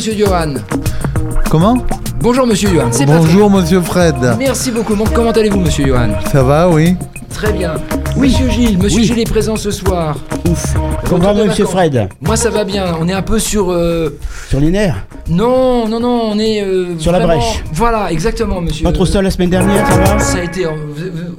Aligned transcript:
Bonjour 0.00 0.06
Monsieur 0.06 0.14
Johan. 0.14 0.54
Comment 1.50 1.76
Bonjour 2.20 2.46
Monsieur 2.46 2.68
Johan. 2.70 2.88
C'est 2.90 3.06
Bonjour 3.06 3.50
Monsieur 3.50 3.80
Fred. 3.82 4.14
Merci 4.38 4.70
beaucoup. 4.70 4.94
Comment 5.14 5.30
allez-vous 5.30 5.60
Monsieur 5.60 5.86
Johan? 5.86 6.08
Ça 6.32 6.42
va, 6.42 6.68
oui 6.68 6.96
Très 7.32 7.52
bien. 7.52 7.74
Monsieur 8.16 8.48
Gilles, 8.50 8.78
Monsieur 8.78 9.02
Gilles 9.02 9.20
est 9.20 9.30
présent 9.30 9.56
ce 9.56 9.70
soir. 9.70 10.16
Ouf. 10.50 10.74
Comment 11.08 11.32
va, 11.32 11.44
monsieur. 11.44 11.64
Fred? 11.66 12.08
Moi 12.20 12.36
ça 12.36 12.50
va 12.50 12.64
bien. 12.64 12.94
On 13.00 13.08
est 13.08 13.12
un 13.12 13.22
peu 13.22 13.38
sur. 13.38 13.70
euh, 13.70 14.18
Sur 14.48 14.60
les 14.60 14.70
nerfs? 14.70 15.06
Non, 15.28 15.86
non, 15.88 16.00
non. 16.00 16.22
On 16.32 16.38
est. 16.38 16.62
euh, 16.62 16.98
Sur 16.98 17.12
la 17.12 17.20
brèche. 17.20 17.62
Voilà, 17.72 18.10
exactement, 18.10 18.60
Monsieur. 18.60 18.84
Pas 18.84 18.92
trop 18.92 19.06
seul 19.06 19.24
la 19.24 19.30
semaine 19.30 19.50
dernière, 19.50 19.86
ça 19.86 19.96
va? 19.96 20.18
Ça 20.18 20.38
a 20.38 20.42
été. 20.42 20.66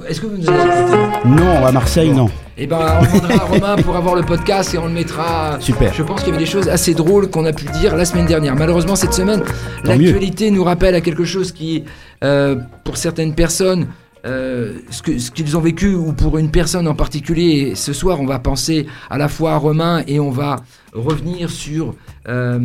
Est-ce 0.08 0.20
que 0.20 0.26
vous 0.26 0.36
nous 0.38 0.48
avez 0.48 0.58
écouté 0.62 0.96
Non, 1.26 1.66
à 1.66 1.72
Marseille, 1.72 2.10
non. 2.10 2.28
Eh 2.58 2.66
ben, 2.66 3.00
on 3.00 3.04
demandera 3.16 3.34
à 3.42 3.46
Romain 3.46 3.76
pour 3.76 3.96
avoir 3.96 4.14
le 4.14 4.22
podcast 4.22 4.74
et 4.74 4.78
on 4.78 4.86
le 4.86 4.92
mettra. 4.92 5.58
Super. 5.60 5.92
Je 5.94 6.02
pense 6.02 6.20
qu'il 6.20 6.28
y 6.32 6.36
avait 6.36 6.44
des 6.44 6.50
choses 6.50 6.68
assez 6.68 6.92
drôles 6.92 7.30
qu'on 7.30 7.46
a 7.46 7.52
pu 7.52 7.64
dire 7.80 7.96
la 7.96 8.04
semaine 8.04 8.26
dernière. 8.26 8.54
Malheureusement, 8.54 8.94
cette 8.94 9.14
semaine, 9.14 9.42
l'actualité 9.84 10.50
nous 10.50 10.62
rappelle 10.62 10.94
à 10.94 11.00
quelque 11.00 11.24
chose 11.24 11.52
qui, 11.52 11.84
euh, 12.22 12.56
pour 12.84 12.98
certaines 12.98 13.34
personnes, 13.34 13.86
euh, 14.26 14.74
ce 14.90 15.30
qu'ils 15.30 15.56
ont 15.56 15.60
vécu 15.60 15.94
ou 15.94 16.12
pour 16.12 16.36
une 16.36 16.50
personne 16.50 16.86
en 16.86 16.94
particulier. 16.94 17.70
Et 17.70 17.74
ce 17.74 17.94
soir, 17.94 18.20
on 18.20 18.26
va 18.26 18.38
penser 18.38 18.86
à 19.08 19.16
la 19.16 19.28
fois 19.28 19.52
à 19.54 19.56
Romain 19.56 20.02
et 20.06 20.20
on 20.20 20.30
va 20.30 20.56
revenir 20.92 21.48
sur 21.48 21.94
euh, 22.28 22.60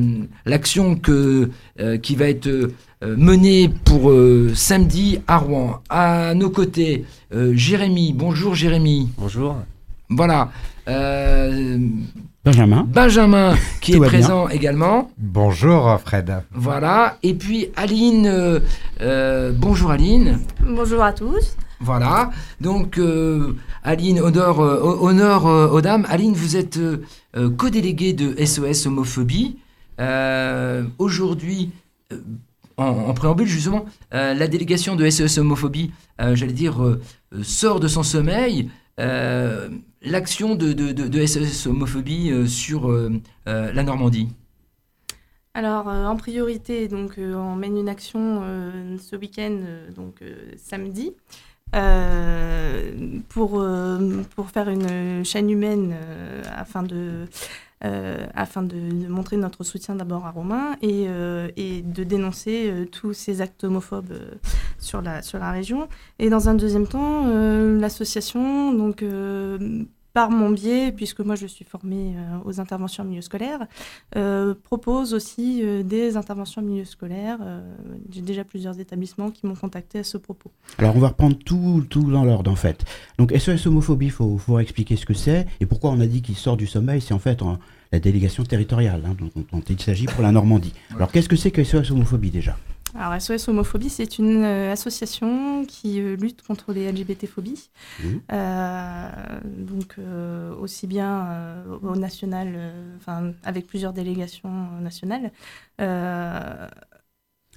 l'action 0.46 0.96
que 0.96 1.49
euh, 1.80 1.98
qui 1.98 2.16
va 2.16 2.27
être 2.27 2.48
euh, 2.48 2.70
menée 3.02 3.71
pour 3.85 4.12
euh, 4.12 4.52
samedi 4.54 5.20
à 5.27 5.38
Rouen. 5.38 5.80
À 5.90 6.34
nos 6.35 6.49
côtés, 6.49 7.05
euh, 7.34 7.54
Jérémy. 7.55 8.13
Bonjour 8.13 8.54
Jérémy. 8.54 9.10
Bonjour. 9.18 9.55
Voilà. 10.10 10.50
Euh, 10.88 11.77
Benjamin 12.46 12.84
Benjamin 12.88 13.55
qui 13.82 13.94
est 13.96 14.00
bien. 14.00 14.08
présent 14.08 14.48
également. 14.48 15.12
Bonjour 15.18 15.99
Fred. 15.99 16.44
Voilà. 16.54 17.18
Et 17.24 17.34
puis 17.34 17.68
Aline. 17.76 18.26
euh, 18.27 18.60
euh, 19.02 19.52
bonjour 19.54 19.91
Aline. 19.91 20.40
Bonjour 20.66 21.04
à 21.04 21.12
tous. 21.12 21.58
Voilà. 21.82 22.32
Donc 22.62 22.98
euh, 22.98 23.55
Aline, 23.84 24.20
honneur, 24.22 24.62
euh, 24.62 24.80
honneur 25.02 25.46
euh, 25.46 25.68
aux 25.70 25.82
dames. 25.82 26.05
Aline, 26.10 26.34
vous 26.34 26.55
êtes 26.55 26.80
co-déléguée 27.58 28.14
de 28.14 28.34
SOS 28.44 28.86
Homophobie. 28.88 29.58
Euh, 29.99 30.84
Aujourd'hui, 30.99 31.71
euh, 32.14 32.18
en, 32.77 32.86
en 32.86 33.14
préambule 33.14 33.48
justement, 33.48 33.86
euh, 34.14 34.34
la 34.34 34.48
délégation 34.48 34.96
de 34.96 35.08
SOS 35.10 35.38
Homophobie, 35.40 35.92
euh, 36.21 36.34
j'allais 36.36 36.54
dire, 36.54 36.77
sort 37.44 37.80
de 37.82 37.88
son 37.90 38.04
sommeil. 38.04 38.70
Euh, 38.99 39.70
L'action 40.01 40.55
de, 40.55 40.73
de, 40.73 40.91
de- 40.91 41.26
SOS 41.26 41.67
Homophobie 41.67 42.31
euh, 42.31 42.45
sur 42.45 42.90
euh, 42.90 43.09
la 43.45 43.84
Normandie. 43.84 44.29
Alors, 45.53 45.87
en 45.87 46.15
priorité, 46.15 46.87
donc, 46.87 47.15
on 47.18 47.55
mène 47.55 47.77
une 47.77 47.90
action 47.90 48.43
ce 48.99 49.15
week-end, 49.15 49.57
donc 49.95 50.21
samedi, 50.55 51.15
pour, 53.29 53.65
pour 54.35 54.49
faire 54.51 54.70
une 54.70 55.25
chaîne 55.25 55.49
humaine 55.49 55.95
afin 56.55 56.84
de. 56.84 57.25
Euh, 57.86 58.26
afin 58.34 58.64
de, 58.64 58.76
montrer 59.08 59.38
notre 59.38 59.64
soutien 59.64 59.94
d'abord 59.94 60.26
à 60.26 60.32
Romain 60.32 60.78
et, 60.82 61.06
euh, 61.10 61.50
et 61.58 61.84
de 61.84 62.04
dénoncer 62.04 62.72
euh, 62.72 62.86
tous 62.86 63.14
ces 63.14 63.40
actes 63.40 63.64
homophobes 63.64 64.18
sur, 64.80 65.02
la, 65.02 65.22
sur 65.22 65.38
la 65.38 65.52
région. 65.52 65.88
Et 66.18 66.31
dans 66.31 66.50
un 66.50 66.56
deuxième 66.56 66.88
temps, 66.88 67.28
l'association, 67.28 68.74
donc 68.74 69.04
par 70.18 70.32
mon 70.32 70.50
biais, 70.50 70.92
puisque 70.92 71.20
moi 71.20 71.36
je 71.36 71.46
suis 71.46 71.64
formée 71.64 72.16
euh, 72.18 72.38
aux 72.44 72.60
interventions 72.60 73.04
en 73.04 73.06
milieu 73.06 73.22
scolaire, 73.22 73.60
euh, 74.16 74.56
propose 74.64 75.14
aussi 75.14 75.62
euh, 75.64 75.84
des 75.84 76.18
interventions 76.18 76.64
en 76.64 76.66
milieu 76.66 76.86
scolaire. 76.86 77.38
Euh, 77.44 77.62
J'ai 78.10 78.22
déjà 78.22 78.44
plusieurs 78.44 78.80
établissements 78.80 79.30
qui 79.30 79.46
m'ont 79.46 79.54
contacté 79.54 80.00
à 80.00 80.04
ce 80.04 80.18
propos. 80.18 80.50
Alors 80.80 80.96
on 80.96 81.00
va 81.00 81.10
reprendre 81.10 81.38
tout, 81.38 81.86
tout 81.88 82.10
dans 82.12 82.24
l'ordre 82.26 82.50
en 82.50 82.56
fait. 82.56 82.84
Donc 83.20 83.32
SOS 83.32 83.68
homophobie, 83.68 84.08
il 84.08 84.12
faut, 84.12 84.40
faut 84.40 84.58
expliquer 84.58 84.96
ce 84.96 85.06
que 85.06 85.14
c'est 85.14 85.46
et 85.60 85.68
pourquoi 85.68 85.92
on 85.92 86.00
a 86.00 86.08
dit 86.08 86.24
qu'il 86.24 86.36
sort 86.36 86.58
du 86.58 86.66
sommeil, 86.66 87.00
c'est 87.00 87.14
en 87.14 87.20
fait 87.20 87.44
en- 87.44 87.60
la 87.92 88.00
délégation 88.00 88.44
territoriale 88.44 89.04
hein, 89.06 89.16
dont, 89.20 89.30
dont 89.54 89.62
il 89.70 89.80
s'agit 89.80 90.08
pour 90.08 90.24
la 90.24 90.32
Normandie. 90.32 90.74
Alors 90.96 91.12
qu'est-ce 91.12 91.30
que 91.30 91.36
c'est 91.36 91.52
que 91.52 91.64
SOS 91.64 91.92
homophobie 91.92 92.32
déjà? 92.32 92.58
Alors 92.96 93.14
SOS 93.14 93.48
Homophobie, 93.50 93.90
c'est 93.90 94.18
une 94.18 94.44
euh, 94.44 94.72
association 94.72 95.66
qui 95.66 96.00
euh, 96.00 96.16
lutte 96.16 96.42
contre 96.42 96.72
les 96.74 96.86
LGBT-phobies. 96.86 97.70
Mhm. 98.00 98.22
Euh, 98.31 99.09
donc 99.46 99.96
aussi 100.59 100.88
bien 100.88 101.64
au 101.81 101.96
national, 101.96 102.74
avec 103.44 103.68
plusieurs 103.68 103.94
délégations 103.94 104.80
nationales. 104.81 105.31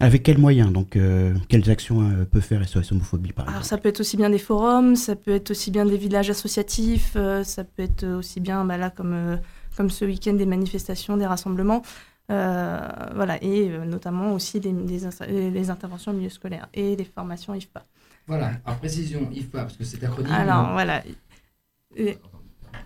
Avec 0.00 0.22
quels 0.22 0.38
moyens 0.38 0.72
Donc 0.72 0.96
euh, 0.96 1.34
quelles 1.48 1.70
actions 1.70 2.00
euh, 2.00 2.24
peut 2.24 2.40
faire 2.40 2.62
SOS 2.62 2.92
homophobie 2.92 3.32
par 3.32 3.46
Alors 3.46 3.60
exemple? 3.60 3.68
ça 3.68 3.78
peut 3.78 3.88
être 3.90 4.00
aussi 4.00 4.16
bien 4.16 4.30
des 4.30 4.38
forums, 4.38 4.96
ça 4.96 5.14
peut 5.16 5.32
être 5.32 5.50
aussi 5.50 5.70
bien 5.70 5.84
des 5.84 5.96
villages 5.98 6.30
associatifs, 6.30 7.12
euh, 7.16 7.44
ça 7.44 7.64
peut 7.64 7.82
être 7.82 8.06
aussi 8.06 8.40
bien, 8.40 8.64
bah 8.64 8.76
là, 8.78 8.90
comme, 8.90 9.38
comme 9.76 9.90
ce 9.90 10.04
week-end, 10.04 10.34
des 10.34 10.46
manifestations, 10.46 11.16
des 11.16 11.26
rassemblements. 11.26 11.82
Euh, 12.30 12.78
voilà, 13.14 13.42
et 13.42 13.70
euh, 13.70 13.84
notamment 13.84 14.32
aussi 14.34 14.60
des, 14.60 14.72
des 14.72 15.04
ins- 15.06 15.26
les 15.28 15.70
interventions 15.70 16.12
au 16.12 16.14
milieu 16.14 16.30
scolaire 16.30 16.68
et 16.74 16.96
les 16.96 17.04
formations 17.04 17.54
IFPA. 17.54 17.84
Voilà. 18.26 18.52
Alors 18.64 18.78
précision, 18.78 19.28
IFPA, 19.32 19.62
parce 19.62 19.76
que 19.76 19.84
c'est 19.84 20.02
acronyme. 20.04 20.32
Alors 20.32 20.72
voilà. 20.72 21.02
Et- 21.96 22.16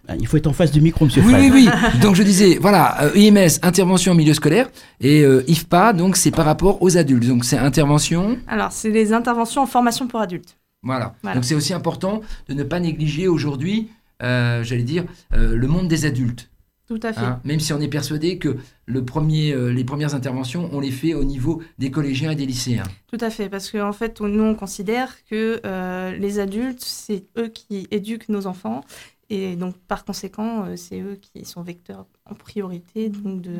Ah, 0.08 0.16
Il 0.18 0.26
faut 0.26 0.36
être 0.38 0.46
en 0.46 0.52
face 0.52 0.70
du 0.70 0.80
micro, 0.80 1.04
monsieur 1.04 1.22
Oui, 1.22 1.32
Fred. 1.32 1.52
oui, 1.52 1.68
oui. 1.68 2.00
Donc 2.00 2.14
je 2.14 2.22
disais, 2.22 2.58
voilà, 2.60 3.02
euh, 3.04 3.12
IMS, 3.16 3.58
intervention 3.62 4.12
en 4.12 4.14
milieu 4.14 4.34
scolaire, 4.34 4.68
et 5.00 5.22
euh, 5.22 5.42
IFPA, 5.48 5.92
donc 5.92 6.16
c'est 6.16 6.30
par 6.30 6.44
rapport 6.46 6.82
aux 6.82 6.96
adultes. 6.96 7.26
Donc 7.26 7.44
c'est 7.44 7.58
intervention, 7.58 8.38
alors, 8.46 8.72
c'est 8.72 8.90
les 8.90 9.12
interventions 9.12 9.62
en 9.62 9.66
formation 9.66 10.06
pour 10.08 10.20
adultes. 10.20 10.56
voilà. 10.82 11.14
Voilà. 11.22 11.34
Donc 11.36 11.44
c'est 11.44 11.54
aussi 11.54 11.72
important 11.74 12.20
de 12.48 12.54
ne 12.54 12.62
pas 12.64 12.80
négliger 12.80 13.28
aujourd'hui, 13.28 13.88
euh, 14.22 14.62
j'allais 14.62 14.82
dire, 14.82 15.04
euh, 15.34 15.54
le 15.56 15.66
monde 15.68 15.88
des 15.88 16.04
adultes. 16.06 16.50
Tout 16.86 17.00
à 17.02 17.12
fait. 17.14 17.20
hein. 17.20 17.40
même 17.44 17.60
si 17.60 17.72
on 17.72 17.80
est 17.80 17.88
persuadé 17.88 18.36
que 18.38 18.56
le 18.86 19.04
premier, 19.04 19.52
euh, 19.52 19.72
les 19.72 19.84
premières 19.84 20.14
interventions, 20.14 20.68
on 20.72 20.80
les 20.80 20.90
fait 20.90 21.14
au 21.14 21.24
niveau 21.24 21.62
des 21.78 21.90
collégiens 21.90 22.30
et 22.32 22.36
des 22.36 22.44
lycéens. 22.46 22.84
Tout 23.06 23.16
à 23.20 23.30
fait, 23.30 23.48
parce 23.48 23.70
qu'en 23.70 23.92
fait, 23.92 24.20
on- 24.20 24.28
nous, 24.28 24.42
on 24.42 24.54
considère 24.54 25.24
que 25.24 25.60
euh, 25.64 26.12
les 26.16 26.38
adultes, 26.40 26.82
c'est 26.82 27.24
eux 27.38 27.48
qui 27.48 27.86
éduquent 27.90 28.28
nos 28.28 28.46
enfants, 28.46 28.82
et 29.30 29.56
donc, 29.56 29.74
par 29.88 30.04
conséquent, 30.04 30.66
euh, 30.66 30.76
c'est 30.76 31.00
eux 31.00 31.16
qui 31.18 31.46
sont 31.46 31.62
vecteurs 31.62 32.04
en 32.30 32.34
priorité 32.34 33.08
donc 33.08 33.40
de, 33.40 33.52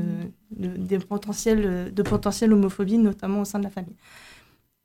de, 0.57 0.69
des 0.77 0.99
potentiels, 0.99 1.93
de 1.95 2.03
potentielle 2.03 2.53
homophobie, 2.53 2.99
notamment 2.99 3.41
au 3.41 3.45
sein 3.47 3.59
de 3.59 3.65
la 3.65 3.71
famille. 3.71 3.97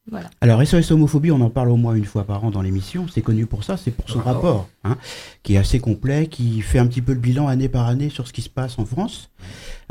Voilà. 0.09 0.29
Alors 0.41 0.65
SOS 0.65 0.91
homophobie, 0.91 1.31
on 1.31 1.41
en 1.41 1.49
parle 1.49 1.69
au 1.69 1.75
moins 1.77 1.93
une 1.93 2.05
fois 2.05 2.23
par 2.23 2.43
an 2.43 2.51
dans 2.51 2.61
l'émission. 2.61 3.07
C'est 3.07 3.21
connu 3.21 3.45
pour 3.45 3.63
ça, 3.63 3.77
c'est 3.77 3.91
pour 3.91 4.09
son 4.09 4.19
Rapport. 4.19 4.33
rapport, 4.35 4.69
hein, 4.83 4.97
qui 5.43 5.55
est 5.55 5.57
assez 5.57 5.79
complet, 5.79 6.27
qui 6.27 6.61
fait 6.61 6.79
un 6.79 6.87
petit 6.87 7.01
peu 7.01 7.13
le 7.13 7.19
bilan 7.19 7.47
année 7.47 7.69
par 7.69 7.87
année 7.87 8.09
sur 8.09 8.27
ce 8.27 8.33
qui 8.33 8.41
se 8.41 8.49
passe 8.49 8.79
en 8.79 8.85
France, 8.85 9.29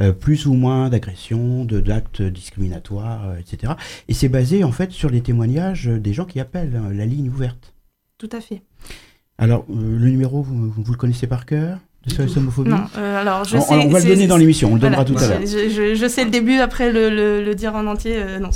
Euh, 0.01 0.13
plus 0.13 0.47
ou 0.47 0.55
moins 0.55 0.89
d'agressions, 0.91 1.65
de 1.65 1.81
d'actes 1.81 2.23
discriminatoires, 2.23 3.29
euh, 3.31 3.39
etc. 3.39 3.73
Et 4.07 4.15
c'est 4.15 4.29
basé 4.29 4.63
en 4.63 4.71
fait 4.71 4.93
sur 4.93 5.11
les 5.11 5.23
témoignages 5.23 5.87
des 5.87 6.13
gens 6.13 6.25
qui 6.25 6.39
appellent 6.39 6.77
hein, 6.77 6.93
la 6.93 7.05
ligne 7.05 7.29
ouverte. 7.31 7.75
Tout 8.17 8.29
à 8.33 8.41
fait. 8.41 8.63
Alors 9.39 9.65
euh, 9.71 9.99
le 9.99 10.09
numéro, 10.11 10.41
vous, 10.43 10.71
vous 10.71 10.93
le 10.93 10.97
connaissez 10.99 11.27
par 11.27 11.47
cœur? 11.47 11.79
SOS 12.09 12.37
homophobie 12.37 12.71
Non, 12.71 12.85
euh, 12.97 13.21
alors 13.21 13.45
je 13.45 13.57
on, 13.57 13.61
sais. 13.61 13.75
on 13.75 13.89
va 13.89 14.01
le 14.01 14.05
donner 14.07 14.27
dans 14.27 14.37
l'émission, 14.37 14.71
on 14.71 14.75
le 14.75 14.81
voilà, 14.81 15.05
donnera 15.05 15.19
tout 15.19 15.25
à 15.25 15.29
l'heure. 15.29 15.41
je, 15.47 15.69
je- 15.69 15.95
je 15.95 16.09
sais 16.09 16.25
le 16.25 16.31
début, 16.31 16.59
après 16.59 16.93
le, 16.93 17.11
le- 17.11 17.45
le 17.45 17.55
dire 17.55 17.75
en 17.75 17.87
entier. 17.87 18.15
euh, 18.17 18.39
non, 18.39 18.51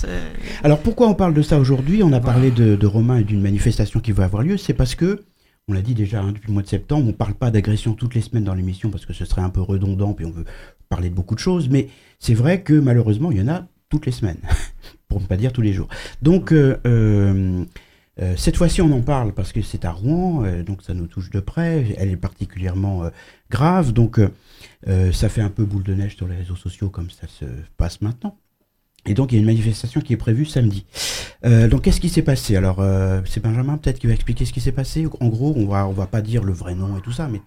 Alors 0.65 0.79
pourquoi 0.81 1.09
on 1.09 1.15
parle 1.15 1.35
de 1.35 1.43
ça 1.43 1.59
aujourd'hui? 1.59 2.03
On 2.03 2.13
a 2.13 2.21
parlé 2.21 2.51
de, 2.51 2.77
de 2.77 2.87
Romain 2.87 3.19
et 3.19 3.25
d'une 3.25 3.41
manifestation 3.41 4.01
qui 4.01 4.13
va 4.13 4.25
avoir 4.25 4.43
lieu. 4.43 4.57
C'est 4.57 4.75
parce 4.75 4.95
que, 4.95 5.23
on 5.69 5.73
l'a 5.75 5.81
dit 5.83 5.95
déjà 5.95 6.21
hein, 6.21 6.33
depuis 6.33 6.49
le 6.49 6.55
mois 6.55 6.63
de 6.63 6.69
septembre, 6.69 7.05
on 7.05 7.09
ne 7.09 7.13
parle 7.13 7.35
pas 7.35 7.51
d'agression 7.51 7.93
toutes 7.95 8.15
les 8.15 8.21
semaines 8.21 8.45
dans 8.45 8.55
l'émission 8.55 8.91
parce 8.91 9.07
que 9.07 9.13
ce 9.13 9.25
serait 9.25 9.43
un 9.43 9.51
peu 9.51 9.61
redondant, 9.61 10.13
puis 10.13 10.27
on 10.27 10.31
veut 10.31 10.45
parler 10.89 11.09
de 11.09 11.15
beaucoup 11.15 11.35
de 11.35 11.41
choses. 11.41 11.69
Mais 11.69 11.89
c'est 12.19 12.35
vrai 12.35 12.63
que 12.63 12.73
malheureusement, 12.75 13.31
il 13.31 13.39
y 13.39 13.41
en 13.43 13.49
a 13.49 13.65
toutes 13.89 14.07
les 14.07 14.13
semaines, 14.13 14.39
pour 15.09 15.21
ne 15.21 15.27
pas 15.27 15.37
dire 15.37 15.53
tous 15.53 15.61
les 15.63 15.73
jours. 15.73 15.89
Donc 16.23 16.51
euh, 16.53 16.75
cette 18.37 18.57
fois-ci, 18.57 18.83
on 18.83 18.93
en 18.93 19.01
parle 19.01 19.33
parce 19.33 19.53
que 19.53 19.63
c'est 19.63 19.85
à 19.85 19.91
Rouen, 19.91 20.43
donc 20.67 20.83
ça 20.83 20.95
nous 20.95 21.07
touche 21.07 21.31
de 21.31 21.41
près. 21.41 21.95
Elle 21.99 22.11
est 22.11 22.17
particulièrement 22.17 23.05
grave, 23.53 23.93
donc 23.93 24.19
euh, 24.19 24.31
euh, 24.89 25.13
ça 25.13 25.29
fait 25.29 25.43
un 25.43 25.51
peu 25.51 25.65
boule 25.65 25.85
de 25.85 25.95
neige 25.95 26.17
sur 26.17 26.27
les 26.27 26.37
réseaux 26.37 26.57
sociaux 26.57 26.89
comme 26.89 27.11
ça 27.11 27.29
se 27.29 27.45
passe 27.77 28.01
maintenant. 28.01 28.37
Et 29.05 29.15
donc, 29.15 29.33
il 29.33 29.35
y 29.35 29.39
a 29.39 29.41
une 29.41 29.47
manifestation 29.47 30.01
qui 30.01 30.13
est 30.13 30.17
prévue 30.17 30.45
samedi. 30.45 30.87
Euh, 31.45 31.67
donc, 31.67 31.83
qu'est-ce 31.83 32.01
qui 32.01 32.09
s'est 32.09 32.23
passé? 32.23 32.55
Alors, 32.55 32.81
c'est 33.27 33.43
Benjamin 33.43 33.77
peut-être 33.77 33.99
qui 33.99 34.07
va 34.07 34.13
expliquer 34.13 34.45
ce 34.45 34.53
qui 34.53 34.61
s'est 34.61 34.73
passé. 34.73 35.07
En 35.19 35.27
gros, 35.27 35.53
on 35.57 35.67
va, 35.67 35.89
on 35.89 35.93
va 35.93 36.07
pas 36.07 36.23
dire 36.23 36.45
le 36.45 36.53
vrai 36.53 36.77
nom 36.77 36.97
et 36.97 37.01
tout 37.01 37.11
ça, 37.11 37.27
mais 37.27 37.41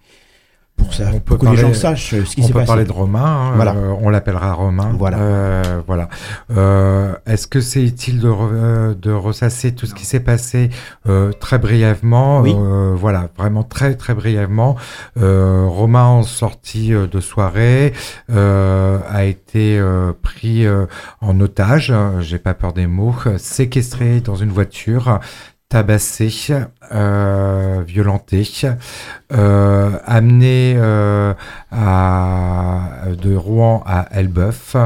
pour 0.76 0.92
ça, 0.94 1.04
on 1.14 1.20
peut 1.20 1.36
que 1.36 1.40
les 1.42 1.46
parler- 1.46 1.60
gens 1.60 1.74
sachent 1.74 2.14
euh, 2.14 2.24
ce 2.24 2.36
qui 2.36 2.42
On 2.42 2.46
s'est 2.46 2.52
peut 2.52 2.58
passé. 2.60 2.66
parler 2.68 2.84
de 2.84 2.92
Romain, 2.92 3.24
hein, 3.24 3.52
Voilà. 3.56 3.72
euh, 3.74 3.94
on 4.00 4.08
l'appellera 4.10 4.52
Romain. 4.52 4.92
Voilà. 4.98 5.18
Euh, 5.18 5.80
voilà. 5.86 6.08
Euh, 6.56 7.12
Est-ce 7.26 7.46
que 7.46 7.60
c'est 7.60 7.82
utile 7.82 8.20
de, 8.20 8.28
re- 8.28 8.98
de 8.98 9.10
ressasser 9.12 9.74
tout 9.74 9.86
ce 9.86 9.94
qui 9.94 10.04
s'est 10.06 10.20
passé 10.20 10.70
euh, 11.08 11.32
très 11.32 11.58
brièvement 11.58 12.40
Oui. 12.40 12.54
Euh, 12.56 12.94
Voilà, 12.96 13.28
vraiment 13.36 13.62
très 13.62 13.94
très 13.94 14.14
brièvement. 14.14 14.76
Euh, 15.20 15.64
Romain, 15.66 16.04
en 16.04 16.22
sortie 16.22 16.90
de 16.90 17.20
soirée, 17.20 17.92
euh, 18.30 18.98
a 19.08 19.24
été 19.24 19.78
euh, 19.78 20.12
pris 20.22 20.66
euh, 20.66 20.86
en 21.20 21.38
otage, 21.40 21.92
j'ai 22.20 22.38
pas 22.38 22.54
peur 22.54 22.72
des 22.72 22.86
mots, 22.86 23.14
séquestré 23.38 24.20
dans 24.20 24.36
une 24.36 24.50
voiture 24.50 25.20
tabassé, 25.68 26.32
euh, 26.92 27.82
violenté, 27.86 28.48
euh, 29.32 29.98
amené 30.04 30.74
euh, 30.76 31.34
de 31.72 33.34
Rouen 33.34 33.82
à 33.84 34.06
Elbeuf, 34.12 34.76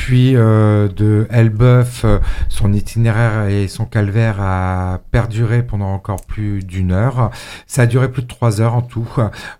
puis 0.00 0.34
euh, 0.34 0.88
de 0.88 1.26
Elbeuf, 1.28 2.06
euh, 2.06 2.20
son 2.48 2.72
itinéraire 2.72 3.48
et 3.48 3.68
son 3.68 3.84
calvaire 3.84 4.40
a 4.40 5.00
perduré 5.10 5.62
pendant 5.62 5.92
encore 5.92 6.24
plus 6.24 6.64
d'une 6.64 6.90
heure. 6.90 7.30
Ça 7.66 7.82
a 7.82 7.86
duré 7.86 8.10
plus 8.10 8.22
de 8.22 8.26
trois 8.26 8.62
heures 8.62 8.74
en 8.74 8.80
tout, 8.80 9.06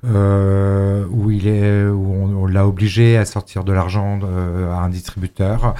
euh, 0.06 1.04
où 1.10 1.30
il 1.30 1.46
est, 1.46 1.84
où 1.84 2.14
on, 2.14 2.44
on 2.44 2.46
l'a 2.46 2.66
obligé 2.66 3.18
à 3.18 3.26
sortir 3.26 3.64
de 3.64 3.72
l'argent 3.74 4.18
euh, 4.24 4.72
à 4.72 4.78
un 4.78 4.88
distributeur, 4.88 5.74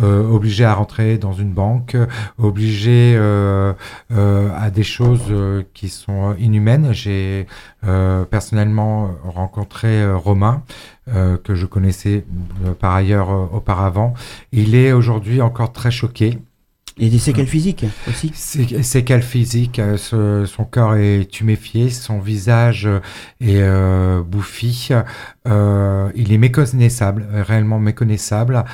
euh, 0.00 0.22
obligé 0.30 0.64
à 0.64 0.74
rentrer 0.74 1.18
dans 1.18 1.32
une 1.32 1.50
banque, 1.50 1.96
obligé 2.38 3.16
à 3.16 4.70
des 4.70 4.84
choses 4.84 5.34
qui 5.74 5.88
sont 5.88 6.36
inhumaines. 6.38 6.92
J'ai 6.92 7.48
personnellement 8.30 9.10
rencontré 9.24 10.06
Romain, 10.14 10.62
euh, 11.08 11.36
que 11.36 11.54
je 11.54 11.66
connaissais 11.66 12.24
euh, 12.64 12.72
par 12.74 12.94
ailleurs 12.94 13.30
euh, 13.30 13.46
auparavant. 13.52 14.14
Il 14.52 14.74
est 14.74 14.92
aujourd'hui 14.92 15.40
encore 15.42 15.72
très 15.72 15.90
choqué. 15.90 16.38
Et 16.96 17.08
des 17.10 17.18
séquelles 17.18 17.48
physiques 17.48 17.84
aussi. 18.08 18.30
Sé- 18.34 18.84
Séquelles 18.84 19.24
physiques, 19.24 19.80
euh, 19.80 19.96
ce- 19.96 20.44
son 20.46 20.64
corps 20.64 20.94
est 20.94 21.28
tuméfié, 21.28 21.90
son 21.90 22.20
visage 22.20 22.86
euh, 22.86 23.00
est 23.40 23.60
euh, 23.60 24.22
bouffi, 24.22 24.90
euh, 25.48 26.08
il 26.14 26.32
est 26.32 26.38
méconnaissable, 26.38 27.26
euh, 27.32 27.42
réellement 27.42 27.80
méconnaissable. 27.80 28.64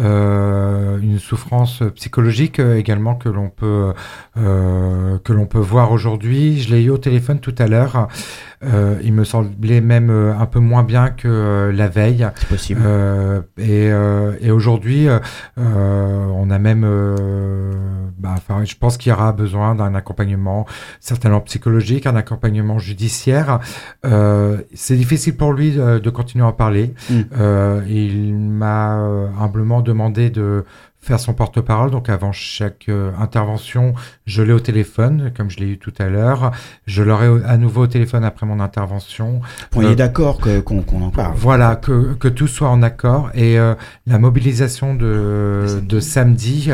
Euh, 0.00 0.98
une 1.02 1.18
souffrance 1.18 1.82
psychologique 1.94 2.58
euh, 2.58 2.76
également 2.76 3.14
que 3.14 3.28
l'on 3.28 3.50
peut 3.50 3.92
euh, 4.38 5.18
que 5.18 5.32
l'on 5.32 5.46
peut 5.46 5.58
voir 5.58 5.92
aujourd'hui. 5.92 6.60
Je 6.60 6.74
l'ai 6.74 6.84
eu 6.84 6.90
au 6.90 6.98
téléphone 6.98 7.40
tout 7.40 7.54
à 7.58 7.66
l'heure. 7.66 8.08
Euh, 8.62 8.98
il 9.02 9.12
me 9.12 9.24
semblait 9.24 9.80
même 9.80 10.10
un 10.10 10.46
peu 10.46 10.58
moins 10.58 10.82
bien 10.82 11.10
que 11.10 11.70
la 11.74 11.88
veille. 11.88 12.28
C'est 12.36 12.48
possible. 12.48 12.80
Euh, 12.84 13.40
et 13.58 13.90
euh, 13.90 14.32
et 14.40 14.50
aujourd'hui, 14.50 15.08
on 15.56 16.50
a 16.50 16.58
même, 16.58 16.84
euh, 16.84 17.72
bah, 18.20 18.34
enfin, 18.36 18.64
je 18.64 18.74
pense 18.76 18.98
qu'il 18.98 19.10
y 19.10 19.12
aura 19.12 19.32
besoin 19.32 19.74
d'un 19.74 19.94
accompagnement 19.94 20.66
certainement 21.00 21.40
psychologique, 21.40 22.06
un 22.06 22.16
accompagnement 22.16 22.78
judiciaire. 22.78 23.60
Euh, 24.04 24.58
c'est 24.74 24.96
difficile 24.96 25.36
pour 25.36 25.54
lui 25.54 25.72
de, 25.72 25.98
de 25.98 26.10
continuer 26.10 26.44
à 26.44 26.48
en 26.48 26.52
parler. 26.52 26.94
Mm. 27.08 27.20
Euh, 27.38 27.82
il 27.88 28.34
m'a 28.34 29.00
euh, 29.00 29.28
humblement 29.40 29.80
demandé 29.80 30.28
de 30.28 30.64
faire 31.00 31.18
son 31.18 31.32
porte-parole. 31.34 31.90
Donc 31.90 32.08
avant 32.08 32.32
chaque 32.32 32.86
euh, 32.88 33.10
intervention, 33.18 33.94
je 34.26 34.42
l'ai 34.42 34.52
au 34.52 34.60
téléphone, 34.60 35.32
comme 35.36 35.50
je 35.50 35.58
l'ai 35.58 35.68
eu 35.70 35.78
tout 35.78 35.94
à 35.98 36.08
l'heure. 36.08 36.50
Je 36.86 37.02
l'aurai 37.02 37.28
au- 37.28 37.40
à 37.44 37.56
nouveau 37.56 37.82
au 37.84 37.86
téléphone 37.86 38.22
après 38.24 38.46
mon 38.46 38.60
intervention. 38.60 39.40
On 39.74 39.82
euh, 39.82 39.92
est 39.92 39.96
d'accord 39.96 40.38
qu'on 40.64 41.02
en 41.02 41.10
parle. 41.10 41.34
Voilà, 41.36 41.76
que, 41.76 42.14
que 42.14 42.28
tout 42.28 42.46
soit 42.46 42.68
en 42.68 42.82
accord. 42.82 43.30
Et 43.34 43.58
euh, 43.58 43.74
la 44.06 44.18
mobilisation 44.18 44.94
de, 44.94 45.80
de 45.82 46.00
samedi. 46.00 46.70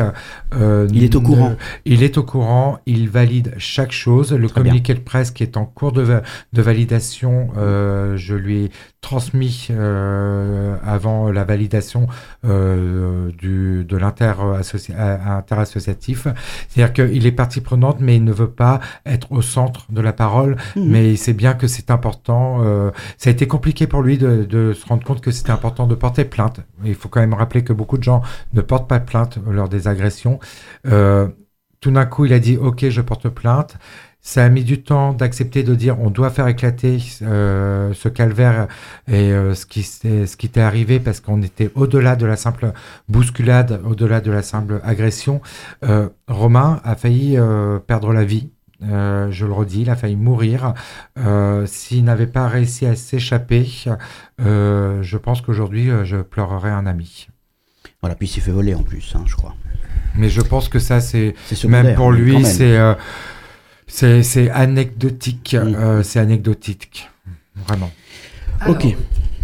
euh, 0.55 0.87
Il 0.91 1.03
est 1.03 1.15
au 1.15 1.21
courant. 1.21 1.55
Il 1.85 2.03
est 2.03 2.17
au 2.17 2.23
courant, 2.23 2.79
il 2.85 3.09
valide 3.09 3.53
chaque 3.57 3.91
chose. 3.91 4.33
Le 4.33 4.47
Très 4.47 4.61
bien. 4.61 4.71
communiqué 4.71 4.93
de 4.93 4.99
presse 4.99 5.31
qui 5.31 5.43
est 5.43 5.57
en 5.57 5.65
cours 5.65 5.91
de, 5.93 6.21
de 6.53 6.61
validation, 6.61 7.49
euh, 7.57 8.17
je 8.17 8.35
lui 8.35 8.65
ai 8.65 8.71
transmis 9.07 9.69
euh, 9.71 10.75
avant 10.85 11.31
la 11.31 11.45
validation 11.45 12.07
euh, 12.43 13.31
du, 13.37 13.85
de 13.85 13.95
l'inter-associatif. 13.95 16.27
C'est-à-dire 16.67 16.91
qu'il 16.93 17.25
est 17.25 17.31
partie 17.31 17.61
prenante, 17.61 17.97
mais 18.01 18.17
il 18.17 18.23
ne 18.25 18.33
veut 18.33 18.49
pas 18.49 18.81
être 19.05 19.31
au 19.31 19.41
centre 19.41 19.85
de 19.91 20.01
la 20.01 20.11
parole 20.13 20.57
Mhm. 20.75 20.85
mais 20.91 21.11
il 21.13 21.17
sait 21.17 21.33
bien 21.33 21.53
que 21.53 21.67
c'est 21.67 21.89
important. 21.91 22.57
euh, 22.63 22.91
ça 23.17 23.29
a 23.29 23.33
été 23.33 23.47
compliqué 23.47 23.87
pour 23.87 24.01
lui 24.01 24.17
de, 24.17 24.43
de 24.43 24.73
se 24.73 24.85
rendre 24.85 25.03
compte 25.05 25.21
que 25.21 25.31
c'était 25.31 25.51
important 25.51 25.87
de 25.87 25.95
porter 25.95 26.25
plainte. 26.25 26.59
Il 26.83 26.95
faut 26.95 27.07
quand 27.09 27.21
même 27.21 27.33
rappeler 27.33 27.63
que 27.63 27.71
beaucoup 27.73 27.97
de 27.97 28.03
gens 28.03 28.21
ne 28.53 28.61
portent 28.61 28.89
pas 28.89 28.99
plainte 28.99 29.39
lors 29.49 29.69
des 29.69 29.87
agressions. 29.87 30.39
Euh, 30.87 31.27
tout 31.79 31.91
d'un 31.91 32.05
coup, 32.05 32.25
il 32.25 32.33
a 32.33 32.39
dit 32.39 32.57
OK, 32.57 32.89
je 32.89 33.01
porte 33.01 33.29
plainte. 33.29 33.77
Ça 34.27 34.43
a 34.43 34.49
mis 34.49 34.65
du 34.65 34.83
temps 34.83 35.13
d'accepter 35.13 35.63
de 35.63 35.73
dire 35.73 36.01
on 36.01 36.09
doit 36.09 36.29
faire 36.29 36.49
éclater 36.49 36.97
euh, 37.21 37.93
ce 37.93 38.09
calvaire 38.09 38.67
et 39.07 39.31
euh, 39.31 39.55
ce 39.55 39.65
qui 39.65 39.83
ce 39.83 40.35
qui 40.35 40.49
t'est 40.49 40.59
arrivé 40.59 40.99
parce 40.99 41.21
qu'on 41.21 41.41
était 41.41 41.71
au-delà 41.75 42.17
de 42.17 42.25
la 42.25 42.35
simple 42.35 42.73
bousculade, 43.07 43.79
au-delà 43.85 44.19
de 44.19 44.29
la 44.29 44.41
simple 44.41 44.81
agression. 44.83 45.39
Euh, 45.85 46.09
Romain 46.27 46.81
a 46.83 46.97
failli 46.97 47.37
perdre 47.87 48.11
la 48.11 48.25
vie. 48.25 48.49
Je 48.81 49.45
le 49.45 49.53
redis, 49.53 49.83
il 49.83 49.89
a 49.89 49.95
failli 49.95 50.17
mourir. 50.17 50.73
S'il 51.65 52.03
n'avait 52.03 52.27
pas 52.27 52.49
réussi 52.49 52.85
à 52.85 52.97
s'échapper, 52.97 53.65
je 54.39 55.17
pense 55.17 55.39
qu'aujourd'hui, 55.39 55.89
je 56.03 56.17
pleurerais 56.17 56.71
un 56.71 56.85
ami. 56.85 57.29
Voilà, 58.01 58.15
puis 58.15 58.27
il 58.27 58.29
s'est 58.29 58.41
fait 58.41 58.51
voler 58.51 58.75
en 58.75 58.83
plus, 58.83 59.13
hein, 59.15 59.23
je 59.25 59.37
crois. 59.37 59.55
Mais 60.17 60.29
je 60.29 60.41
pense 60.41 60.67
que 60.67 60.79
ça, 60.79 60.99
c'est 60.99 61.33
même 61.65 61.95
pour 61.95 62.11
lui, 62.11 62.43
c'est 62.43 62.77
euh, 62.77 62.93
c'est 63.87 64.23
c'est 64.23 64.49
anecdotique. 64.49 65.55
Mm. 65.55 65.75
euh, 65.75 66.03
c'est 66.03 66.19
anecdotique, 66.19 67.09
vraiment. 67.55 67.91
Ok. 68.67 68.95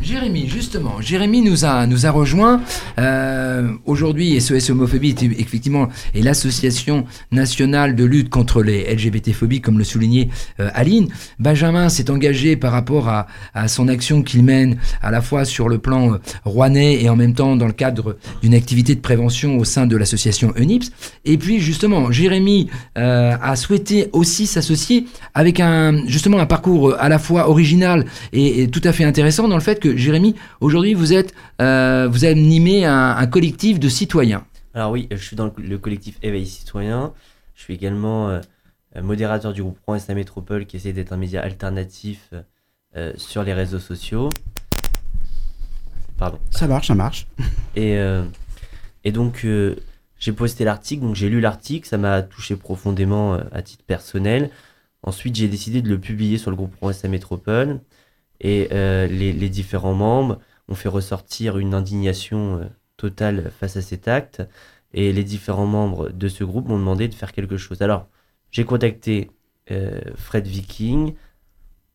Jérémy, 0.03 0.49
justement, 0.49 0.99
Jérémy 0.99 1.41
nous 1.41 1.63
a, 1.63 1.87
nous 1.87 2.05
a 2.05 2.11
rejoint. 2.11 2.61
Euh, 2.99 3.69
Aujourd'hui, 3.85 4.39
SOS 4.41 4.69
Homophobie 4.71 5.09
est 5.09 5.23
effectivement 5.23 5.87
est 6.13 6.21
l'association 6.21 7.05
nationale 7.31 7.95
de 7.95 8.03
lutte 8.03 8.29
contre 8.29 8.61
les 8.63 8.93
LGBT-phobies, 8.93 9.61
comme 9.61 9.77
le 9.77 9.85
soulignait 9.85 10.27
euh, 10.59 10.69
Aline. 10.73 11.07
Benjamin 11.39 11.87
s'est 11.87 12.11
engagé 12.11 12.57
par 12.57 12.73
rapport 12.73 13.07
à, 13.07 13.27
à 13.53 13.69
son 13.69 13.87
action 13.87 14.23
qu'il 14.23 14.43
mène 14.43 14.77
à 15.01 15.09
la 15.09 15.21
fois 15.21 15.45
sur 15.45 15.69
le 15.69 15.77
plan 15.77 16.15
euh, 16.15 16.17
rouennais 16.43 17.01
et 17.01 17.07
en 17.09 17.15
même 17.15 17.33
temps 17.33 17.55
dans 17.55 17.67
le 17.67 17.73
cadre 17.73 18.17
d'une 18.41 18.55
activité 18.55 18.95
de 18.95 18.99
prévention 18.99 19.57
au 19.57 19.63
sein 19.63 19.87
de 19.87 19.95
l'association 19.95 20.53
ENIPS. 20.57 20.87
Et 21.23 21.37
puis 21.37 21.61
justement, 21.61 22.11
Jérémy 22.11 22.69
euh, 22.97 23.35
a 23.41 23.55
souhaité 23.55 24.09
aussi 24.11 24.47
s'associer 24.47 25.05
avec 25.33 25.61
un 25.61 26.05
justement 26.07 26.39
un 26.39 26.45
parcours 26.45 26.93
à 26.99 27.07
la 27.07 27.19
fois 27.19 27.49
original 27.49 28.05
et 28.33 28.67
tout 28.67 28.81
à 28.83 28.91
fait 28.91 29.05
intéressant 29.05 29.47
dans 29.47 29.55
le 29.55 29.61
fait 29.61 29.79
que 29.79 29.92
Jérémy, 29.95 30.35
aujourd'hui 30.61 30.93
vous 30.93 31.13
êtes 31.13 31.33
euh, 31.61 32.07
vous 32.09 32.25
animez 32.25 32.85
un, 32.85 33.15
un 33.17 33.27
collectif 33.27 33.79
de 33.79 33.89
citoyens. 33.89 34.45
Alors 34.73 34.91
oui, 34.91 35.07
je 35.11 35.17
suis 35.17 35.35
dans 35.35 35.45
le, 35.45 35.53
le 35.57 35.77
collectif 35.77 36.17
Éveil 36.21 36.45
Citoyen. 36.47 37.13
Je 37.55 37.61
suis 37.61 37.73
également 37.73 38.29
euh, 38.29 38.41
euh, 38.95 39.01
modérateur 39.01 39.53
du 39.53 39.61
groupe 39.61 39.79
Rouen 39.85 39.97
Métropole 40.09 40.65
qui 40.65 40.77
essaie 40.77 40.93
d'être 40.93 41.13
un 41.13 41.17
média 41.17 41.41
alternatif 41.41 42.33
euh, 42.95 43.13
sur 43.17 43.43
les 43.43 43.53
réseaux 43.53 43.79
sociaux. 43.79 44.29
Pardon. 46.17 46.39
Ça 46.51 46.67
marche, 46.67 46.87
ça 46.87 46.95
marche. 46.95 47.27
Et, 47.75 47.97
euh, 47.97 48.23
et 49.03 49.11
donc, 49.11 49.41
euh, 49.45 49.75
j'ai 50.19 50.31
posté 50.31 50.63
l'article, 50.63 51.01
donc 51.01 51.15
j'ai 51.15 51.27
lu 51.27 51.41
l'article, 51.41 51.87
ça 51.87 51.97
m'a 51.97 52.21
touché 52.21 52.55
profondément 52.55 53.33
euh, 53.33 53.41
à 53.51 53.63
titre 53.63 53.83
personnel. 53.83 54.51
Ensuite, 55.01 55.35
j'ai 55.35 55.47
décidé 55.47 55.81
de 55.81 55.89
le 55.89 55.99
publier 55.99 56.37
sur 56.37 56.51
le 56.51 56.55
groupe 56.55 56.75
Rouen 56.79 56.93
Métropole. 57.09 57.79
Et 58.43 58.67
euh, 58.73 59.07
les, 59.07 59.49
différents 59.49 59.93
membres 59.93 60.39
ont 60.67 60.75
fait 60.75 60.89
ressortir 60.89 61.57
une 61.57 61.73
indignation 61.73 62.59
euh, 62.59 62.65
totale 62.97 63.51
face 63.57 63.77
à 63.77 63.81
cet 63.81 64.07
acte. 64.07 64.43
Et 64.93 65.11
les 65.11 65.23
différents 65.23 65.65
membres 65.65 66.09
de 66.09 66.27
ce 66.27 66.43
groupe 66.43 66.67
m'ont 66.67 66.77
demandé 66.77 67.07
de 67.07 67.15
faire 67.15 67.31
quelque 67.31 67.57
chose. 67.57 67.81
Alors, 67.81 68.07
j'ai 68.51 68.65
contacté 68.65 69.31
euh, 69.71 70.01
Fred 70.15 70.45
Viking, 70.45 71.15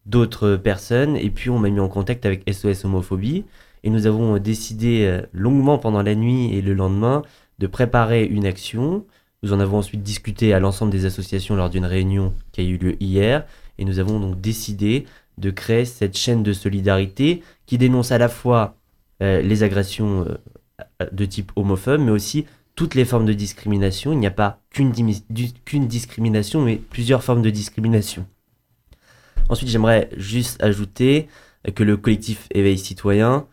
d'autres 0.06 0.56
personnes, 0.56 1.16
et 1.16 1.30
puis 1.30 1.50
on 1.50 1.58
m'a 1.58 1.68
mis 1.68 1.80
en 1.80 1.88
contact 1.88 2.26
avec 2.26 2.50
SOS 2.50 2.86
Homophobie. 2.86 3.44
Et 3.84 3.90
nous 3.90 4.06
avons 4.06 4.38
décidé 4.38 5.20
longuement 5.32 5.78
pendant 5.78 6.02
la 6.02 6.16
nuit 6.16 6.52
et 6.52 6.62
le 6.62 6.74
lendemain 6.74 7.22
de 7.60 7.68
préparer 7.68 8.24
une 8.24 8.44
action. 8.44 9.06
Nous 9.44 9.52
en 9.52 9.60
avons 9.60 9.78
ensuite 9.78 10.02
discuté 10.02 10.52
à 10.52 10.58
l'ensemble 10.58 10.90
des 10.90 11.04
associations 11.04 11.54
lors 11.54 11.70
d'une 11.70 11.84
réunion 11.84 12.34
qui 12.50 12.60
a 12.60 12.64
eu 12.64 12.76
lieu 12.76 12.96
hier. 13.00 13.46
Et 13.78 13.84
nous 13.84 14.00
avons 14.00 14.18
donc 14.18 14.40
décidé 14.40 15.06
de 15.38 15.50
créer 15.50 15.84
cette 15.84 16.16
chaîne 16.16 16.42
de 16.42 16.52
solidarité 16.52 17.42
qui 17.66 17.78
dénonce 17.78 18.12
à 18.12 18.18
la 18.18 18.28
fois 18.28 18.76
euh, 19.22 19.40
les 19.40 19.62
agressions 19.62 20.26
euh, 21.00 21.06
de 21.12 21.24
type 21.24 21.52
homophobe, 21.56 22.00
mais 22.00 22.10
aussi 22.10 22.46
toutes 22.74 22.94
les 22.94 23.04
formes 23.04 23.26
de 23.26 23.32
discrimination. 23.32 24.12
Il 24.12 24.18
n'y 24.18 24.26
a 24.26 24.32
pas 24.32 24.60
qu'une 24.70 24.92
discrimination, 25.86 26.62
mais 26.62 26.76
plusieurs 26.76 27.24
formes 27.24 27.42
de 27.42 27.50
discrimination. 27.50 28.26
Ensuite, 29.48 29.68
j'aimerais 29.70 30.10
juste 30.16 30.62
ajouter 30.62 31.28
euh, 31.66 31.72
que 31.72 31.82
le 31.84 31.96
collectif 31.96 32.46
Éveil 32.52 32.78
Citoyen, 32.78 33.46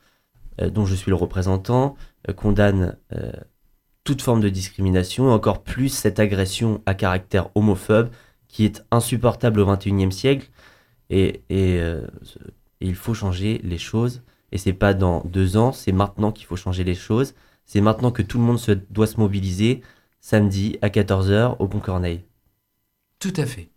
dont 0.57 0.85
je 0.85 0.95
suis 0.95 1.09
le 1.09 1.17
représentant, 1.17 1.97
condamne 2.37 2.95
toute 4.05 4.21
forme 4.21 4.39
de 4.39 4.47
discrimination, 4.47 5.27
et 5.27 5.33
encore 5.33 5.63
plus 5.63 5.89
cette 5.89 6.17
agression 6.17 6.81
à 6.85 6.93
caractère 6.93 7.49
homophobe 7.55 8.09
qui 8.47 8.63
est 8.63 8.85
insupportable 8.89 9.59
au 9.59 9.65
XXIe 9.65 10.13
siècle. 10.13 10.49
Et, 11.09 11.43
et, 11.49 11.79
euh, 11.79 12.05
et 12.81 12.87
il 12.87 12.95
faut 12.95 13.13
changer 13.13 13.61
les 13.63 13.77
choses. 13.77 14.23
Et 14.51 14.57
c'est 14.57 14.73
pas 14.73 14.93
dans 14.93 15.23
deux 15.25 15.57
ans, 15.57 15.71
c'est 15.71 15.91
maintenant 15.91 16.31
qu'il 16.31 16.45
faut 16.45 16.55
changer 16.55 16.83
les 16.83 16.95
choses. 16.95 17.33
C'est 17.65 17.81
maintenant 17.81 18.11
que 18.11 18.21
tout 18.21 18.37
le 18.37 18.43
monde 18.43 18.59
se, 18.59 18.71
doit 18.71 19.07
se 19.07 19.19
mobiliser 19.19 19.81
samedi 20.21 20.77
à 20.81 20.89
14h 20.89 21.57
au 21.59 21.67
Pont 21.67 21.79
Corneille. 21.79 22.23
Tout 23.19 23.33
à 23.37 23.45
fait. 23.45 23.69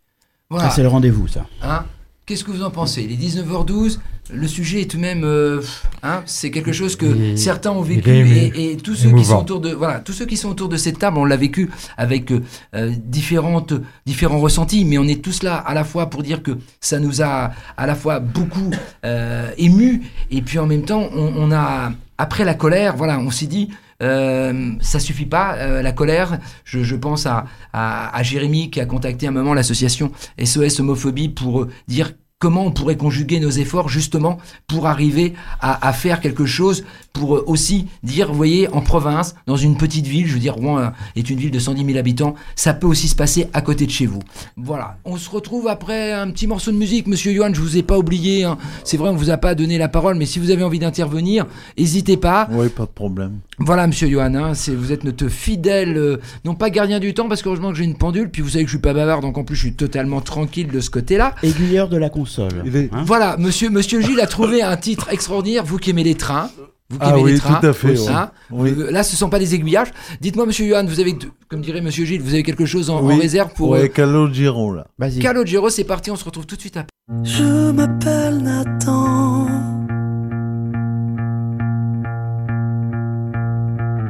Voilà. 0.49 0.67
Ah, 0.67 0.69
c'est 0.71 0.81
le 0.83 0.87
rendez-vous, 0.87 1.27
ça. 1.27 1.47
Hein? 1.61 1.85
Qu'est-ce 2.29 2.43
que 2.43 2.51
vous 2.51 2.61
en 2.61 2.69
pensez? 2.69 3.01
Il 3.01 3.11
est 3.11 3.15
19h12, 3.15 3.97
le 4.31 4.47
sujet 4.47 4.81
est 4.81 4.85
tout 4.85 4.97
de 4.97 5.01
même, 5.01 5.23
euh, 5.23 5.63
hein, 6.03 6.21
c'est 6.27 6.51
quelque 6.51 6.71
chose 6.71 6.95
que 6.95 7.35
certains 7.35 7.71
ont 7.71 7.81
vécu 7.81 8.07
et, 8.07 8.73
et 8.73 8.77
tous 8.77 8.93
ceux 8.93 9.11
qui 9.11 9.25
sont 9.25 9.39
autour 9.39 9.59
de, 9.59 9.71
voilà, 9.71 9.99
tous 9.99 10.13
ceux 10.13 10.27
qui 10.27 10.37
sont 10.37 10.49
autour 10.49 10.69
de 10.69 10.77
cette 10.77 10.99
table, 10.99 11.17
on 11.17 11.25
l'a 11.25 11.37
vécu 11.37 11.71
avec 11.97 12.31
euh, 12.31 12.93
différentes, 13.03 13.73
différents 14.05 14.39
ressentis, 14.39 14.85
mais 14.85 14.99
on 14.99 15.05
est 15.05 15.23
tous 15.23 15.41
là 15.41 15.55
à 15.55 15.73
la 15.73 15.83
fois 15.83 16.11
pour 16.11 16.21
dire 16.21 16.43
que 16.43 16.51
ça 16.79 16.99
nous 16.99 17.23
a 17.23 17.49
à 17.75 17.87
la 17.87 17.95
fois 17.95 18.19
beaucoup 18.19 18.69
euh, 19.05 19.49
ému 19.57 20.03
et 20.29 20.43
puis 20.43 20.59
en 20.59 20.67
même 20.67 20.83
temps, 20.83 21.09
on, 21.11 21.33
on 21.35 21.51
a 21.51 21.93
après 22.19 22.45
la 22.45 22.53
colère, 22.53 22.95
voilà, 22.95 23.17
on 23.17 23.31
s'est 23.31 23.47
dit. 23.47 23.69
Euh, 24.01 24.71
ça 24.81 24.99
suffit 24.99 25.25
pas, 25.25 25.55
euh, 25.55 25.81
la 25.81 25.91
colère. 25.91 26.39
Je, 26.63 26.95
pense 26.95 27.25
à, 27.25 27.45
à, 27.73 28.15
à 28.15 28.23
Jérémy 28.23 28.69
qui 28.69 28.79
a 28.79 28.85
contacté 28.85 29.27
un 29.27 29.31
moment 29.31 29.53
l'association 29.53 30.11
SOS 30.43 30.79
Homophobie 30.79 31.29
pour 31.29 31.61
euh, 31.61 31.69
dire 31.87 32.13
comment 32.39 32.65
on 32.65 32.71
pourrait 32.71 32.95
conjuguer 32.95 33.41
nos 33.41 33.49
efforts 33.49 33.89
justement 33.89 34.37
pour 34.65 34.87
arriver 34.87 35.33
à, 35.59 35.85
à 35.85 35.91
faire 35.91 36.21
quelque 36.21 36.45
chose, 36.45 36.85
pour 37.11 37.49
aussi 37.49 37.87
dire, 38.01 38.29
vous 38.29 38.37
voyez, 38.37 38.69
en 38.69 38.79
province, 38.79 39.35
dans 39.45 39.57
une 39.57 39.75
petite 39.75 40.07
ville, 40.07 40.25
je 40.25 40.35
veux 40.35 40.39
dire, 40.39 40.55
Rouen 40.55 40.93
est 41.17 41.29
une 41.29 41.37
ville 41.37 41.51
de 41.51 41.59
110 41.59 41.83
000 41.83 41.97
habitants, 41.97 42.35
ça 42.55 42.73
peut 42.73 42.87
aussi 42.87 43.09
se 43.09 43.15
passer 43.15 43.49
à 43.51 43.61
côté 43.61 43.85
de 43.85 43.91
chez 43.91 44.05
vous. 44.05 44.21
Voilà, 44.55 44.97
on 45.03 45.17
se 45.17 45.29
retrouve 45.29 45.67
après 45.67 46.13
un 46.13 46.31
petit 46.31 46.47
morceau 46.47 46.71
de 46.71 46.77
musique, 46.77 47.07
Monsieur 47.07 47.33
Johan, 47.33 47.53
je 47.53 47.59
vous 47.59 47.75
ai 47.75 47.83
pas 47.83 47.97
oublié, 47.97 48.45
hein. 48.45 48.57
c'est 48.85 48.95
vrai, 48.95 49.09
on 49.09 49.17
vous 49.17 49.31
a 49.31 49.37
pas 49.37 49.53
donné 49.53 49.77
la 49.77 49.89
parole, 49.89 50.15
mais 50.15 50.25
si 50.25 50.39
vous 50.39 50.49
avez 50.49 50.63
envie 50.63 50.79
d'intervenir, 50.79 51.45
n'hésitez 51.77 52.15
pas. 52.15 52.47
Oui, 52.53 52.69
pas 52.69 52.85
de 52.85 52.91
problème. 52.91 53.39
Voilà, 53.59 53.87
monsieur 53.87 54.07
Johan, 54.07 54.33
hein, 54.35 54.53
c'est, 54.53 54.73
vous 54.73 54.91
êtes 54.91 55.03
notre 55.03 55.27
fidèle, 55.27 55.97
euh, 55.97 56.17
non 56.45 56.55
pas 56.55 56.69
gardien 56.69 56.99
du 56.99 57.13
temps, 57.13 57.27
parce 57.27 57.41
qu'heureusement 57.41 57.71
que 57.71 57.77
j'ai 57.77 57.83
une 57.83 57.97
pendule, 57.97 58.29
puis 58.29 58.41
vous 58.41 58.49
savez 58.49 58.63
que 58.63 58.69
je 58.69 58.75
suis 58.75 58.81
pas 58.81 58.93
bavard, 58.93 59.19
donc 59.21 59.37
en 59.37 59.43
plus 59.43 59.55
je 59.55 59.61
suis 59.61 59.73
totalement 59.73 60.21
tranquille 60.21 60.67
de 60.69 60.79
ce 60.79 60.89
côté-là. 60.89 61.35
Aiguilleur 61.43 61.89
de 61.89 61.97
la 61.97 62.09
console. 62.09 62.63
Hein. 62.65 63.03
Voilà, 63.05 63.35
monsieur, 63.37 63.69
monsieur 63.69 64.01
Gilles 64.01 64.21
a 64.21 64.27
trouvé 64.27 64.61
un 64.61 64.77
titre 64.77 65.09
extraordinaire, 65.11 65.63
vous 65.65 65.77
qui 65.77 65.89
aimez 65.89 66.03
les 66.03 66.15
trains. 66.15 66.49
Vous 66.91 66.97
qui 66.97 67.05
Ah 67.05 67.11
aimez 67.11 67.21
oui, 67.21 67.31
les 67.33 67.37
trains. 67.39 67.59
tout 67.59 67.67
à 67.67 67.73
fait, 67.73 67.99
ouais. 67.99 68.07
hein. 68.09 68.31
Oui. 68.49 68.73
Euh, 68.75 68.89
Là, 68.91 69.03
ce 69.03 69.13
ne 69.13 69.17
sont 69.17 69.29
pas 69.29 69.37
des 69.37 69.53
aiguillages. 69.53 69.89
Dites-moi, 70.21 70.45
monsieur 70.47 70.65
Johan, 70.67 70.85
vous 70.85 70.99
avez, 70.99 71.15
comme 71.47 71.61
dirait 71.61 71.81
monsieur 71.81 72.03
Gilles, 72.05 72.21
vous 72.21 72.33
avez 72.33 72.41
quelque 72.43 72.65
chose 72.65 72.89
en, 72.89 73.05
réserve 73.05 73.53
pour 73.53 73.69
Ouais, 73.69 73.83
euh, 73.83 73.87
Calogero, 73.87 74.73
là. 74.73 74.87
Vas-y. 74.97 75.19
Calogero 75.19 75.69
C'est 75.69 75.83
parti, 75.83 76.09
on 76.09 76.15
se 76.15 76.25
retrouve 76.25 76.47
tout 76.47 76.55
de 76.55 76.61
suite 76.61 76.77
après. 76.77 76.89
Je 77.23 77.71
m'appelle 77.71 78.37
Nathan. 78.39 79.47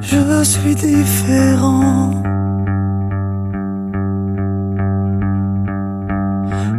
Je 0.01 0.43
suis 0.43 0.75
différent. 0.75 2.11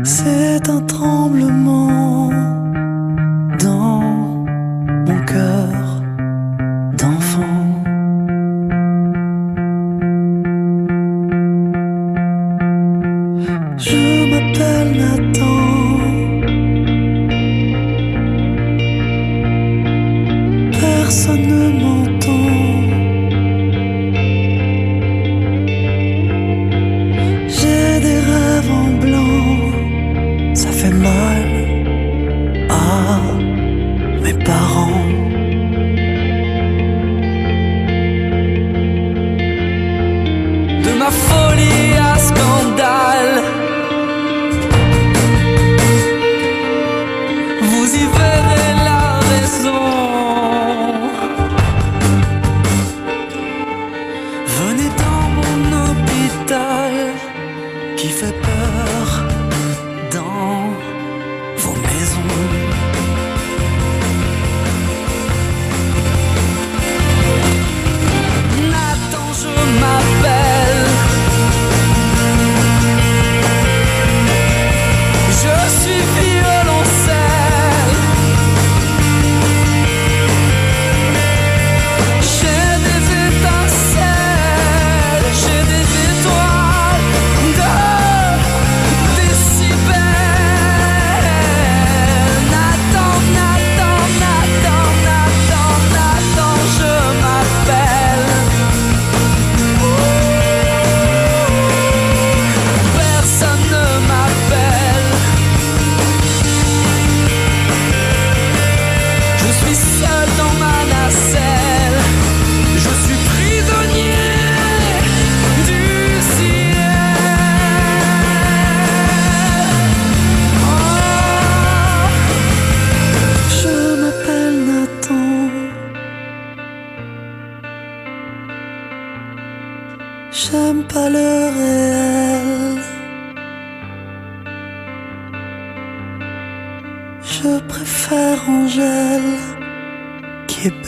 C'est 0.04 0.68
un 0.68 0.80
tremblement 0.80 2.30
dans 3.58 4.00
mon 5.06 5.24
cœur 5.26 5.79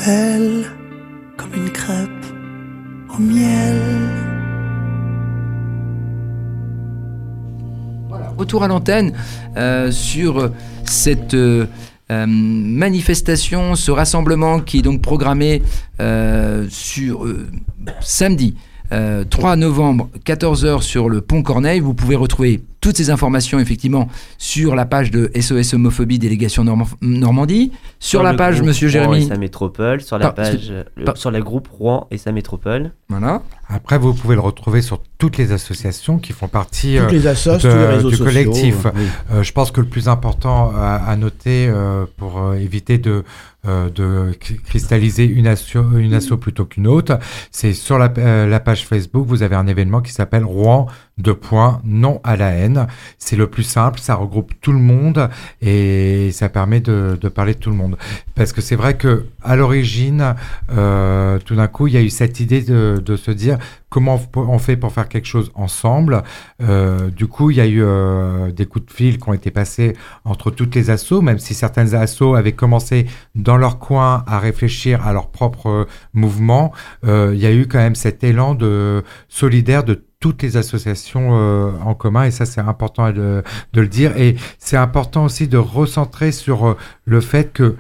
comme 0.04 1.54
une 1.54 1.71
crêpe 1.71 2.09
au 3.14 3.21
miel. 3.21 3.80
Retour 8.37 8.64
à 8.64 8.68
l'antenne 8.68 9.12
euh, 9.56 9.90
sur 9.92 10.50
cette 10.85 11.35
euh, 11.35 11.66
euh, 12.11 12.26
manifestation, 12.26 13.76
ce 13.76 13.90
rassemblement 13.92 14.59
qui 14.61 14.78
est 14.78 14.82
donc 14.82 15.02
programmé 15.02 15.62
sur 16.68 17.26
samedi 18.00 18.56
euh, 18.92 19.25
3 19.25 19.56
novembre 19.56 20.11
14h 20.26 20.82
sur 20.82 21.09
le 21.09 21.23
pont 21.23 21.42
Corneille. 21.42 21.80
Vous 21.80 21.94
pouvez 21.94 22.16
retrouver 22.16 22.61
toutes 22.82 22.96
ces 22.98 23.08
informations 23.08 23.58
effectivement 23.58 24.08
sur 24.36 24.74
la 24.74 24.84
page 24.84 25.10
de 25.10 25.30
SOS 25.40 25.72
Homophobie 25.72 26.18
Délégation 26.18 26.64
Norm- 26.64 26.84
Normandie, 27.00 27.72
sur, 28.00 28.22
la 28.22 28.34
page 28.34 28.60
Monsieur 28.60 28.88
Rouen 28.88 28.92
Jérémy. 29.14 29.24
et 29.24 29.28
sa 29.28 29.38
métropole, 29.38 30.02
sur 30.02 30.18
la 30.18 30.32
Pas- 30.32 30.42
page, 30.50 30.68
euh, 30.70 30.82
le- 30.96 31.12
sur 31.14 31.30
le 31.30 31.40
groupe 31.42 31.68
Rouen 31.68 32.08
et 32.10 32.18
sa 32.18 32.32
métropole. 32.32 32.90
Voilà. 33.08 33.40
Après, 33.68 33.96
vous 33.98 34.12
pouvez 34.12 34.34
le 34.34 34.40
retrouver 34.42 34.82
sur 34.82 35.00
toutes 35.16 35.38
les 35.38 35.52
associations 35.52 36.18
qui 36.18 36.32
font 36.34 36.48
partie 36.48 36.96
Toutes 36.98 37.08
euh, 37.08 37.10
les 37.12 37.26
assos, 37.26 37.56
de- 37.58 37.68
les 37.92 37.96
du 37.98 38.10
sociaux. 38.10 38.24
collectif. 38.24 38.76
oui. 38.94 39.02
Euh, 39.32 39.42
je 39.42 39.52
pense 39.52 39.70
que 39.70 39.80
le 39.80 39.86
plus 39.86 40.08
important 40.08 40.72
à, 40.76 40.96
à 41.06 41.16
noter 41.16 41.68
euh, 41.68 42.04
pour 42.18 42.38
euh, 42.40 42.54
éviter 42.54 42.98
de, 42.98 43.22
euh, 43.66 43.88
de 43.90 44.32
cri- 44.40 44.58
cristalliser 44.60 45.24
une 45.24 45.46
asso, 45.46 45.76
une 45.96 46.12
asso 46.14 46.36
plutôt 46.38 46.64
qu'une 46.66 46.86
autre, 46.88 47.18
c'est 47.52 47.72
sur 47.72 47.96
la, 47.98 48.12
euh, 48.18 48.46
la 48.46 48.60
page 48.60 48.84
Facebook, 48.86 49.26
vous 49.26 49.42
avez 49.42 49.54
un 49.56 49.68
événement 49.68 50.00
qui 50.02 50.12
s'appelle 50.12 50.44
Rouen 50.44 50.86
de 51.18 51.32
points 51.32 51.80
non 51.84 52.20
à 52.24 52.36
la 52.36 52.50
haine. 52.50 52.72
C'est 53.19 53.37
le 53.37 53.47
plus 53.47 53.62
simple, 53.62 54.00
ça 54.00 54.14
regroupe 54.14 54.52
tout 54.61 54.73
le 54.73 54.79
monde 54.79 55.29
et 55.61 56.31
ça 56.33 56.49
permet 56.49 56.81
de, 56.81 57.17
parler 57.29 57.55
de 57.55 57.59
tout 57.59 57.71
le 57.71 57.76
monde. 57.76 57.97
Parce 58.35 58.52
que 58.52 58.61
c'est 58.61 58.76
vrai 58.76 58.97
que 58.97 59.26
à 59.43 59.57
l'origine, 59.57 60.35
euh, 60.71 61.38
tout 61.45 61.55
d'un 61.55 61.69
coup, 61.69 61.87
il 61.87 61.95
y 61.95 61.97
a 61.97 62.02
eu 62.02 62.11
cette 62.11 62.41
idée 62.41 62.62
de, 62.62 63.17
se 63.17 63.31
dire 63.31 63.59
comment 63.91 64.21
on 64.37 64.59
fait 64.59 64.76
pour 64.76 64.93
faire 64.93 65.09
quelque 65.09 65.26
chose 65.26 65.52
ensemble. 65.55 66.23
Euh, 66.62 67.11
du 67.11 67.26
coup, 67.26 67.50
il 67.50 67.59
y 67.59 67.61
a 67.61 67.67
eu 67.67 67.83
euh, 67.83 68.50
des 68.50 68.67
coups 68.67 68.87
de 68.87 68.93
fil 68.93 69.19
qui 69.19 69.29
ont 69.29 69.35
été 69.35 69.50
passés 69.50 69.95
entre 70.25 70.50
toutes 70.50 70.75
les 70.75 70.91
assos, 70.91 71.21
même 71.21 71.38
si 71.38 71.55
certaines 71.55 71.95
assos 71.95 72.35
avaient 72.35 72.52
commencé 72.52 73.07
dans 73.35 73.57
leur 73.57 73.79
coin 73.79 74.25
à 74.26 74.38
réfléchir 74.38 75.07
à 75.07 75.12
leur 75.12 75.29
propre 75.29 75.87
mouvement. 76.14 76.73
il 77.05 77.37
y 77.37 77.47
a 77.47 77.52
eu 77.52 77.67
quand 77.67 77.79
même 77.79 77.95
cet 77.95 78.25
élan 78.25 78.55
de 78.55 79.05
solidaire 79.29 79.85
de 79.85 80.05
toutes 80.23 80.41
les 80.43 80.57
associations 80.57 81.31
euh, 81.33 81.73
en 81.85 81.95
commun 81.95 82.25
et 82.25 82.31
ça 82.31 82.47
c'est 82.47 82.61
important 82.61 83.11
de, 83.11 83.43
de 83.73 83.81
le 83.81 83.88
dire. 83.88 84.17
Et 84.17 84.37
c'est 84.59 84.76
important 84.79 85.25
aussi 85.25 85.49
de 85.49 85.59
recentrer 85.59 86.31
sur 86.31 86.64
euh, 86.64 86.76
le 87.05 87.21
fait 87.21 87.52
que 87.52 87.75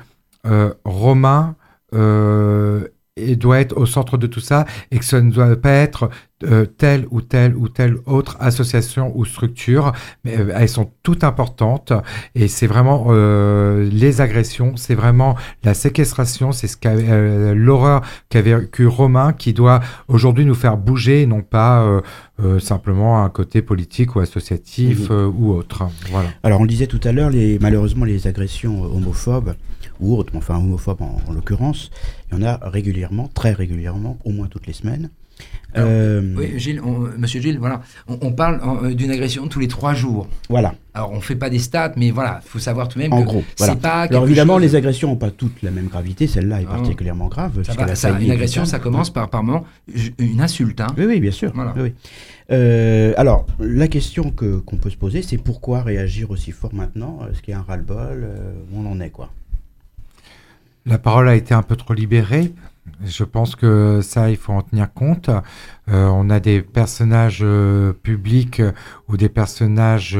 euh, 0.44 0.74
Romain 0.84 1.54
euh, 1.94 2.88
et 3.16 3.36
doit 3.36 3.60
être 3.60 3.76
au 3.76 3.84
centre 3.86 4.16
de 4.16 4.26
tout 4.26 4.40
ça 4.40 4.64
et 4.90 4.98
que 4.98 5.04
ça 5.04 5.20
ne 5.20 5.30
doit 5.30 5.54
pas 5.56 5.70
être 5.72 6.08
euh, 6.44 6.64
telle 6.64 7.06
ou 7.10 7.20
telle 7.20 7.54
ou 7.54 7.68
telle 7.68 7.98
autre 8.06 8.36
association 8.40 9.12
ou 9.14 9.24
structure, 9.24 9.92
mais 10.24 10.36
euh, 10.38 10.52
elles 10.56 10.68
sont 10.68 10.90
toutes 11.02 11.22
importantes 11.22 11.92
et 12.34 12.48
c'est 12.48 12.66
vraiment 12.66 13.06
euh, 13.10 13.88
les 13.92 14.20
agressions, 14.22 14.76
c'est 14.76 14.94
vraiment 14.94 15.36
la 15.62 15.74
séquestration, 15.74 16.50
c'est 16.52 16.68
ce 16.68 16.76
qu'a 16.76 16.94
l'horreur 17.54 18.00
qu'a 18.30 18.40
vécu 18.40 18.86
Romain 18.86 19.34
qui 19.34 19.52
doit 19.52 19.80
aujourd'hui 20.08 20.46
nous 20.46 20.54
faire 20.54 20.76
bouger, 20.76 21.22
et 21.22 21.26
non 21.26 21.42
pas 21.42 22.00
simplement 22.58 23.22
un 23.24 23.28
côté 23.28 23.62
politique 23.62 24.16
ou 24.16 24.20
associatif 24.20 25.10
Mhm. 25.10 25.34
ou 25.38 25.52
autre. 25.52 25.84
Voilà. 26.10 26.28
Alors 26.42 26.60
on 26.60 26.66
disait 26.66 26.86
tout 26.88 27.00
à 27.04 27.12
l'heure, 27.12 27.30
les, 27.30 27.58
malheureusement 27.60 28.04
les 28.04 28.26
agressions 28.26 28.82
homophobes, 28.82 29.54
mais 30.02 30.38
enfin 30.38 30.56
homophobes 30.58 31.02
en, 31.02 31.18
en 31.28 31.32
l'occurrence, 31.32 31.90
il 32.30 32.38
y 32.38 32.42
en 32.42 32.46
a 32.46 32.58
régulièrement, 32.62 33.28
très 33.32 33.52
régulièrement, 33.52 34.18
au 34.24 34.30
moins 34.30 34.46
toutes 34.48 34.66
les 34.66 34.72
semaines. 34.72 35.10
Alors, 35.74 35.88
Euh, 35.90 36.34
Oui, 36.36 36.58
Gilles, 36.58 36.80
on- 36.84 37.08
Monsieur 37.18 37.40
Gilles, 37.40 37.58
voilà, 37.58 37.80
on, 38.06 38.18
on 38.20 38.32
parle 38.32 38.60
euh, 38.84 38.94
d'une 38.94 39.10
agression 39.10 39.48
tous 39.48 39.58
les 39.58 39.66
trois 39.68 39.94
jours. 39.94 40.28
Voilà, 40.50 40.74
Alors, 40.94 41.10
on 41.12 41.20
fait 41.20 41.34
pas 41.34 41.48
des 41.50 41.58
stats, 41.58 41.94
mais 41.96 42.10
voilà, 42.10 42.40
il 42.44 42.48
faut 42.48 42.58
savoir 42.58 42.86
tout 42.88 42.98
de 42.98 43.04
même 43.04 43.12
en 43.14 43.22
que 43.22 43.26
gros. 43.26 43.42
c'est 43.56 43.64
Voilà. 43.64 43.76
pas. 43.76 44.02
Alors 44.02 44.24
évidemment, 44.26 44.54
chose- 44.54 44.62
les 44.62 44.74
agressions 44.76 45.08
n'ont 45.08 45.16
pas 45.16 45.30
toutes 45.30 45.62
la 45.62 45.70
même 45.70 45.86
gravité, 45.86 46.26
celle-là 46.26 46.60
est 46.60 46.66
Ah 46.68 46.74
particulièrement 46.74 47.28
grave. 47.28 47.62
ça 47.64 47.72
va- 48.12 48.20
une 48.20 48.30
agression, 48.30 48.64
ça 48.66 48.78
commence 48.78 49.10
par, 49.10 49.30
par 49.30 49.42
moment 49.42 49.64
une 50.18 50.40
insulte. 50.42 50.80
Hein. 50.80 50.88
Oui, 50.98 51.06
oui, 51.06 51.18
bien 51.20 51.30
sûr. 51.32 51.50
Voilà. 51.54 51.72
Oui, 51.76 51.82
oui. 51.84 51.92
Euh, 52.50 53.14
alors, 53.16 53.46
la 53.58 53.88
question 53.88 54.30
que 54.30 54.58
qu'on 54.58 54.76
peut 54.76 54.90
se 54.90 54.96
poser, 54.98 55.22
c'est 55.22 55.38
pourquoi 55.38 55.82
réagir 55.82 56.30
aussi 56.30 56.50
fort 56.52 56.74
maintenant? 56.74 57.20
Est-ce 57.30 57.40
qu'il 57.40 57.52
y 57.52 57.54
a 57.54 57.60
un 57.60 57.62
ras-le-bol? 57.62 57.98
Euh, 58.24 58.52
on 58.76 58.84
en 58.86 59.00
est, 59.00 59.10
quoi? 59.10 59.30
La 60.84 60.98
parole 60.98 61.28
a 61.28 61.36
été 61.36 61.54
un 61.54 61.62
peu 61.62 61.76
trop 61.76 61.94
libérée. 61.94 62.52
Je 63.04 63.24
pense 63.24 63.54
que 63.54 64.00
ça, 64.02 64.30
il 64.30 64.36
faut 64.36 64.52
en 64.52 64.62
tenir 64.62 64.92
compte. 64.92 65.28
Euh, 65.88 66.06
on 66.06 66.28
a 66.30 66.40
des 66.40 66.62
personnages 66.62 67.40
euh, 67.42 67.92
publics 67.92 68.60
euh, 68.60 68.72
ou 69.08 69.16
des 69.16 69.28
personnages 69.28 70.18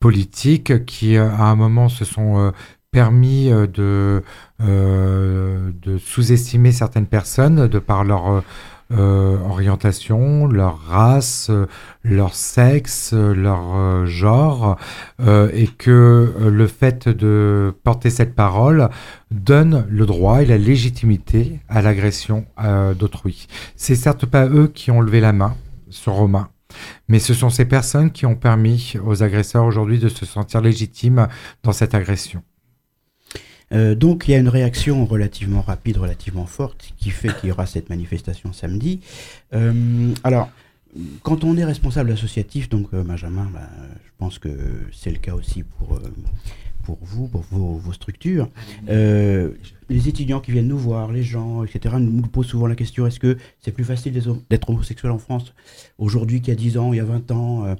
politiques 0.00 0.84
qui, 0.86 1.16
à 1.16 1.44
un 1.44 1.54
moment, 1.54 1.88
se 1.88 2.04
sont 2.04 2.52
permis 2.90 3.50
de, 3.50 4.22
de 4.60 5.98
sous-estimer 5.98 6.72
certaines 6.72 7.06
personnes 7.06 7.68
de 7.68 7.78
par 7.78 8.02
leur 8.04 8.42
euh, 8.92 9.38
orientation, 9.48 10.46
leur 10.46 10.78
race, 10.78 11.48
euh, 11.50 11.66
leur 12.02 12.34
sexe, 12.34 13.12
euh, 13.12 13.34
leur 13.34 13.76
euh, 13.76 14.06
genre, 14.06 14.76
et 15.52 15.66
que 15.66 16.34
le 16.40 16.66
fait 16.66 17.08
de 17.08 17.74
porter 17.84 18.10
cette 18.10 18.34
parole 18.34 18.88
donne 19.30 19.86
le 19.88 20.06
droit 20.06 20.42
et 20.42 20.46
la 20.46 20.58
légitimité 20.58 21.60
à 21.68 21.82
l'agression 21.82 22.46
d'autrui. 22.98 23.46
C'est 23.76 23.94
certes 23.94 24.26
pas 24.26 24.46
eux 24.46 24.66
qui 24.66 24.90
ont 24.90 25.00
levé 25.00 25.20
la 25.20 25.32
main 25.32 25.54
sur 25.90 26.14
Romain, 26.14 26.48
mais 27.08 27.18
ce 27.18 27.34
sont 27.34 27.50
ces 27.50 27.64
personnes 27.64 28.10
qui 28.10 28.26
ont 28.26 28.34
permis 28.34 28.94
aux 29.04 29.22
agresseurs 29.22 29.64
aujourd'hui 29.64 29.98
de 29.98 30.08
se 30.08 30.24
sentir 30.26 30.60
légitimes 30.60 31.28
dans 31.62 31.72
cette 31.72 31.94
agression. 31.94 32.42
Euh, 33.72 33.94
donc 33.94 34.26
il 34.26 34.32
y 34.32 34.34
a 34.34 34.38
une 34.38 34.48
réaction 34.48 35.04
relativement 35.04 35.62
rapide, 35.62 35.98
relativement 35.98 36.46
forte, 36.46 36.92
qui 36.96 37.10
fait 37.10 37.34
qu'il 37.38 37.48
y 37.48 37.52
aura 37.52 37.66
cette 37.66 37.88
manifestation 37.88 38.52
samedi. 38.52 39.00
Euh, 39.54 40.12
alors, 40.24 40.48
quand 41.22 41.44
on 41.44 41.56
est 41.56 41.64
responsable 41.64 42.10
associatif, 42.10 42.68
donc 42.68 42.88
euh, 42.94 43.02
Benjamin, 43.02 43.48
bah, 43.52 43.68
je 44.04 44.10
pense 44.18 44.38
que 44.38 44.50
c'est 44.92 45.10
le 45.10 45.18
cas 45.18 45.34
aussi 45.34 45.62
pour, 45.62 46.00
pour 46.96 47.06
vous, 47.06 47.28
pour 47.28 47.42
vos, 47.50 47.92
structures. 47.92 48.48
Euh, 48.88 49.50
les 49.88 50.08
étudiants 50.08 50.40
qui 50.40 50.52
viennent 50.52 50.68
nous 50.68 50.78
voir, 50.78 51.12
les 51.12 51.22
gens, 51.22 51.64
etc., 51.64 51.96
nous 51.98 52.22
posent 52.22 52.46
souvent 52.46 52.66
la 52.66 52.74
question 52.74 53.06
est-ce 53.06 53.20
que 53.20 53.36
c'est 53.60 53.72
plus 53.72 53.84
facile 53.84 54.12
d'être 54.48 54.70
homosexuel 54.70 55.12
en 55.12 55.18
France 55.18 55.52
aujourd'hui 55.98 56.40
qu'il 56.40 56.48
y 56.48 56.56
a 56.56 56.60
10 56.60 56.78
ans, 56.78 56.92
il 56.92 56.96
y 56.96 57.00
a 57.00 57.04
20 57.04 57.30
ans 57.30 57.64
Euh, 57.66 57.74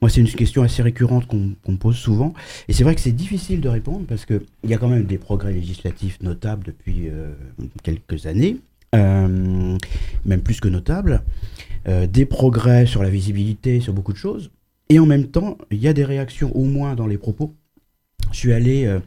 Moi, 0.00 0.10
c'est 0.10 0.20
une 0.20 0.28
question 0.28 0.62
assez 0.62 0.82
récurrente 0.82 1.26
qu'on 1.26 1.76
pose 1.76 1.96
souvent. 1.96 2.34
Et 2.68 2.72
c'est 2.72 2.84
vrai 2.84 2.94
que 2.94 3.00
c'est 3.00 3.12
difficile 3.12 3.60
de 3.60 3.68
répondre 3.68 4.04
parce 4.06 4.26
qu'il 4.26 4.40
y 4.64 4.74
a 4.74 4.78
quand 4.78 4.88
même 4.88 5.04
des 5.04 5.18
progrès 5.18 5.52
législatifs 5.52 6.20
notables 6.22 6.64
depuis 6.64 7.08
euh, 7.08 7.32
quelques 7.82 8.26
années, 8.26 8.58
même 8.92 9.78
plus 10.44 10.60
que 10.60 10.68
notables, 10.68 11.22
des 11.86 12.26
progrès 12.26 12.86
sur 12.86 13.02
la 13.02 13.10
visibilité, 13.10 13.80
sur 13.80 13.92
beaucoup 13.92 14.12
de 14.12 14.18
choses. 14.18 14.50
Et 14.88 14.98
en 14.98 15.06
même 15.06 15.28
temps, 15.28 15.56
il 15.70 15.78
y 15.78 15.88
a 15.88 15.94
des 15.94 16.04
réactions, 16.04 16.54
au 16.54 16.64
moins 16.64 16.94
dans 16.94 17.06
les 17.06 17.16
propos. 17.16 17.54
Je 18.32 18.38
suis 18.38 18.52
allé, 18.52 18.86
euh, 18.86 18.98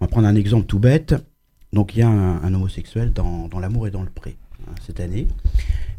on 0.00 0.04
va 0.04 0.08
prendre 0.08 0.28
un 0.28 0.34
exemple 0.36 0.66
tout 0.66 0.78
bête. 0.78 1.14
Donc 1.72 1.96
il 1.96 2.00
y 2.00 2.02
a 2.02 2.08
un, 2.08 2.42
un 2.42 2.54
homosexuel 2.54 3.12
dans, 3.12 3.48
dans 3.48 3.58
L'amour 3.58 3.86
et 3.88 3.90
dans 3.90 4.02
le 4.02 4.10
pré, 4.10 4.36
hein, 4.68 4.74
cette 4.86 5.00
année. 5.00 5.26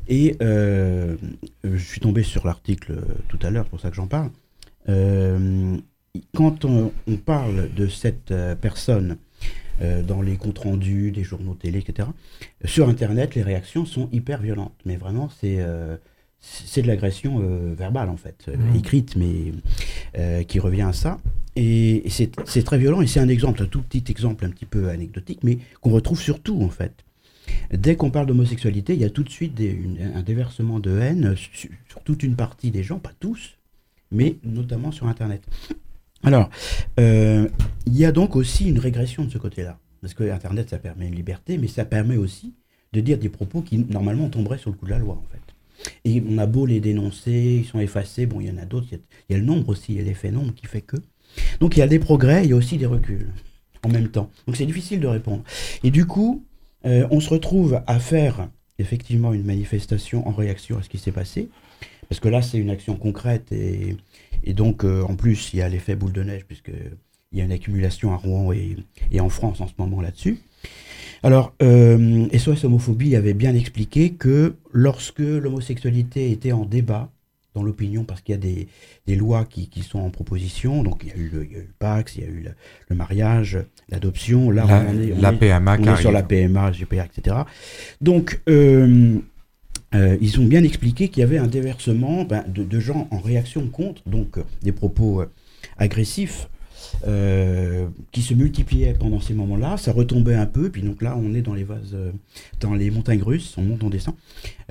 Et 0.07 0.37
euh, 0.41 1.17
je 1.63 1.77
suis 1.77 1.99
tombé 1.99 2.23
sur 2.23 2.45
l'article 2.45 2.93
euh, 2.93 3.01
tout 3.27 3.39
à 3.41 3.49
l'heure, 3.49 3.65
c'est 3.65 3.71
pour 3.71 3.81
ça 3.81 3.89
que 3.89 3.95
j'en 3.95 4.07
parle. 4.07 4.29
Euh, 4.87 5.75
quand 6.33 6.63
on, 6.63 6.93
on 7.07 7.17
parle 7.17 7.73
de 7.73 7.87
cette 7.87 8.33
personne 8.61 9.17
euh, 9.81 10.01
dans 10.01 10.21
les 10.21 10.37
comptes 10.37 10.59
rendus 10.59 11.11
des 11.11 11.23
journaux 11.23 11.55
télé, 11.55 11.79
etc., 11.79 12.07
sur 12.63 12.87
Internet, 12.87 13.35
les 13.35 13.41
réactions 13.43 13.85
sont 13.85 14.07
hyper 14.13 14.41
violentes. 14.41 14.75
Mais 14.85 14.95
vraiment, 14.95 15.29
c'est 15.41 15.59
c'est 16.39 16.83
de 16.83 16.87
l'agression 16.87 17.39
verbale, 17.75 18.07
en 18.09 18.17
fait, 18.17 18.47
Mhm. 18.47 18.75
écrite, 18.77 19.15
mais 19.17 20.45
qui 20.45 20.59
revient 20.59 20.83
à 20.83 20.93
ça. 20.93 21.19
Et, 21.55 22.03
c'est 22.09 22.63
très 22.63 22.77
violent, 22.77 23.01
et 23.01 23.07
c'est 23.07 23.19
un 23.19 23.29
exemple, 23.29 23.63
un 23.63 23.67
tout 23.67 23.81
petit 23.81 24.03
exemple 24.09 24.45
un 24.45 24.49
petit 24.49 24.65
peu 24.65 24.89
anecdotique, 24.89 25.39
mais 25.43 25.59
qu'on 25.81 25.91
retrouve 25.91 26.19
surtout, 26.19 26.61
en 26.61 26.69
fait. 26.69 26.93
Dès 27.71 27.95
qu'on 27.95 28.11
parle 28.11 28.25
d'homosexualité, 28.25 28.93
il 28.93 29.01
y 29.01 29.05
a 29.05 29.09
tout 29.09 29.23
de 29.23 29.29
suite 29.29 29.59
un 30.15 30.21
déversement 30.21 30.79
de 30.79 30.99
haine 30.99 31.35
sur, 31.35 31.69
toute 32.03 32.23
une 32.23 32.35
partie 32.35 32.71
des 32.71 32.83
gens, 32.83 32.99
pas 32.99 33.13
tous, 33.19 33.57
mais 34.11 34.37
notamment 34.43 34.91
sur 34.91 35.07
Internet. 35.07 35.43
Alors, 36.23 36.49
euh, 36.99 37.47
il 37.85 37.95
y 37.95 38.05
a 38.05 38.11
donc 38.11 38.35
aussi 38.35 38.67
une 38.67 38.79
régression 38.79 39.23
de 39.25 39.29
ce 39.29 39.37
côté-là. 39.37 39.77
Parce 40.01 40.13
que 40.13 40.23
Internet, 40.29 40.69
ça 40.69 40.77
permet 40.77 41.07
une 41.07 41.15
liberté, 41.15 41.57
mais 41.57 41.67
ça 41.67 41.85
permet 41.85 42.17
aussi 42.17 42.53
de 42.93 43.01
dire 43.01 43.17
des 43.17 43.29
propos 43.29 43.61
qui, 43.61 43.77
normalement, 43.77 44.29
tomberaient 44.29 44.57
sur 44.57 44.71
le 44.71 44.75
coup 44.75 44.85
de 44.85 44.91
la 44.91 44.99
loi, 44.99 45.15
en 45.15 45.25
fait. 45.31 45.91
Et 46.03 46.23
on 46.27 46.37
a 46.37 46.45
beau 46.45 46.65
les 46.65 46.79
dénoncer, 46.79 47.61
ils 47.61 47.65
sont 47.65 47.79
effacés, 47.79 48.25
bon, 48.25 48.39
il 48.41 48.47
y 48.47 48.51
en 48.51 48.57
a 48.57 48.65
d'autres, 48.65 48.87
il 48.91 48.99
y 49.29 49.33
y, 49.33 49.35
a 49.35 49.39
le 49.39 49.45
nombre 49.45 49.69
aussi, 49.69 49.93
il 49.93 49.97
y 49.97 50.01
a 50.01 50.03
l'effet 50.03 50.31
nombre 50.31 50.53
qui 50.53 50.65
fait 50.65 50.81
que. 50.81 50.97
Donc 51.59 51.77
il 51.77 51.79
y 51.79 51.83
a 51.83 51.87
des 51.87 51.99
progrès, 51.99 52.43
il 52.43 52.49
y 52.49 52.53
a 52.53 52.55
aussi 52.55 52.77
des 52.77 52.85
reculs, 52.85 53.29
en 53.83 53.89
même 53.89 54.09
temps. 54.09 54.29
Donc 54.47 54.55
c'est 54.55 54.65
difficile 54.65 54.99
de 54.99 55.07
répondre. 55.07 55.43
Et 55.83 55.91
du 55.91 56.05
coup, 56.05 56.43
euh, 56.85 57.07
on 57.11 57.19
se 57.19 57.29
retrouve 57.29 57.81
à 57.87 57.99
faire 57.99 58.47
effectivement 58.77 59.33
une 59.33 59.43
manifestation 59.43 60.27
en 60.27 60.31
réaction 60.31 60.77
à 60.77 60.83
ce 60.83 60.89
qui 60.89 60.97
s'est 60.97 61.11
passé. 61.11 61.49
Parce 62.09 62.19
que 62.19 62.27
là, 62.27 62.41
c'est 62.41 62.57
une 62.57 62.69
action 62.69 62.95
concrète 62.95 63.51
et, 63.51 63.97
et 64.43 64.53
donc, 64.53 64.83
euh, 64.83 65.03
en 65.03 65.15
plus, 65.15 65.53
il 65.53 65.59
y 65.59 65.61
a 65.61 65.69
l'effet 65.69 65.95
boule 65.95 66.11
de 66.11 66.23
neige, 66.23 66.45
puisqu'il 66.45 67.37
y 67.37 67.41
a 67.41 67.43
une 67.43 67.51
accumulation 67.51 68.13
à 68.13 68.15
Rouen 68.15 68.51
et, 68.53 68.77
et 69.11 69.19
en 69.19 69.29
France 69.29 69.59
en 69.61 69.67
ce 69.67 69.73
moment 69.77 70.01
là-dessus. 70.01 70.39
Alors, 71.23 71.53
euh, 71.63 72.27
SOS 72.37 72.65
Homophobie 72.65 73.15
avait 73.15 73.33
bien 73.33 73.55
expliqué 73.55 74.11
que 74.11 74.55
lorsque 74.71 75.19
l'homosexualité 75.19 76.31
était 76.31 76.51
en 76.51 76.65
débat 76.65 77.09
dans 77.55 77.63
l'opinion 77.63 78.03
parce 78.03 78.21
qu'il 78.21 78.33
y 78.33 78.37
a 78.37 78.41
des, 78.41 78.67
des 79.07 79.15
lois 79.15 79.45
qui, 79.45 79.69
qui, 79.69 79.81
sont 79.81 79.99
en 79.99 80.09
proposition. 80.11 80.83
Donc 80.83 81.01
il 81.03 81.09
y 81.09 81.11
a 81.13 81.15
eu 81.15 81.29
le, 81.33 81.45
il 81.45 81.51
y 81.51 81.55
a 81.55 81.59
eu 81.59 81.61
le 81.63 81.73
Pax, 81.79 82.15
il 82.17 82.21
y 82.23 82.25
a 82.25 82.29
eu 82.29 82.41
le, 82.41 82.51
le 82.89 82.95
mariage, 82.95 83.57
l'adoption. 83.89 84.51
Là, 84.51 84.65
La, 84.67 84.85
on 84.87 85.01
est, 85.01 85.13
on 85.13 85.21
la 85.21 85.31
est- 85.31 85.37
PMA 85.37 85.77
on 85.79 85.81
qui 85.81 85.89
est 85.89 85.95
sur 85.95 86.11
la 86.11 86.21
PMA, 86.23 86.71
GPA, 86.71 87.05
etc. 87.05 87.37
Donc, 88.01 88.41
euh, 88.49 89.15
euh, 89.93 90.17
ils 90.19 90.39
ont 90.41 90.45
bien 90.45 90.63
expliqué 90.63 91.07
qu'il 91.07 91.21
y 91.21 91.23
avait 91.23 91.37
un 91.37 91.47
déversement 91.47 92.25
ben, 92.25 92.43
de, 92.47 92.63
de 92.63 92.79
gens 92.79 93.07
en 93.11 93.19
réaction 93.19 93.67
contre, 93.69 94.01
donc 94.07 94.37
euh, 94.37 94.43
des 94.61 94.73
propos 94.73 95.23
agressifs 95.77 96.49
euh, 97.07 97.87
qui 98.11 98.21
se 98.21 98.33
multipliaient 98.33 98.93
pendant 98.93 99.19
ces 99.19 99.33
moments-là. 99.33 99.77
Ça 99.77 99.91
retombait 99.91 100.35
un 100.35 100.45
peu, 100.45 100.69
puis 100.69 100.81
donc 100.81 101.01
là, 101.01 101.15
on 101.17 101.33
est 101.33 101.41
dans 101.41 101.53
les 101.53 101.63
vases, 101.63 101.93
euh, 101.93 102.11
dans 102.59 102.73
les 102.73 102.91
montagnes 102.91 103.23
russes, 103.23 103.55
on 103.57 103.63
monte, 103.63 103.83
on 103.83 103.89
descend. 103.89 104.15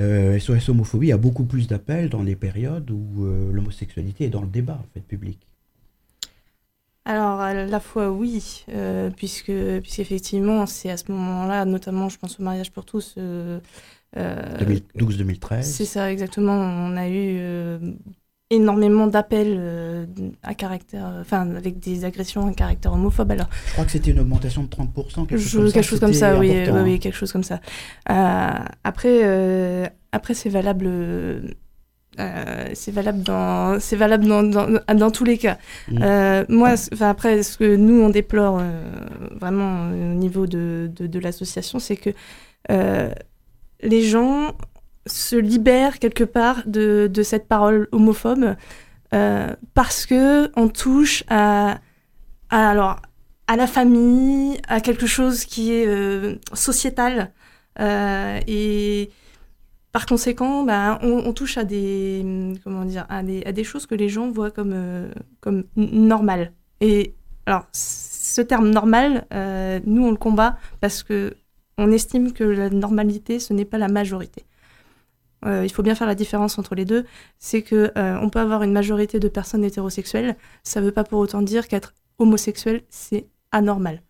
Euh, 0.01 0.39
SOS 0.39 0.69
homophobie 0.69 1.13
a 1.13 1.17
beaucoup 1.17 1.45
plus 1.45 1.69
d'appels 1.69 2.09
dans 2.09 2.23
les 2.23 2.37
périodes 2.37 2.91
où 2.91 3.25
euh, 3.25 3.53
l'homosexualité 3.53 4.25
est 4.25 4.31
dans 4.31 4.43
le 4.43 4.49
débat 4.49 4.79
en 4.81 4.87
fait 4.95 5.01
public. 5.01 5.39
Alors, 7.07 7.39
à 7.41 7.53
la 7.53 7.81
fois 7.81 8.11
oui, 8.11 8.65
puisque 9.17 9.53
puisqu'effectivement, 9.83 10.65
c'est 10.67 10.89
à 10.91 10.97
ce 10.97 11.13
moment-là, 11.13 11.67
notamment, 11.67 12.09
je 12.09 12.19
pense 12.19 12.41
au 12.41 12.43
mariage 12.43 12.71
pour 12.73 12.87
tous. 12.87 13.15
euh, 13.19 13.61
euh, 14.17 14.59
2012-2013. 14.97 15.63
c'est 15.63 15.85
ça, 15.85 16.11
exactement. 16.11 16.53
On 16.55 16.97
a 16.97 17.09
eu 17.09 17.39
énormément 18.51 19.07
d'appels 19.07 19.57
euh, 19.59 20.07
à 20.43 20.55
caractère, 20.55 21.11
enfin, 21.21 21.49
avec 21.57 21.79
des 21.81 22.05
agressions 22.05 22.47
à 22.47 22.53
caractère 22.53 22.93
homophobe. 22.93 23.31
Alors, 23.31 23.49
Je 23.67 23.73
crois 23.73 23.85
que 23.85 23.91
c'était 23.91 24.11
une 24.11 24.21
augmentation 24.21 24.63
de 24.65 24.69
30%, 24.69 25.27
quelque 25.27 25.39
chose 25.39 25.51
je- 25.51 25.57
comme 25.59 25.67
ça. 25.69 25.73
quelque 25.73 25.85
chose 25.89 26.01
comme 26.01 26.13
ça, 26.13 26.39
oui, 26.39 26.51
oui, 26.51 26.61
important, 26.63 26.83
oui, 26.85 26.95
hein. 26.95 26.99
quelque 26.99 27.17
chose 27.17 27.33
comme 27.33 27.43
ça. 27.43 27.61
Euh, 28.11 28.51
après, 28.85 29.21
euh, 29.25 29.87
après 30.13 30.35
c'est 30.35 30.51
valable. 30.51 30.87
euh, 30.87 31.41
c'est 32.75 32.93
valable 32.93 33.23
dans 33.25 33.81
c'est 33.81 33.97
valable 33.97 34.25
dans, 34.27 34.43
dans, 34.45 34.69
dans 34.95 35.11
tous 35.11 35.25
les 35.25 35.37
cas. 35.39 35.59
Mm. 35.91 35.99
Euh, 36.03 36.45
moi, 36.49 36.75
après, 37.01 37.43
ce 37.43 37.59
que 37.59 37.75
nous 37.77 38.01
on 38.03 38.09
déplore 38.11 38.59
euh, 38.61 38.91
vraiment 39.41 39.89
euh, 39.91 40.13
au 40.13 40.15
niveau 40.15 40.47
de, 40.47 40.91
de, 40.95 41.07
de 41.09 41.19
l'association, 41.19 41.79
c'est 41.81 41.97
que 41.97 42.11
euh, 42.71 43.11
les 43.83 44.03
gens 44.03 44.53
se 45.07 45.37
libèrent 45.37 45.99
quelque 45.99 46.25
part 46.25 46.63
de, 46.67 47.11
de 47.13 47.23
cette 47.23 47.47
parole 47.47 47.89
homophobe 47.93 48.57
euh, 49.15 49.55
parce 49.75 50.07
que 50.07 50.51
on 50.59 50.69
touche 50.69 51.25
à, 51.29 51.79
alors 52.51 53.01
à 53.47 53.57
la 53.57 53.67
famille, 53.67 54.59
à 54.67 54.81
quelque 54.81 55.07
chose 55.07 55.45
qui 55.45 55.73
est 55.73 55.87
euh, 55.87 56.37
sociétal 56.53 57.33
euh, 57.81 58.41
et 58.47 59.11
par 59.93 60.07
conséquent, 60.07 60.65
bah, 60.65 60.99
on, 61.03 61.33
touche 61.33 61.57
à 61.57 61.63
des 61.63 62.55
comment 62.65 62.85
dire 62.85 63.07
à 63.09 63.23
des, 63.23 63.45
à 63.45 63.53
des 63.53 63.63
choses 63.63 63.87
que 63.87 63.95
les 63.95 64.09
gens 64.09 64.29
voient 64.31 64.51
comme 64.51 64.75
comme 65.41 65.65
normales. 65.77 66.53
Et 66.81 67.15
alors 67.47 67.67
ce 67.73 68.41
terme 68.41 68.71
normal, 68.71 69.27
nous 69.87 70.05
on 70.05 70.11
le 70.11 70.17
combat 70.17 70.59
parce 70.81 71.05
que 71.05 71.37
on 71.79 71.93
estime 71.93 72.33
que 72.33 72.43
la 72.43 72.71
normalité 72.71 73.39
ce 73.39 73.53
n'est 73.53 73.65
pas 73.65 73.79
la 73.79 73.89
majorité. 73.89 74.45
Euh, 75.47 75.65
il 75.65 75.71
faut 75.71 75.83
bien 75.83 75.95
faire 75.95 76.07
la 76.07 76.15
différence 76.15 76.59
entre 76.59 76.75
les 76.75 76.85
deux. 76.85 77.05
C'est 77.39 77.63
que 77.63 77.93
euh, 77.97 78.19
on 78.21 78.31
peut 78.31 78.41
avoir 78.41 78.63
une 78.63 78.73
majorité 78.73 79.21
de 79.21 79.29
personnes 79.29 79.65
hétérosexuelles, 79.65 80.37
ça 80.63 80.81
ne 80.81 80.87
veut 80.87 80.93
pas 80.93 81.05
pour 81.05 81.19
autant 81.19 81.43
dire 81.43 81.69
qu'être 81.69 81.95
homosexuel 82.19 82.83
c'est 82.89 83.27
anormal 83.53 84.03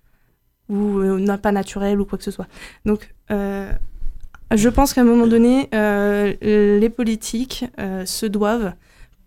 ou 0.69 0.99
euh, 0.99 1.37
pas 1.37 1.53
naturel 1.53 2.01
ou 2.01 2.05
quoi 2.05 2.19
que 2.19 2.25
ce 2.25 2.31
soit. 2.31 2.47
Donc 2.85 3.15
je 3.31 4.69
pense 4.69 4.93
qu'à 4.93 5.01
un 5.01 5.05
moment 5.05 5.27
donné, 5.27 5.69
les 5.73 6.91
politiques 6.91 7.65
se 8.05 8.27
doivent, 8.27 8.75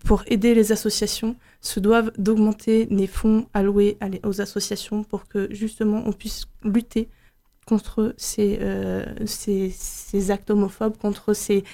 pour 0.06 0.24
aider 0.28 0.56
les 0.56 0.72
associations, 0.72 1.36
se 1.60 1.80
doivent 1.80 2.12
d'augmenter 2.18 2.88
les 2.90 3.08
fonds 3.08 3.48
alloués 3.54 3.98
aux 4.24 4.40
associations 4.40 5.04
pour 5.04 5.28
que 5.28 5.48
justement 5.52 6.04
on 6.06 6.14
puisse 6.14 6.46
lutter 6.64 7.10
contre 7.66 8.14
ces, 8.16 8.60
ces, 9.26 9.70
ces 9.72 10.32
actes 10.32 10.50
homophobes, 10.50 10.98
contre 10.98 11.34
ces... 11.34 11.66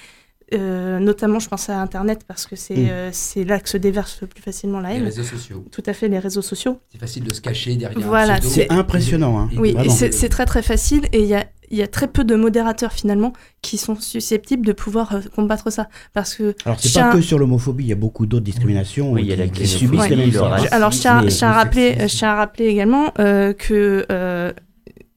euh, 0.54 0.98
notamment, 0.98 1.38
je 1.38 1.48
pense 1.48 1.68
à 1.70 1.80
Internet 1.80 2.22
parce 2.26 2.46
que 2.46 2.56
c'est 2.56 2.74
Mm. 2.76 2.88
euh, 2.90 3.08
c'est 3.12 3.44
là 3.44 3.60
que 3.60 3.68
se 3.68 3.76
déverse 3.76 4.18
le 4.22 4.26
plus 4.26 4.42
facilement 4.42 4.80
la 4.80 4.90
Les 4.90 4.96
haine. 4.96 5.04
réseaux 5.04 5.22
sociaux. 5.22 5.64
Tout 5.70 5.82
à 5.86 5.92
fait, 5.92 6.08
les 6.08 6.18
réseaux 6.18 6.42
sociaux. 6.42 6.78
C'est 6.92 6.98
facile 6.98 7.24
de 7.24 7.32
se 7.32 7.40
cacher 7.40 7.76
derrière 7.76 8.06
Voilà. 8.06 8.40
C'est 8.40 8.70
impressionnant. 8.72 9.38
Hein. 9.38 9.50
Oui, 9.58 9.74
c'est 9.90 10.28
très 10.28 10.46
très 10.46 10.62
facile 10.62 11.02
et 11.12 11.20
il 11.20 11.26
y 11.26 11.34
a, 11.34 11.44
il 11.70 11.78
y 11.78 11.82
a 11.82 11.86
très 11.88 12.06
peu 12.08 12.24
de 12.24 12.34
modérateurs 12.36 12.92
finalement 12.92 13.32
qui 13.62 13.78
sont 13.78 13.96
susceptibles 13.96 14.64
de 14.66 14.72
pouvoir 14.72 15.14
euh, 15.14 15.20
combattre 15.34 15.70
ça. 15.72 15.88
Parce 16.12 16.34
que 16.34 16.54
Alors, 16.64 16.78
c'est 16.78 16.88
Chien- 16.88 17.08
pas 17.08 17.14
que 17.16 17.20
sur 17.22 17.38
l'homophobie, 17.38 17.84
il 17.84 17.88
y 17.88 17.92
a 17.92 17.96
beaucoup 17.96 18.26
d'autres 18.26 18.44
discriminations 18.44 19.12
Oui, 19.12 19.22
il 19.22 19.28
y 19.28 19.32
a 19.32 19.36
qui, 19.36 19.40
la 19.42 19.48
qui 19.48 19.66
subissent 19.66 20.08
les 20.08 20.30
choses. 20.30 20.42
racisme. 20.42 20.68
Je- 20.70 20.74
Alors, 20.76 20.90
je 20.92 21.00
tiens, 21.00 21.18
à 21.18 21.22
le 21.22 21.54
rappeler, 21.54 21.88
sexisme. 21.90 22.08
je 22.08 22.16
tiens 22.18 22.28
à 22.30 22.34
rappeler 22.36 22.66
également 22.66 23.12
euh, 23.18 23.52
que 23.54 24.04
euh, 24.12 24.52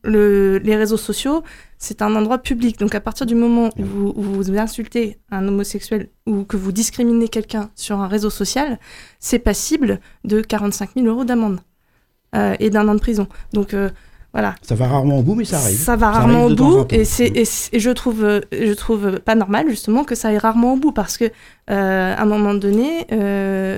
le, 0.07 0.57
les 0.59 0.75
réseaux 0.75 0.97
sociaux, 0.97 1.43
c'est 1.77 2.01
un 2.01 2.15
endroit 2.15 2.39
public. 2.39 2.79
Donc, 2.79 2.95
à 2.95 3.01
partir 3.01 3.25
du 3.27 3.35
moment 3.35 3.69
où 3.77 3.83
vous, 3.83 4.13
où 4.15 4.21
vous 4.23 4.57
insultez 4.57 5.19
un 5.29 5.47
homosexuel 5.47 6.09
ou 6.25 6.43
que 6.43 6.57
vous 6.57 6.71
discriminez 6.71 7.27
quelqu'un 7.27 7.69
sur 7.75 7.99
un 7.99 8.07
réseau 8.07 8.29
social, 8.31 8.79
c'est 9.19 9.39
passible 9.39 9.99
de 10.23 10.41
45 10.41 10.91
000 10.95 11.05
euros 11.07 11.23
d'amende 11.25 11.59
euh, 12.35 12.55
et 12.59 12.69
d'un 12.69 12.87
an 12.87 12.95
de 12.95 12.99
prison. 12.99 13.27
Donc, 13.53 13.73
euh, 13.73 13.89
voilà. 14.33 14.55
Ça 14.61 14.75
va 14.75 14.87
rarement 14.87 15.19
au 15.19 15.23
bout, 15.23 15.35
mais 15.35 15.45
ça 15.45 15.57
arrive. 15.57 15.77
Ça 15.77 15.95
va 15.95 16.07
Ça 16.13 16.19
rarement 16.19 16.45
au 16.45 16.49
bout 16.55 16.85
et, 16.93 17.05
c'est, 17.05 17.27
et, 17.27 17.45
c'est- 17.45 17.75
et 17.75 17.79
je 17.79 17.89
trouve 17.91 18.41
je 18.51 18.73
trouve 18.73 19.19
pas 19.19 19.35
normal 19.35 19.67
justement 19.69 20.03
que 20.03 20.15
ça 20.15 20.27
aille 20.27 20.37
rarement 20.37 20.73
au 20.73 20.77
bout 20.77 20.91
parce 20.91 21.17
que 21.17 21.25
euh, 21.25 22.15
à 22.15 22.21
un 22.21 22.25
moment 22.25 22.53
donné 22.53 23.07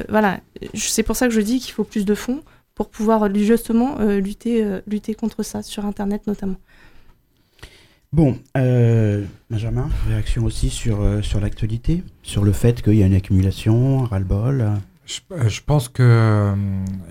voilà 0.09 0.39
c'est 0.73 1.03
pour 1.03 1.15
ça 1.15 1.27
que 1.27 1.33
je 1.33 1.39
dis 1.41 1.59
qu'il 1.59 1.73
faut 1.73 1.83
plus 1.85 2.03
de 2.03 2.15
fonds 2.15 2.41
pour 2.79 2.89
pouvoir 2.89 3.23
euh, 3.23 3.33
justement 3.33 3.99
euh, 3.99 4.21
lutter 4.21 4.63
euh, 4.63 4.79
lutter 4.87 5.13
contre 5.13 5.43
ça 5.43 5.61
sur 5.61 5.85
internet 5.85 6.27
notamment. 6.27 6.55
Bon, 8.13 8.37
euh, 8.55 9.25
Benjamin, 9.49 9.89
réaction 10.07 10.45
aussi 10.45 10.69
sur, 10.69 11.01
euh, 11.01 11.21
sur 11.21 11.41
l'actualité, 11.41 12.05
sur 12.23 12.45
le 12.45 12.53
fait 12.53 12.81
qu'il 12.81 12.95
y 12.95 13.03
a 13.03 13.05
une 13.05 13.15
accumulation, 13.15 14.03
un 14.03 14.07
ras-le-bol. 14.07 14.65
Je, 15.05 15.19
je 15.49 15.61
pense 15.65 15.89
que, 15.89 16.53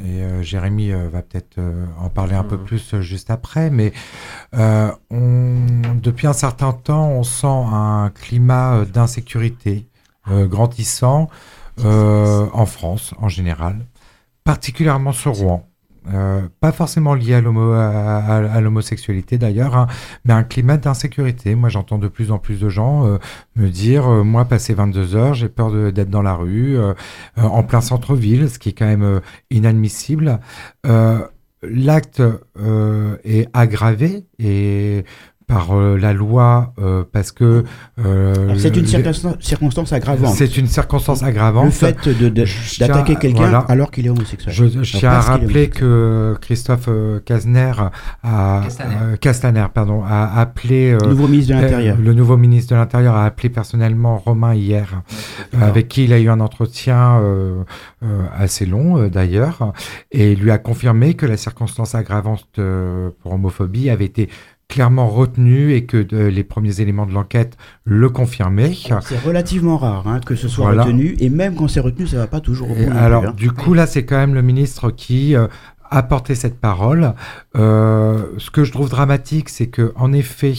et 0.06 0.22
euh, 0.22 0.42
Jérémy 0.42 0.92
va 0.92 1.20
peut-être 1.20 1.58
euh, 1.58 1.84
en 2.00 2.08
parler 2.08 2.34
un 2.34 2.44
peu 2.44 2.56
Mhm. 2.56 2.64
plus 2.64 3.00
juste 3.00 3.28
après, 3.30 3.68
mais 3.68 3.92
euh, 4.54 4.90
on, 5.10 5.56
depuis 6.02 6.26
un 6.26 6.32
certain 6.32 6.72
temps, 6.72 7.10
on 7.10 7.24
sent 7.24 7.46
un 7.46 8.10
climat 8.14 8.86
d'insécurité 8.86 9.86
euh, 10.30 10.46
grandissant 10.46 11.28
euh, 11.84 12.46
en 12.54 12.64
France 12.66 13.12
en 13.18 13.28
général, 13.28 13.84
particulièrement 14.48 15.12
sur 15.12 15.32
Rouen. 15.34 15.68
Euh, 16.14 16.48
pas 16.60 16.72
forcément 16.72 17.12
lié 17.12 17.34
à 17.34 17.42
l'homo- 17.42 17.72
à- 17.74 18.16
à- 18.16 18.50
à 18.50 18.60
l'homosexualité 18.62 19.36
d'ailleurs, 19.36 19.76
hein, 19.76 19.88
mais 20.24 20.32
un 20.32 20.42
climat 20.42 20.78
d'insécurité. 20.78 21.54
Moi, 21.54 21.68
j'entends 21.68 21.98
de 21.98 22.08
plus 22.08 22.32
en 22.32 22.38
plus 22.38 22.58
de 22.58 22.70
gens 22.70 23.06
euh, 23.06 23.18
me 23.56 23.68
dire, 23.68 24.08
euh, 24.10 24.22
moi, 24.24 24.46
passé 24.46 24.72
22 24.72 25.16
heures, 25.16 25.34
j'ai 25.34 25.50
peur 25.50 25.70
d'être 25.92 26.08
dans 26.08 26.22
la 26.22 26.32
rue, 26.34 26.78
en 27.36 27.62
plein 27.62 27.82
centre-ville, 27.82 28.48
ce 28.48 28.58
qui 28.58 28.70
est 28.70 28.72
quand 28.72 28.86
même 28.86 29.20
inadmissible. 29.50 30.40
L'acte 31.62 32.22
est 33.24 33.48
aggravé 33.52 34.24
et 34.38 35.04
par 35.48 35.72
euh, 35.76 35.96
la 35.96 36.12
loi 36.12 36.74
euh, 36.78 37.02
parce 37.10 37.32
que 37.32 37.64
euh, 38.04 38.54
C'est 38.58 38.68
le- 38.70 38.76
une 38.76 38.82
le- 38.82 38.86
circonstance, 38.86 39.34
circonstance 39.40 39.92
aggravante. 39.94 40.34
c'est 40.34 40.56
une 40.58 40.66
circonstance 40.68 41.22
aggravante. 41.22 41.64
Le 41.64 41.70
fait 41.70 42.08
de- 42.08 42.28
d'attaquer 42.78 43.16
quelqu'un 43.16 43.38
voilà. 43.44 43.58
alors 43.68 43.90
qu'il 43.90 44.06
est 44.06 44.10
homosexuel. 44.10 44.54
Je, 44.54 44.82
je 44.84 44.98
tiens 44.98 45.10
à 45.10 45.20
rappeler 45.20 45.70
que 45.70 46.36
Christophe 46.42 46.88
Castaner 47.24 47.72
a, 48.22 48.60
Castaner. 48.64 48.94
Castaner, 49.20 49.66
pardon, 49.72 50.02
a 50.06 50.38
appelé 50.38 50.92
euh, 50.92 51.08
Nouveau 51.08 51.26
ministre 51.28 51.56
de 51.56 51.60
l'Intérieur. 51.62 51.96
le 51.98 52.12
nouveau 52.14 52.36
ministre 52.36 52.74
de 52.74 52.78
l'Intérieur 52.78 53.14
a 53.16 53.24
appelé 53.24 53.48
personnellement 53.48 54.18
Romain 54.18 54.54
hier, 54.54 55.02
euh, 55.54 55.66
avec 55.66 55.88
qui 55.88 56.04
il 56.04 56.12
a 56.12 56.18
eu 56.20 56.28
un 56.28 56.40
entretien 56.40 57.20
euh, 57.20 57.62
euh, 58.02 58.22
assez 58.36 58.66
long 58.66 58.98
euh, 58.98 59.08
d'ailleurs, 59.08 59.72
et 60.12 60.32
il 60.32 60.40
lui 60.40 60.50
a 60.50 60.58
confirmé 60.58 61.14
que 61.14 61.24
la 61.24 61.38
circonstance 61.38 61.94
aggravante 61.94 62.44
euh, 62.58 63.08
pour 63.22 63.32
homophobie 63.32 63.88
avait 63.88 64.04
été 64.04 64.28
clairement 64.68 65.08
retenue 65.08 65.72
et 65.72 65.84
que 65.86 65.96
les 65.96 66.44
premiers 66.44 66.80
éléments 66.80 67.06
de 67.06 67.12
l'enquête 67.12 67.56
le 67.84 68.10
confirmaient. 68.10 68.74
C'est 68.74 69.18
relativement 69.18 69.78
rare 69.78 70.06
hein, 70.06 70.20
que 70.24 70.34
ce 70.36 70.46
soit 70.46 70.66
Voilà. 70.66 70.84
retenu, 70.84 71.16
et 71.20 71.30
même 71.30 71.54
quand 71.54 71.68
c'est 71.68 71.80
retenu, 71.80 72.06
ça 72.06 72.18
va 72.18 72.26
pas 72.26 72.40
toujours 72.40 72.70
au 72.70 72.74
bout. 72.74 72.84
Plus, 72.84 72.96
alors, 72.96 73.24
hein. 73.24 73.34
du 73.34 73.50
coup, 73.50 73.72
là, 73.72 73.86
c'est 73.86 74.04
quand 74.04 74.16
même 74.16 74.34
le 74.34 74.42
ministre 74.42 74.90
qui 74.90 75.34
euh, 75.34 75.46
a 75.90 76.02
porté 76.02 76.34
cette 76.34 76.60
parole. 76.60 77.14
Euh, 77.56 78.26
ce 78.36 78.50
que 78.50 78.62
je 78.64 78.72
trouve 78.72 78.90
dramatique, 78.90 79.48
c'est 79.48 79.68
que, 79.68 79.92
en 79.96 80.12
effet, 80.12 80.52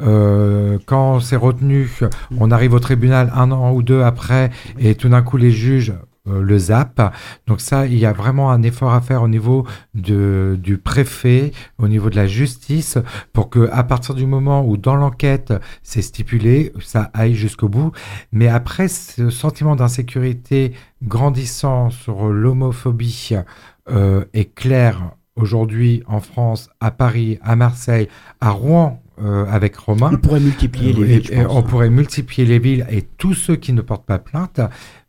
euh, 0.00 0.78
quand 0.86 1.18
c'est 1.18 1.34
retenu, 1.36 1.90
on 2.38 2.52
arrive 2.52 2.74
au 2.74 2.78
tribunal 2.78 3.32
un 3.34 3.50
an 3.50 3.72
ou 3.72 3.82
deux 3.82 4.02
après, 4.02 4.50
et 4.78 4.94
tout 4.94 5.08
d'un 5.08 5.22
coup, 5.22 5.36
les 5.36 5.50
juges 5.50 5.92
le 6.24 6.56
ZAP. 6.58 7.12
Donc 7.46 7.60
ça, 7.60 7.86
il 7.86 7.98
y 7.98 8.06
a 8.06 8.12
vraiment 8.12 8.50
un 8.52 8.62
effort 8.62 8.92
à 8.92 9.00
faire 9.00 9.22
au 9.22 9.28
niveau 9.28 9.66
de, 9.94 10.56
du 10.62 10.78
préfet, 10.78 11.52
au 11.78 11.88
niveau 11.88 12.10
de 12.10 12.16
la 12.16 12.26
justice, 12.26 12.98
pour 13.32 13.50
que 13.50 13.68
à 13.72 13.82
partir 13.82 14.14
du 14.14 14.26
moment 14.26 14.64
où 14.64 14.76
dans 14.76 14.94
l'enquête 14.96 15.52
c'est 15.82 16.02
stipulé, 16.02 16.72
ça 16.80 17.10
aille 17.14 17.34
jusqu'au 17.34 17.68
bout. 17.68 17.92
Mais 18.30 18.48
après, 18.48 18.88
ce 18.88 19.30
sentiment 19.30 19.74
d'insécurité 19.76 20.72
grandissant 21.02 21.90
sur 21.90 22.28
l'homophobie 22.28 23.30
euh, 23.90 24.24
est 24.32 24.54
clair 24.54 25.16
aujourd'hui 25.34 26.02
en 26.06 26.20
France, 26.20 26.68
à 26.80 26.90
Paris, 26.90 27.38
à 27.42 27.56
Marseille, 27.56 28.06
à 28.40 28.50
Rouen, 28.50 29.02
euh, 29.20 29.44
avec 29.50 29.76
Romain. 29.76 30.10
On 30.12 30.18
pourrait 30.18 30.40
multiplier 30.40 30.92
les 30.92 31.00
Euh, 31.00 31.04
villes, 31.04 31.18
et- 31.18 31.24
je 31.24 31.32
et 31.32 31.44
pense, 31.44 31.56
on 31.56 31.62
pourrait 31.62 31.90
multiplier 31.90 32.46
les 32.46 32.58
villes 32.58 32.86
et 32.90 33.02
tous 33.02 33.34
ceux 33.34 33.56
qui 33.56 33.72
ne 33.72 33.80
portent 33.80 34.06
pas 34.06 34.18
plainte, 34.18 34.60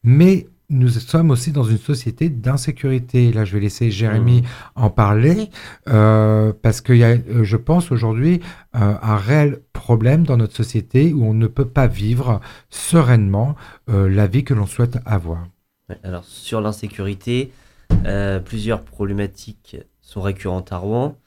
mais 0.04 0.48
nous 0.70 0.90
sommes 0.90 1.30
aussi 1.32 1.52
dans 1.52 1.64
une 1.64 1.78
société 1.78 2.30
d'insécurité. 2.30 3.32
Là, 3.32 3.46
je 3.46 3.54
vais 3.54 3.60
laisser 3.60 3.92
Jérémy 3.92 4.44
en 4.76 4.90
parler, 4.90 5.50
euh, 5.88 6.52
parce 6.62 6.82
qu'il 6.82 6.98
y 6.98 7.04
a, 7.04 7.10
euh, 7.10 7.44
je 7.44 7.58
pense, 7.58 7.92
aujourd'hui 7.92 8.42
euh, 8.76 8.96
un 9.02 9.18
réel 9.18 9.62
problème 9.74 10.24
dans 10.24 10.38
notre 10.38 10.56
société 10.56 11.14
où 11.14 11.26
on 11.26 11.34
ne 11.34 11.48
peut 11.48 11.68
pas 11.68 11.88
vivre 11.88 12.40
sereinement 12.70 13.56
euh, 13.90 14.10
la 14.10 14.28
vie 14.28 14.44
que 14.44 14.54
l'on 14.54 14.66
souhaite 14.66 14.98
avoir. 15.06 15.48
Alors 16.04 16.24
sur 16.24 16.62
l'insécurité, 16.62 17.52
plusieurs 18.46 18.82
problématiques 18.82 19.78
sont 20.02 20.22
récurrentes 20.22 20.72
à 20.72 20.78
Rouen. 20.78 21.18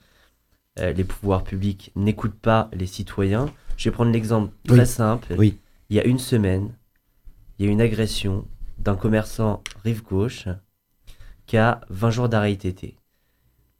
Les 0.79 1.05
pouvoirs 1.05 1.44
publics 1.44 1.92
n'écoutent 1.94 2.40
pas 2.40 2.68
les 2.72 2.87
citoyens. 2.87 3.46
Je 3.77 3.88
vais 3.88 3.94
prendre 3.94 4.11
l'exemple 4.11 4.53
très 4.66 4.81
Oui. 4.81 4.87
simple. 4.87 5.35
Oui. 5.38 5.59
Il 5.90 5.96
y 5.96 6.01
a 6.01 6.05
une 6.05 6.18
semaine, 6.18 6.70
il 7.59 7.66
y 7.66 7.68
a 7.68 7.72
une 7.72 7.81
agression 7.81 8.44
d'un 8.87 8.94
commerçant 8.94 9.64
rive 9.83 10.05
gauche 10.05 10.46
qui 11.46 11.57
a 11.57 11.81
20 11.90 12.11
jours 12.11 12.29
d'arrêt 12.29 12.53
ITT. 12.53 12.96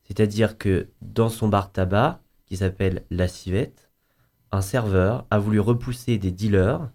C'est-à-dire 0.03 0.59
que 0.59 0.88
dans 1.01 1.29
son 1.29 1.49
bar 1.49 1.71
tabac, 1.71 2.21
qui 2.47 2.57
s'appelle 2.57 3.05
La 3.11 3.29
Civette, 3.29 3.88
un 4.51 4.61
serveur 4.61 5.25
a 5.31 5.38
voulu 5.38 5.61
repousser 5.61 6.19
des 6.19 6.33
dealers. 6.33 6.90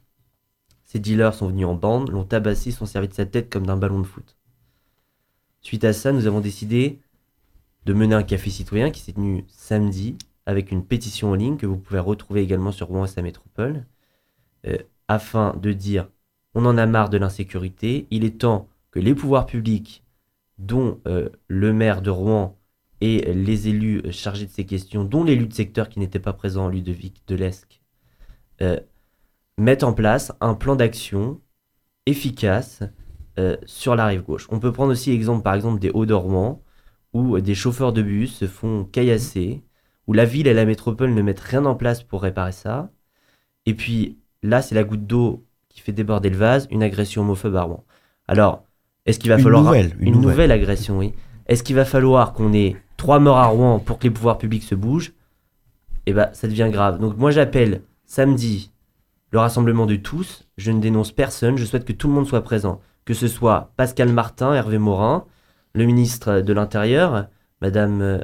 Ces 0.84 1.00
dealers 1.00 1.34
sont 1.34 1.48
venus 1.48 1.66
en 1.66 1.76
bande, 1.76 2.10
l'ont 2.10 2.26
tabassé, 2.26 2.72
sont 2.72 2.86
servis 2.86 3.08
de 3.08 3.14
sa 3.14 3.26
tête 3.26 3.50
comme 3.50 3.66
d'un 3.66 3.78
ballon 3.78 4.00
de 4.00 4.08
foot. 4.08 4.38
Suite 5.62 5.86
à 5.86 5.94
ça, 5.94 6.12
nous 6.12 6.28
avons 6.28 6.42
décidé 6.42 7.00
de 7.86 7.94
mener 7.94 8.16
un 8.16 8.24
café 8.24 8.50
citoyen 8.50 8.92
qui 8.92 9.00
s'est 9.00 9.14
tenu 9.14 9.46
samedi 9.48 10.18
avec 10.46 10.72
une 10.72 10.86
pétition 10.86 11.32
en 11.32 11.36
ligne 11.36 11.56
que 11.56 11.66
vous 11.66 11.78
pouvez 11.78 12.00
retrouver 12.00 12.42
également 12.42 12.74
sur 12.74 12.88
Rouen 12.88 13.06
et 13.06 13.08
sa 13.08 13.22
métropole, 13.22 13.86
euh, 14.68 14.78
afin 15.08 15.56
de 15.56 15.72
dire 15.72 16.10
on 16.56 16.66
en 16.66 16.78
a 16.78 16.86
marre 16.86 17.10
de 17.10 17.18
l'insécurité, 17.18 18.08
il 18.12 18.24
est 18.24 18.40
temps 18.40 18.70
que 18.92 19.00
les 19.00 19.16
pouvoirs 19.16 19.46
publics, 19.46 20.04
dont 20.58 21.00
euh, 21.08 21.30
le 21.48 21.74
maire 21.74 22.02
de 22.02 22.10
Rouen 22.10 22.58
et 23.02 23.34
les 23.34 23.68
élus 23.68 24.02
euh, 24.06 24.12
chargés 24.12 24.46
de 24.46 24.52
ces 24.52 24.66
questions, 24.66 25.04
dont 25.04 25.24
l'élu 25.24 25.48
de 25.48 25.54
secteur 25.54 25.90
qui 25.90 26.00
n'était 26.00 26.20
pas 26.20 26.34
présent, 26.34 26.70
Ludovic 26.70 27.24
Delesque, 27.28 27.82
euh, 28.62 28.80
mettent 29.58 29.84
en 29.84 29.94
place 29.94 30.32
un 30.40 30.54
plan 30.54 30.76
d'action 30.76 31.42
efficace 32.06 32.84
euh, 33.40 33.58
sur 33.66 33.96
la 33.96 34.06
rive 34.08 34.24
gauche. 34.24 34.48
On 34.52 34.60
peut 34.60 34.72
prendre 34.72 34.92
aussi 34.92 35.12
l'exemple 35.12 35.44
par 35.44 35.56
exemple 35.56 35.80
des 35.80 35.90
Hauts-de-Rouen, 35.90 36.64
où 37.14 37.40
des 37.42 37.56
chauffeurs 37.56 37.94
de 37.94 38.02
bus 38.02 38.34
se 38.36 38.48
font 38.48 38.86
caillasser, 38.86 39.64
où 40.08 40.14
la 40.14 40.26
ville 40.26 40.48
et 40.48 40.54
la 40.54 40.66
métropole 40.66 41.14
ne 41.14 41.22
mettent 41.22 41.40
rien 41.42 41.66
en 41.66 41.76
place 41.76 42.04
pour 42.04 42.22
réparer 42.22 42.52
ça. 42.52 42.92
Et 43.66 43.74
puis 43.76 44.20
là, 44.44 44.62
c'est 44.62 44.76
la 44.76 44.84
goutte 44.84 45.08
d'eau 45.08 45.46
qui 45.72 45.82
fait 45.82 45.92
déborder 45.92 46.30
le 46.30 46.38
vase, 46.38 46.68
une 46.72 46.84
agression 46.84 47.22
homophobe 47.22 47.56
à 47.56 47.64
Rouen. 47.64 47.84
Alors, 48.28 48.64
est-ce 49.06 49.20
qu'il 49.20 49.30
va 49.30 49.38
Une 49.38 49.44
falloir... 49.44 49.64
nouvelle, 49.64 49.96
une 50.00 50.08
une 50.08 50.14
nouvelle. 50.16 50.30
nouvelle 50.30 50.52
agression, 50.52 50.98
oui. 51.00 51.14
Est-ce 51.48 51.64
qu'il 51.64 51.76
va 51.76 51.86
falloir 51.86 52.34
qu'on 52.34 52.54
ait 52.54 52.76
trois 52.98 53.20
morts 53.20 53.38
à 53.40 53.48
Rouen 53.48 53.80
pour 53.80 53.98
que 54.00 54.04
les 54.04 54.12
pouvoirs 54.12 54.38
publics 54.38 54.64
se 54.64 54.76
bougent? 54.76 55.14
Eh 56.06 56.14
ben, 56.14 56.30
ça 56.34 56.48
devient 56.48 56.70
grave. 56.72 57.00
Donc 57.00 57.18
moi, 57.18 57.32
j'appelle 57.32 57.82
samedi 58.06 58.72
le 59.32 59.40
rassemblement 59.40 59.86
de 59.86 59.96
tous. 59.96 60.48
Je 60.58 60.72
ne 60.72 60.80
dénonce 60.80 61.12
personne. 61.12 61.58
Je 61.58 61.66
souhaite 61.66 61.86
que 61.86 61.94
tout 61.94 62.08
le 62.08 62.14
monde 62.14 62.28
soit 62.28 62.42
présent. 62.44 62.80
Que 63.06 63.14
ce 63.14 63.28
soit 63.28 63.72
Pascal 63.78 64.10
Martin, 64.10 64.54
Hervé 64.54 64.78
Morin, 64.78 65.26
le 65.74 65.86
ministre 65.86 66.42
de 66.42 66.54
l'Intérieur, 66.54 67.28
Madame 67.62 68.02
euh, 68.02 68.20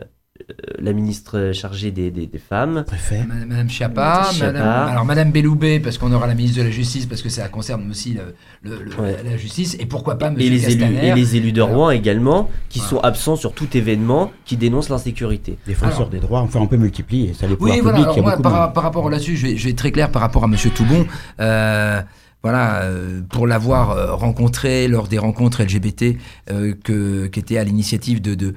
la 0.80 0.93
ministre 0.93 1.52
chargée 1.54 1.91
des, 1.91 2.12
des- 2.12 2.28
des 2.28 2.38
femmes, 2.38 2.84
Préfet. 2.88 3.23
Madame 3.28 3.47
Madame 3.50 3.69
Schiappa, 3.69 4.30
Schiappa. 4.32 4.52
Madame, 4.54 4.88
alors 4.89 5.06
Madame 5.06 5.32
Belloubet, 5.32 5.80
parce 5.80 5.97
qu'on 5.97 6.12
aura 6.13 6.28
la 6.28 6.36
ministre 6.36 6.60
de 6.60 6.63
la 6.63 6.71
Justice, 6.71 7.06
parce 7.06 7.21
que 7.21 7.30
ça 7.30 7.47
concerne 7.50 7.89
aussi 7.89 8.13
le- 8.13 8.36
le- 8.69 8.84
le- 8.84 8.95
Ouais. 9.02 9.15
la 9.23 9.38
justice, 9.38 9.76
et 9.80 9.86
pourquoi 9.86 10.17
pas 10.17 10.30
Monsieur 10.30 10.45
et 10.47 10.50
les, 10.50 10.71
élus, 10.71 10.95
et 11.02 11.13
les 11.13 11.36
élus 11.36 11.52
de 11.52 11.62
Alors, 11.62 11.76
Rouen 11.76 11.89
également, 11.91 12.50
qui 12.69 12.80
Voilà. 12.80 12.89
sont 12.89 13.00
absents 13.00 13.36
sur 13.36 13.54
tout 13.54 13.76
événement 13.76 14.32
qui 14.45 14.58
dénonce 14.58 14.89
l'insécurité. 14.89 15.58
Défenseur 15.67 15.97
Alors- 15.97 16.10
des 16.10 16.19
droits, 16.19 16.41
enfin 16.41 16.60
on 16.60 16.67
peut 16.67 16.78
multiplier, 16.78 17.34
ça 17.34 17.47
les 17.47 17.54
Oui, 17.60 17.80
voilà. 17.82 17.97
publics, 17.97 18.04
Alors 18.04 18.13
il 18.13 18.17
y 18.17 18.19
a 18.19 18.23
moi, 18.23 18.38
par, 18.41 18.73
par 18.73 18.84
rapport 18.84 19.10
là-dessus, 19.10 19.36
je 19.38 19.47
vais, 19.47 19.58
je 19.58 19.63
vais 19.65 19.71
être 19.71 19.78
très 19.78 19.91
clair 19.91 20.12
par 20.12 20.21
rapport 20.21 20.43
à 20.43 20.47
Monsieur 20.47 20.69
Toubon. 20.69 21.06
Euh, 21.39 22.02
voilà, 22.43 22.84
euh, 22.84 23.21
pour 23.30 23.47
l'avoir 23.47 23.91
euh, 23.91 24.13
rencontré 24.15 24.88
lors 24.88 25.08
des 25.08 25.17
rencontres 25.17 25.63
LGBT 25.63 26.15
euh, 26.50 26.73
que, 26.84 27.28
qui 27.28 27.39
étaient 27.39 27.58
à 27.58 27.63
l'initiative 27.63 28.21
de, 28.21 28.36
de, 28.36 28.54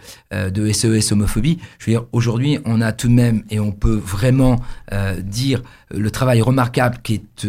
de 0.50 0.72
SES 0.72 1.12
Homophobie, 1.12 1.58
je 1.78 1.86
veux 1.86 1.92
dire, 1.92 2.04
aujourd'hui, 2.12 2.58
on 2.64 2.80
a 2.80 2.92
tout 2.92 3.08
de 3.08 3.14
même, 3.14 3.42
et 3.50 3.58
on 3.58 3.72
peut 3.72 4.00
vraiment 4.04 4.60
dire 5.22 5.62
le 5.94 6.10
travail 6.10 6.40
remarquable 6.42 6.98
qui 7.02 7.14
est, 7.14 7.46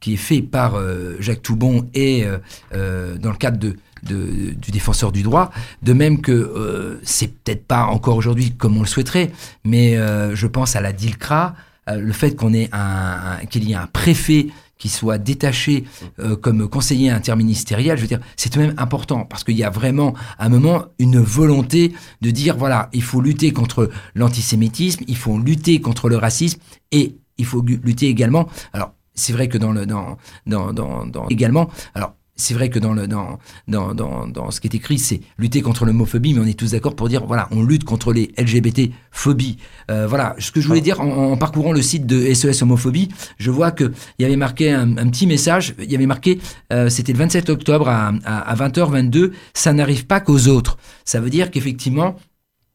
qui 0.00 0.14
est 0.14 0.16
fait 0.16 0.40
par 0.42 0.76
Jacques 1.20 1.42
Toubon 1.42 1.88
et 1.94 2.24
dans 2.72 3.30
le 3.30 3.36
cadre 3.36 3.58
de, 3.58 3.76
de- 4.02 4.52
du 4.54 4.70
défenseur 4.70 5.12
du 5.12 5.22
droit, 5.22 5.50
de 5.82 5.92
même 5.92 6.20
que 6.20 6.32
euh, 6.32 7.00
c'est 7.02 7.28
peut-être 7.42 7.64
pas 7.66 7.84
encore 7.84 8.16
aujourd'hui 8.16 8.52
comme 8.52 8.76
on 8.76 8.80
le 8.82 8.86
souhaiterait, 8.86 9.30
mais 9.64 9.96
je 10.34 10.46
pense 10.46 10.76
à 10.76 10.80
la 10.80 10.92
DILCRA, 10.92 11.54
le 11.92 12.12
fait 12.12 12.36
qu'on 12.36 12.52
ait 12.54 12.68
un- 12.72 13.44
qu'il 13.50 13.64
y 13.68 13.72
ait 13.72 13.76
un 13.76 13.88
préfet 13.88 14.48
qui 14.82 14.88
soit 14.88 15.16
détaché 15.18 15.84
euh, 16.18 16.34
comme 16.34 16.68
conseiller 16.68 17.08
interministériel, 17.08 17.96
je 17.96 18.02
veux 18.02 18.08
dire, 18.08 18.18
c'est 18.36 18.50
tout 18.50 18.58
de 18.58 18.66
même 18.66 18.74
important 18.78 19.24
parce 19.24 19.44
qu'il 19.44 19.56
y 19.56 19.62
a 19.62 19.70
vraiment 19.70 20.12
à 20.38 20.46
un 20.46 20.48
moment 20.48 20.86
une 20.98 21.20
volonté 21.20 21.92
de 22.20 22.30
dire 22.32 22.56
voilà, 22.56 22.88
il 22.92 23.02
faut 23.04 23.20
lutter 23.20 23.52
contre 23.52 23.90
l'antisémitisme, 24.16 25.04
il 25.06 25.16
faut 25.16 25.38
lutter 25.38 25.80
contre 25.80 26.08
le 26.08 26.16
racisme 26.16 26.58
et 26.90 27.16
il 27.38 27.44
faut 27.44 27.62
lutter 27.62 28.08
également. 28.08 28.48
Alors 28.72 28.90
c'est 29.14 29.32
vrai 29.32 29.46
que 29.48 29.56
dans 29.56 29.70
le 29.70 29.86
dans 29.86 30.16
dans 30.46 30.72
dans, 30.72 31.06
dans- 31.06 31.28
également 31.28 31.68
alors 31.94 32.14
c'est 32.36 32.54
vrai 32.54 32.70
que 32.70 32.78
dans, 32.78 32.92
le, 32.94 33.06
dans, 33.06 33.38
dans, 33.68 33.94
dans, 33.94 34.50
ce 34.50 34.60
qui 34.60 34.66
est 34.66 34.74
écrit, 34.74 34.98
c'est 34.98 35.20
lutter 35.38 35.60
contre 35.60 35.84
l'homophobie, 35.84 36.34
mais 36.34 36.40
on 36.40 36.46
est 36.46 36.58
tous 36.58 36.72
d'accord 36.72 36.96
pour 36.96 37.08
dire, 37.08 37.24
voilà, 37.26 37.48
on 37.50 37.62
lutte 37.62 37.84
contre 37.84 38.12
les 38.12 38.32
LGBT-phobies. 38.38 39.58
Euh, 39.90 40.06
voilà, 40.06 40.34
ce 40.38 40.50
que 40.50 40.60
je 40.60 40.66
voulais 40.66 40.80
dire 40.80 41.00
en, 41.00 41.36
parcourant 41.36 41.72
le 41.72 41.82
site 41.82 42.06
de 42.06 42.32
SOS 42.32 42.62
Homophobie, 42.62 43.08
je 43.38 43.50
vois 43.50 43.70
qu'il 43.70 43.92
y 44.18 44.24
avait 44.24 44.36
marqué 44.36 44.70
un, 44.70 44.94
petit 45.10 45.26
message, 45.26 45.74
il 45.78 45.90
y 45.90 45.94
avait 45.94 46.06
marqué, 46.06 46.40
euh, 46.72 46.88
c'était 46.88 47.12
le 47.12 47.18
27 47.18 47.50
octobre 47.50 47.88
à, 47.88 48.12
à 48.24 48.54
20h22, 48.54 49.32
ça 49.52 49.72
n'arrive 49.72 50.06
pas 50.06 50.20
qu'aux 50.20 50.48
autres. 50.48 50.78
Ça 51.04 51.20
veut 51.20 51.30
dire 51.30 51.50
qu'effectivement, 51.50 52.16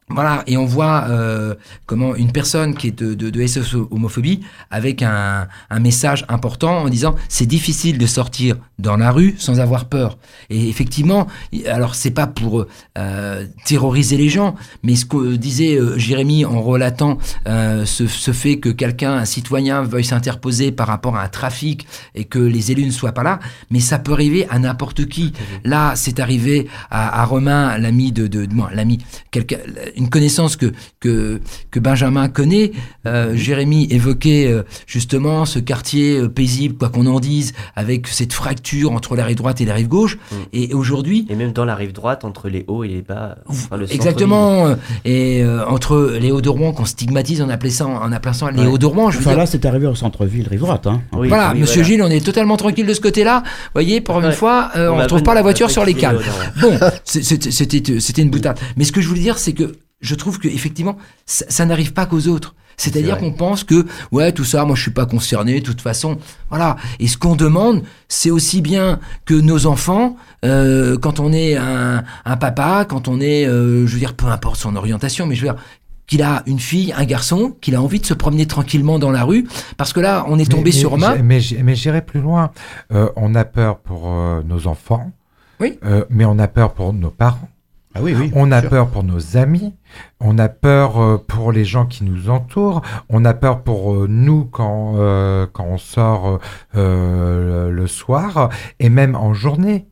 voilà, 0.09 0.43
et 0.47 0.55
on 0.55 0.65
voit 0.65 1.05
euh, 1.09 1.55
comment 1.85 2.15
une 2.15 2.31
personne 2.31 2.75
qui 2.75 2.87
est 2.87 2.97
de, 2.97 3.13
de, 3.13 3.29
de 3.29 3.45
SOS 3.45 3.75
homophobie 3.91 4.39
avec 4.71 5.01
un, 5.01 5.49
un 5.69 5.79
message 5.81 6.25
important 6.29 6.83
en 6.83 6.89
disant 6.89 7.15
c'est 7.27 7.45
difficile 7.45 7.97
de 7.97 8.05
sortir 8.05 8.55
dans 8.79 8.95
la 8.95 9.11
rue 9.11 9.35
sans 9.37 9.59
avoir 9.59 9.85
peur. 9.85 10.17
Et 10.49 10.69
effectivement, 10.69 11.27
alors 11.65 11.95
c'est 11.95 12.11
pas 12.11 12.25
pour 12.25 12.65
euh, 12.97 13.45
terroriser 13.65 14.15
les 14.15 14.29
gens, 14.29 14.55
mais 14.81 14.95
ce 14.95 15.05
que 15.05 15.35
disait 15.35 15.75
euh, 15.75 15.97
Jérémy 15.97 16.45
en 16.45 16.61
relatant 16.61 17.17
euh, 17.47 17.85
ce, 17.85 18.07
ce 18.07 18.31
fait 18.31 18.59
que 18.59 18.69
quelqu'un, 18.69 19.13
un 19.13 19.25
citoyen, 19.25 19.81
veuille 19.83 20.05
s'interposer 20.05 20.71
par 20.71 20.87
rapport 20.87 21.17
à 21.17 21.23
un 21.23 21.27
trafic 21.29 21.85
et 22.15 22.23
que 22.23 22.39
les 22.39 22.71
élus 22.71 22.85
ne 22.85 22.91
soient 22.91 23.11
pas 23.11 23.23
là, 23.23 23.39
mais 23.71 23.81
ça 23.81 23.99
peut 23.99 24.13
arriver 24.13 24.47
à 24.49 24.57
n'importe 24.57 25.07
qui. 25.07 25.33
Là, 25.65 25.93
c'est 25.95 26.21
arrivé 26.21 26.69
à, 26.89 27.21
à 27.21 27.25
Romain, 27.25 27.77
l'ami 27.77 28.13
de, 28.13 28.27
de, 28.27 28.45
de 28.45 28.53
moi, 28.53 28.69
l'ami, 28.73 28.99
quelqu'un, 29.31 29.57
une 29.97 30.09
connaissance 30.09 30.55
que, 30.55 30.71
que, 30.99 31.41
que 31.71 31.79
Benjamin 31.79 32.29
connaît. 32.29 32.71
Euh, 33.05 33.35
Jérémy 33.35 33.87
évoquait 33.91 34.47
euh, 34.47 34.63
justement 34.85 35.45
ce 35.45 35.59
quartier 35.59 36.17
euh, 36.17 36.29
paisible, 36.29 36.75
quoi 36.77 36.89
qu'on 36.89 37.05
en 37.07 37.19
dise, 37.19 37.53
avec 37.75 38.07
cette 38.07 38.33
fracture 38.33 38.91
entre 38.91 39.15
la 39.15 39.25
rive 39.25 39.37
droite 39.37 39.59
et 39.61 39.65
la 39.65 39.73
rive 39.73 39.87
gauche. 39.87 40.17
Mm. 40.31 40.35
Et 40.53 40.73
aujourd'hui, 40.73 41.25
Et 41.29 41.35
même 41.35 41.51
dans 41.51 41.65
la 41.65 41.75
rive 41.75 41.93
droite, 41.93 42.23
entre 42.25 42.49
les 42.49 42.63
hauts 42.67 42.83
et 42.83 42.87
les 42.87 43.01
bas. 43.01 43.37
enfin, 43.47 43.77
le. 43.77 43.91
Exactement. 43.91 44.67
euh, 44.67 44.75
Et 45.05 45.41
euh, 45.43 45.65
entre 45.67 46.15
les 46.19 46.31
Hauts 46.31 46.41
de 46.41 46.49
Rouen 46.49 46.71
qu'on 46.73 46.85
stigmatise 46.85 47.41
en 47.41 47.49
appelant 47.49 47.71
ça, 47.71 47.87
en 47.87 48.11
appelant 48.11 48.33
ça 48.33 48.51
les 48.51 48.61
Ouais. 48.61 48.67
Hauts 48.67 48.77
de 48.77 48.85
Rouen, 48.85 49.09
je 49.11 49.17
veux 49.17 49.21
Enfin 49.23 49.31
dire. 49.31 49.39
là, 49.39 49.45
c'est 49.45 49.65
arrivé 49.65 49.87
au 49.87 49.95
centre-ville, 49.95 50.47
rive 50.47 50.59
droite. 50.59 50.87
Hein. 50.87 51.01
Oui, 51.13 51.27
voilà, 51.27 51.51
oui, 51.53 51.61
Monsieur 51.61 51.81
voilà. 51.81 51.87
Gilles, 51.87 52.01
on 52.03 52.09
est 52.09 52.23
totalement 52.25 52.57
tranquille 52.57 52.85
de 52.85 52.93
ce 52.93 53.01
côté-là. 53.01 53.43
Vous 53.45 53.51
voyez, 53.73 54.01
pour 54.01 54.19
une 54.19 54.25
Ouais. 54.27 54.31
fois, 54.31 54.69
euh, 54.75 54.89
on 54.89 54.97
ne 54.99 55.05
trouve 55.05 55.23
pas- 55.23 55.33
la 55.33 55.41
voiture 55.41 55.69
sur 55.71 55.83
les 55.85 55.93
quitter 55.93 56.07
cannes. 56.07 56.17
les 56.17 56.63
Hauts 56.63 56.69
de 56.71 56.75
Rouen. 56.77 56.89
Bon, 56.89 56.89
c'était 57.03 58.21
une 58.21 58.29
boutade. 58.29 58.59
Mais 58.75 58.83
ce 58.83 58.91
que 58.91 59.01
je 59.01 59.07
voulais 59.07 59.21
dire, 59.21 59.37
c'est 59.37 59.53
que 59.53 59.73
je 60.01 60.15
trouve 60.15 60.39
que 60.39 60.47
effectivement, 60.47 60.97
ça, 61.25 61.45
ça 61.49 61.65
n'arrive 61.65 61.93
pas 61.93 62.05
qu'aux 62.05 62.27
autres. 62.27 62.55
C'est-à-dire 62.79 63.17
qu'on 63.17 63.31
pense 63.31 63.63
que, 63.63 63.87
ouais, 64.11 64.31
tout 64.31 64.43
ça, 64.43 64.63
moi 64.63 64.75
je 64.75 64.83
suis 64.83 64.91
pas 64.91 65.07
concerné, 65.07 65.61
de 65.61 65.65
toute 65.65 65.81
façon. 65.81 66.19
Voilà. 66.49 66.75
Et 66.99 67.07
ce 67.07 67.17
qu'on 67.17 67.35
demande, 67.35 67.81
c'est 68.07 68.29
aussi 68.29 68.61
bien 68.61 68.99
que 69.25 69.33
nos 69.33 69.65
enfants, 69.65 70.15
euh, 70.45 70.95
quand 70.99 71.19
on 71.19 71.33
est 71.33 71.55
un, 71.55 72.03
un 72.23 72.37
papa, 72.37 72.85
quand 72.87 73.07
on 73.07 73.19
est, 73.19 73.47
euh, 73.47 73.87
je 73.87 73.93
veux 73.93 73.99
dire, 73.99 74.13
peu 74.13 74.27
importe 74.27 74.57
son 74.57 74.75
orientation, 74.75 75.25
mais 75.25 75.33
je 75.33 75.41
veux 75.41 75.51
dire, 75.53 75.59
qu'il 76.05 76.21
a 76.21 76.43
une 76.45 76.59
fille, 76.59 76.93
un 76.95 77.03
garçon, 77.05 77.55
qu'il 77.61 77.73
a 77.75 77.81
envie 77.81 77.99
de 77.99 78.05
se 78.05 78.13
promener 78.13 78.45
tranquillement 78.45 78.99
dans 78.99 79.09
la 79.11 79.23
rue, 79.23 79.47
parce 79.75 79.91
que 79.91 79.99
là, 79.99 80.23
on 80.27 80.37
est 80.37 80.49
tombé 80.49 80.65
Mais- 80.65 80.71
sur 80.71 80.97
mais 80.99 81.39
j'ai- 81.41 81.63
Mais, 81.63 81.75
j'irai 81.75 82.03
plus 82.03 82.21
loin. 82.21 82.51
Euh, 82.93 83.09
on 83.15 83.33
a 83.33 83.43
peur 83.43 83.79
pour 83.79 84.07
nos 84.45 84.67
enfants, 84.67 85.11
Oui. 85.59 85.79
mais 86.11 86.25
on 86.25 86.37
a 86.37 86.47
peur 86.47 86.73
pour 86.73 86.93
nos 86.93 87.09
parents. 87.09 87.49
Ah 87.97 88.03
oui, 88.03 88.13
oui. 88.15 88.31
On 88.35 88.51
a 88.51 88.61
sûr. 88.61 88.69
peur 88.69 88.87
pour 88.89 89.03
nos 89.03 89.37
amis, 89.37 89.73
on 90.19 90.37
a 90.37 90.49
peur 90.49 91.01
euh, 91.01 91.17
pour 91.17 91.51
les 91.51 91.65
gens 91.65 91.87
qui 91.87 92.03
nous 92.03 92.29
entourent, 92.29 92.81
on 93.09 93.25
a 93.25 93.33
peur 93.33 93.63
pour 93.63 93.93
euh, 93.93 94.07
nous 94.07 94.45
quand, 94.45 94.93
euh, 94.97 95.47
quand 95.51 95.65
on 95.65 95.77
sort 95.77 96.39
euh, 96.75 97.71
le 97.71 97.87
soir 97.87 98.49
et 98.79 98.89
même 98.89 99.15
en 99.15 99.33
journée. 99.33 99.87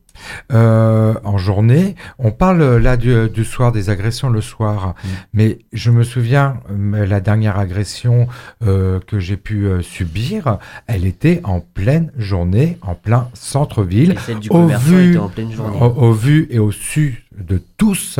Euh, 0.52 1.14
en 1.24 1.38
journée, 1.38 1.96
on 2.18 2.30
parle 2.30 2.62
euh, 2.62 2.78
là 2.78 2.96
du, 2.96 3.28
du 3.28 3.44
soir 3.44 3.72
des 3.72 3.90
agressions 3.90 4.28
le 4.30 4.40
soir, 4.40 4.94
Mm. 5.04 5.08
mais 5.34 5.58
je 5.72 5.90
me 5.90 6.02
souviens 6.04 6.60
euh, 6.70 7.06
la 7.06 7.20
dernière 7.20 7.58
agression 7.58 8.26
euh, 8.64 9.00
que 9.06 9.18
j'ai 9.18 9.36
pu 9.36 9.66
euh, 9.66 9.82
subir, 9.82 10.58
elle 10.86 11.04
était 11.06 11.40
en 11.44 11.60
pleine 11.60 12.12
journée, 12.16 12.78
en 12.82 12.94
plein 12.94 13.28
centre-ville, 13.34 14.16
au 14.50 14.66
vu- 14.66 15.10
était 15.10 15.18
en 15.18 15.28
pleine 15.28 15.52
journée. 15.52 15.78
au, 15.80 15.84
au 15.86 16.12
vu 16.12 16.46
et 16.50 16.58
au 16.58 16.70
su 16.72 17.26
de 17.36 17.60
tous, 17.76 18.18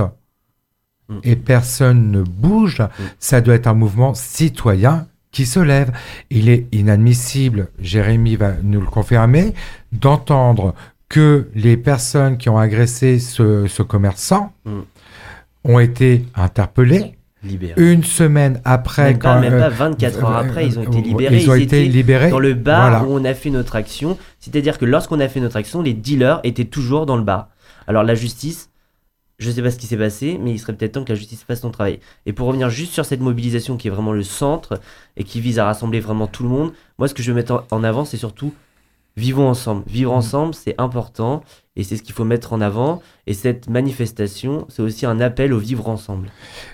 Mm. 1.08 1.18
et 1.22 1.36
personne 1.36 2.10
ne 2.10 2.22
bouge, 2.22 2.82
ça 3.20 3.40
doit 3.40 3.54
être 3.54 3.68
un 3.68 3.74
mouvement 3.74 4.12
citoyen 4.14 5.06
qui 5.30 5.46
se 5.46 5.60
lève. 5.60 5.92
Il 6.30 6.48
est 6.48 6.66
inadmissible, 6.72 7.68
Jérémy 7.78 8.34
va 8.34 8.54
nous 8.62 8.80
le 8.80 8.86
confirmer, 8.86 9.54
d'entendre 9.92 10.74
que 11.08 11.48
les 11.54 11.76
personnes 11.76 12.36
qui 12.36 12.48
ont 12.48 12.58
agressé 12.58 13.18
ce, 13.18 13.66
ce 13.66 13.82
commerçant 13.82 14.52
Mm. 14.64 14.80
ont 15.64 15.78
été 15.78 16.24
interpellées. 16.34 17.12
Libérés. 17.44 17.74
Une 17.92 18.02
semaine 18.02 18.60
après, 18.64 19.10
Même 19.10 19.18
pas, 19.18 19.34
quand, 19.34 19.40
même 19.40 19.54
euh, 19.54 19.60
pas 19.60 19.68
24 19.68 20.24
heures 20.24 20.30
euh, 20.36 20.40
après, 20.40 20.66
ils 20.66 20.78
ont 20.80 20.82
été 20.82 21.00
libérés. 21.00 21.36
Ils 21.42 21.50
ont 21.50 21.54
Ils 21.54 21.62
été 21.62 21.84
libérés 21.84 22.30
dans 22.30 22.40
le 22.40 22.54
bar 22.54 22.90
Voilà. 22.90 23.04
où 23.04 23.14
on 23.14 23.24
a 23.24 23.34
fait 23.34 23.50
notre 23.50 23.76
action. 23.76 24.18
C'est-à-dire 24.40 24.78
que 24.78 24.84
lorsqu'on 24.84 25.20
a 25.20 25.28
fait 25.28 25.38
notre 25.38 25.56
action, 25.56 25.80
les 25.82 25.94
dealers 25.94 26.40
étaient 26.42 26.64
toujours 26.64 27.06
dans 27.06 27.16
le 27.16 27.22
bar. 27.22 27.48
Alors 27.86 28.02
la 28.02 28.16
justice, 28.16 28.70
je 29.38 29.48
sais 29.50 29.62
pas 29.62 29.70
ce 29.70 29.76
qui 29.76 29.86
s'est 29.86 29.98
passé, 29.98 30.40
mais 30.42 30.50
il 30.50 30.58
serait 30.58 30.72
peut-être 30.72 30.92
temps 30.92 31.04
que 31.04 31.12
la 31.12 31.18
justice 31.18 31.44
fasse 31.44 31.60
son 31.60 31.70
travail. 31.70 32.00
Et 32.24 32.32
pour 32.32 32.48
revenir 32.48 32.68
juste 32.68 32.92
sur 32.94 33.04
cette 33.04 33.20
mobilisation 33.20 33.76
qui 33.76 33.86
est 33.86 33.92
vraiment 33.92 34.12
le 34.12 34.24
centre 34.24 34.80
et 35.16 35.22
qui 35.22 35.40
vise 35.40 35.60
à 35.60 35.66
rassembler 35.66 36.00
vraiment 36.00 36.26
tout 36.26 36.42
le 36.42 36.48
monde, 36.48 36.72
moi 36.98 37.06
ce 37.06 37.14
que 37.14 37.22
je 37.22 37.30
veux 37.30 37.36
mettre 37.36 37.64
en 37.70 37.84
avant, 37.84 38.04
c'est 38.04 38.16
surtout 38.16 38.52
vivons 39.16 39.48
ensemble. 39.48 39.82
Vivre 39.86 40.12
Mm. 40.12 40.16
ensemble, 40.16 40.54
c'est 40.54 40.74
important 40.78 41.42
et 41.76 41.82
c'est 41.84 41.96
ce 41.96 42.02
qu'il 42.02 42.14
faut 42.14 42.24
mettre 42.24 42.52
en 42.52 42.60
avant. 42.60 43.02
Et 43.26 43.34
cette 43.34 43.68
manifestation, 43.68 44.66
c'est 44.68 44.82
aussi 44.82 45.06
un 45.06 45.20
appel 45.20 45.52
au 45.52 45.58
vivre 45.58 45.88
ensemble. 45.88 46.28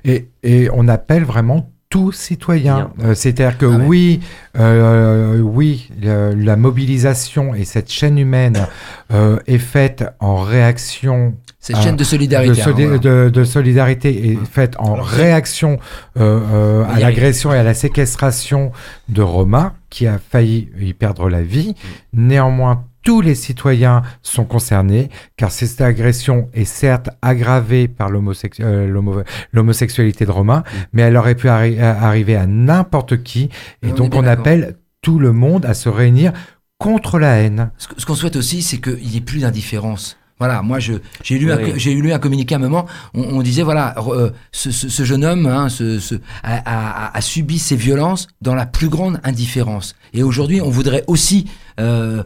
Et, 0.05 0.29
et 0.43 0.69
on 0.73 0.89
appelle 0.89 1.25
vraiment 1.25 1.71
tout 1.89 2.11
citoyen. 2.11 2.91
Euh, 3.05 3.15
C'est-à-dire 3.15 3.59
que 3.59 3.67
Ah 3.67 3.77
ouais. 3.77 3.85
oui, 3.87 4.21
euh, 4.59 5.41
oui, 5.41 5.91
le- 6.01 6.33
la 6.35 6.57
mobilisation 6.57 7.55
et 7.55 7.65
cette 7.65 7.91
chaîne 7.93 8.19
humaine 8.19 8.67
euh, 9.13 9.39
est 9.47 9.59
faite 9.59 10.05
en 10.19 10.37
réaction 10.37 11.35
Cette 11.61 11.77
chaîne 11.77 11.97
de 11.97 12.05
solidarité. 12.05 12.55
de, 12.55 12.61
hein, 12.61 12.65
soli- 12.65 12.85
voilà. 12.85 12.99
de- 12.99 13.29
de 13.31 13.45
solidarité 13.45 14.31
est 14.31 14.45
faite 14.47 14.75
en 14.79 14.95
Alors, 14.95 15.07
réaction 15.07 15.79
euh, 16.19 16.41
euh, 16.53 16.85
à 16.91 16.99
l'agression 16.99 17.53
et 17.53 17.59
à 17.59 17.63
la 17.63 17.75
séquestration 17.75 18.73
de 19.11 19.21
Romain, 19.21 19.75
qui 19.93 20.07
a 20.07 20.19
failli 20.19 20.71
y 20.81 20.95
perdre 20.95 21.29
la 21.29 21.43
vie. 21.43 21.75
Néanmoins, 22.15 22.85
tous 23.05 23.21
les 23.21 23.35
citoyens 23.35 24.03
sont 24.23 24.45
concernés, 24.45 25.11
car 25.37 25.51
cette 25.51 25.81
agression 25.81 26.49
est 26.55 26.65
certes 26.65 27.11
aggravée 27.21 27.89
par 27.89 28.09
euh, 28.11 28.87
l'homo- 28.89 29.23
l'homosexualité 29.53 30.25
de 30.25 30.31
Romain, 30.31 30.63
mais 30.93 31.03
elle 31.03 31.17
aurait 31.17 31.35
pu 31.35 31.49
arri- 31.49 31.79
euh, 31.79 31.93
arriver 32.09 32.37
à 32.37 32.47
n'importe 32.47 33.23
qui. 33.23 33.51
Et 33.83 33.89
est 33.89 33.93
donc, 33.93 34.15
on 34.15 34.25
appelle 34.25 34.77
tout 35.03 35.19
le 35.19 35.33
monde 35.33 35.67
à 35.67 35.75
se 35.75 35.89
réunir 35.89 36.33
contre 36.79 37.19
la 37.19 37.37
haine. 37.39 37.71
Ce 37.77 38.07
qu'on 38.07 38.15
souhaite 38.15 38.37
aussi, 38.37 38.63
c'est 38.63 38.79
qu'il 38.79 39.07
n'y 39.09 39.17
ait 39.17 39.21
plus 39.21 39.41
d'indifférence. 39.41 40.17
Voilà, 40.43 40.61
moi 40.63 40.81
je- 40.81 40.95
j'ai 41.23 41.39
lu, 41.39 41.53
Oui. 41.53 41.73
j'ai 41.77 41.95
lu 41.95 42.13
un 42.13 42.19
communiqué 42.19 42.55
à 42.57 42.59
un 42.59 42.61
moment, 42.61 42.85
on, 43.15 43.23
on 43.39 43.43
disait, 43.43 43.63
voilà, 43.63 43.95
re- 43.97 44.13
euh, 44.15 44.31
ce, 44.51 44.73
ce- 44.73 44.89
ce 44.89 45.05
jeune 45.05 45.25
homme 45.25 45.47
hein, 45.47 45.69
ce- 45.69 46.01
ce- 46.01 46.17
a, 46.43 46.55
a- 46.65 47.17
a 47.17 47.21
subi 47.21 47.61
ces 47.61 47.77
violences 47.77 48.27
dans 48.41 48.57
la 48.57 48.67
plus 48.67 48.89
grande 48.89 49.21
indifférence. 49.23 49.95
Et 50.15 50.25
aujourd'hui, 50.25 50.61
on 50.61 50.69
voudrait 50.71 51.05
aussi 51.07 51.49
euh, 51.79 52.25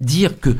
dire 0.00 0.40
que 0.40 0.50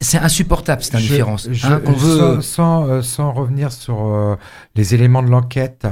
c'est 0.00 0.18
insupportable 0.18 0.82
cette 0.84 0.94
indifférence. 0.94 1.48
Je- 1.50 1.66
hein, 1.66 1.80
je- 1.80 1.84
qu'on 1.86 1.92
veut... 1.92 2.40
sans, 2.40 2.40
sans, 2.42 2.86
euh, 2.88 3.02
sans 3.02 3.32
revenir 3.32 3.72
sur 3.72 3.98
euh, 4.06 4.36
les 4.76 4.94
éléments 4.94 5.22
de 5.24 5.28
l'enquête 5.30 5.84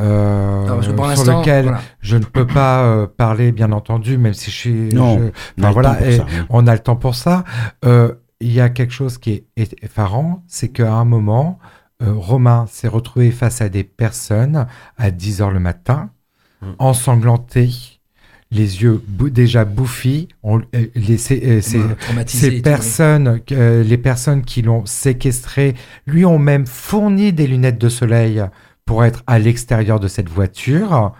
euh, 0.00 0.66
Non, 0.66 0.80
pour 0.94 1.12
sur 1.16 1.38
lequel 1.38 1.64
voilà. 1.64 1.80
je 2.00 2.16
ne 2.16 2.24
peux 2.24 2.46
pas 2.46 2.82
euh, 2.84 3.06
parler, 3.06 3.52
bien 3.52 3.70
entendu, 3.72 4.16
même 4.16 4.34
si 4.34 4.50
je 4.50 4.56
suis... 4.56 4.88
Non, 4.94 5.18
je- 5.18 5.24
On 5.24 5.26
a 5.26 5.30
enfin, 5.30 5.68
le 5.68 5.72
voilà, 5.72 5.90
temps 5.90 5.96
pour 5.98 6.06
et 6.06 6.16
ça, 6.18 6.24
oui. 6.28 6.46
on 6.50 6.66
a 6.66 6.72
le 6.72 6.78
temps 6.80 6.96
pour 6.96 7.14
ça. 7.14 7.44
Euh, 7.84 8.12
Il 8.44 8.52
y 8.52 8.60
a 8.60 8.68
quelque 8.68 8.92
chose 8.92 9.16
qui 9.18 9.30
est 9.32 9.44
eff- 9.56 9.74
effarant, 9.82 10.42
c'est 10.46 10.68
qu'à 10.68 10.92
un 10.92 11.04
moment, 11.04 11.58
euh, 12.02 12.12
Romain 12.12 12.66
s'est 12.68 12.88
retrouvé 12.88 13.30
face 13.30 13.60
à 13.60 13.68
des 13.68 13.84
personnes 13.84 14.66
à 14.98 15.10
10 15.10 15.40
heures 15.40 15.50
le 15.50 15.60
matin, 15.60 16.10
Mm. 16.62 16.66
ensanglantés, 16.78 17.70
les 18.50 18.82
yeux 18.82 19.02
bou- 19.06 19.30
déjà 19.30 19.64
bouffis. 19.64 20.28
On, 20.42 20.60
euh, 20.60 20.86
les, 20.94 21.18
ces- 21.18 21.42
euh, 21.44 21.60
ces- 21.60 21.78
ces 22.26 22.50
personnes, 22.62 23.40
les 23.50 23.98
personnes 23.98 24.42
qui 24.42 24.60
l'ont 24.62 24.84
séquestré, 24.86 25.74
lui 26.06 26.24
ont 26.24 26.38
même 26.38 26.66
fourni 26.66 27.32
des 27.32 27.46
lunettes 27.46 27.78
de 27.80 27.88
soleil 27.88 28.42
pour 28.84 29.04
être 29.04 29.22
à 29.26 29.38
l'extérieur 29.38 29.98
de 30.00 30.08
cette 30.08 30.28
voiture 30.28 31.12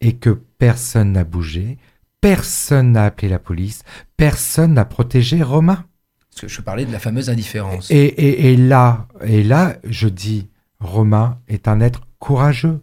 et 0.00 0.14
que 0.14 0.30
personne 0.58 1.12
n'a 1.12 1.24
bougé, 1.24 1.78
personne 2.20 2.92
n'a 2.92 3.04
appelé 3.04 3.28
la 3.28 3.38
police, 3.38 3.82
personne 4.16 4.74
n'a 4.74 4.84
protégé 4.84 5.42
Romain. 5.42 5.84
Parce 6.32 6.40
que 6.42 6.48
je 6.48 6.60
parlais 6.62 6.84
de 6.86 6.92
la 6.92 6.98
fameuse 6.98 7.28
indifférence. 7.30 7.90
Et, 7.90 7.96
et- 8.04 8.52
et 8.52 8.56
là, 8.56 9.06
et 9.24 9.42
là, 9.42 9.76
je 9.88 10.08
dis, 10.08 10.48
Romain 10.80 11.38
est 11.48 11.68
un 11.68 11.80
être 11.80 12.00
courageux. 12.18 12.80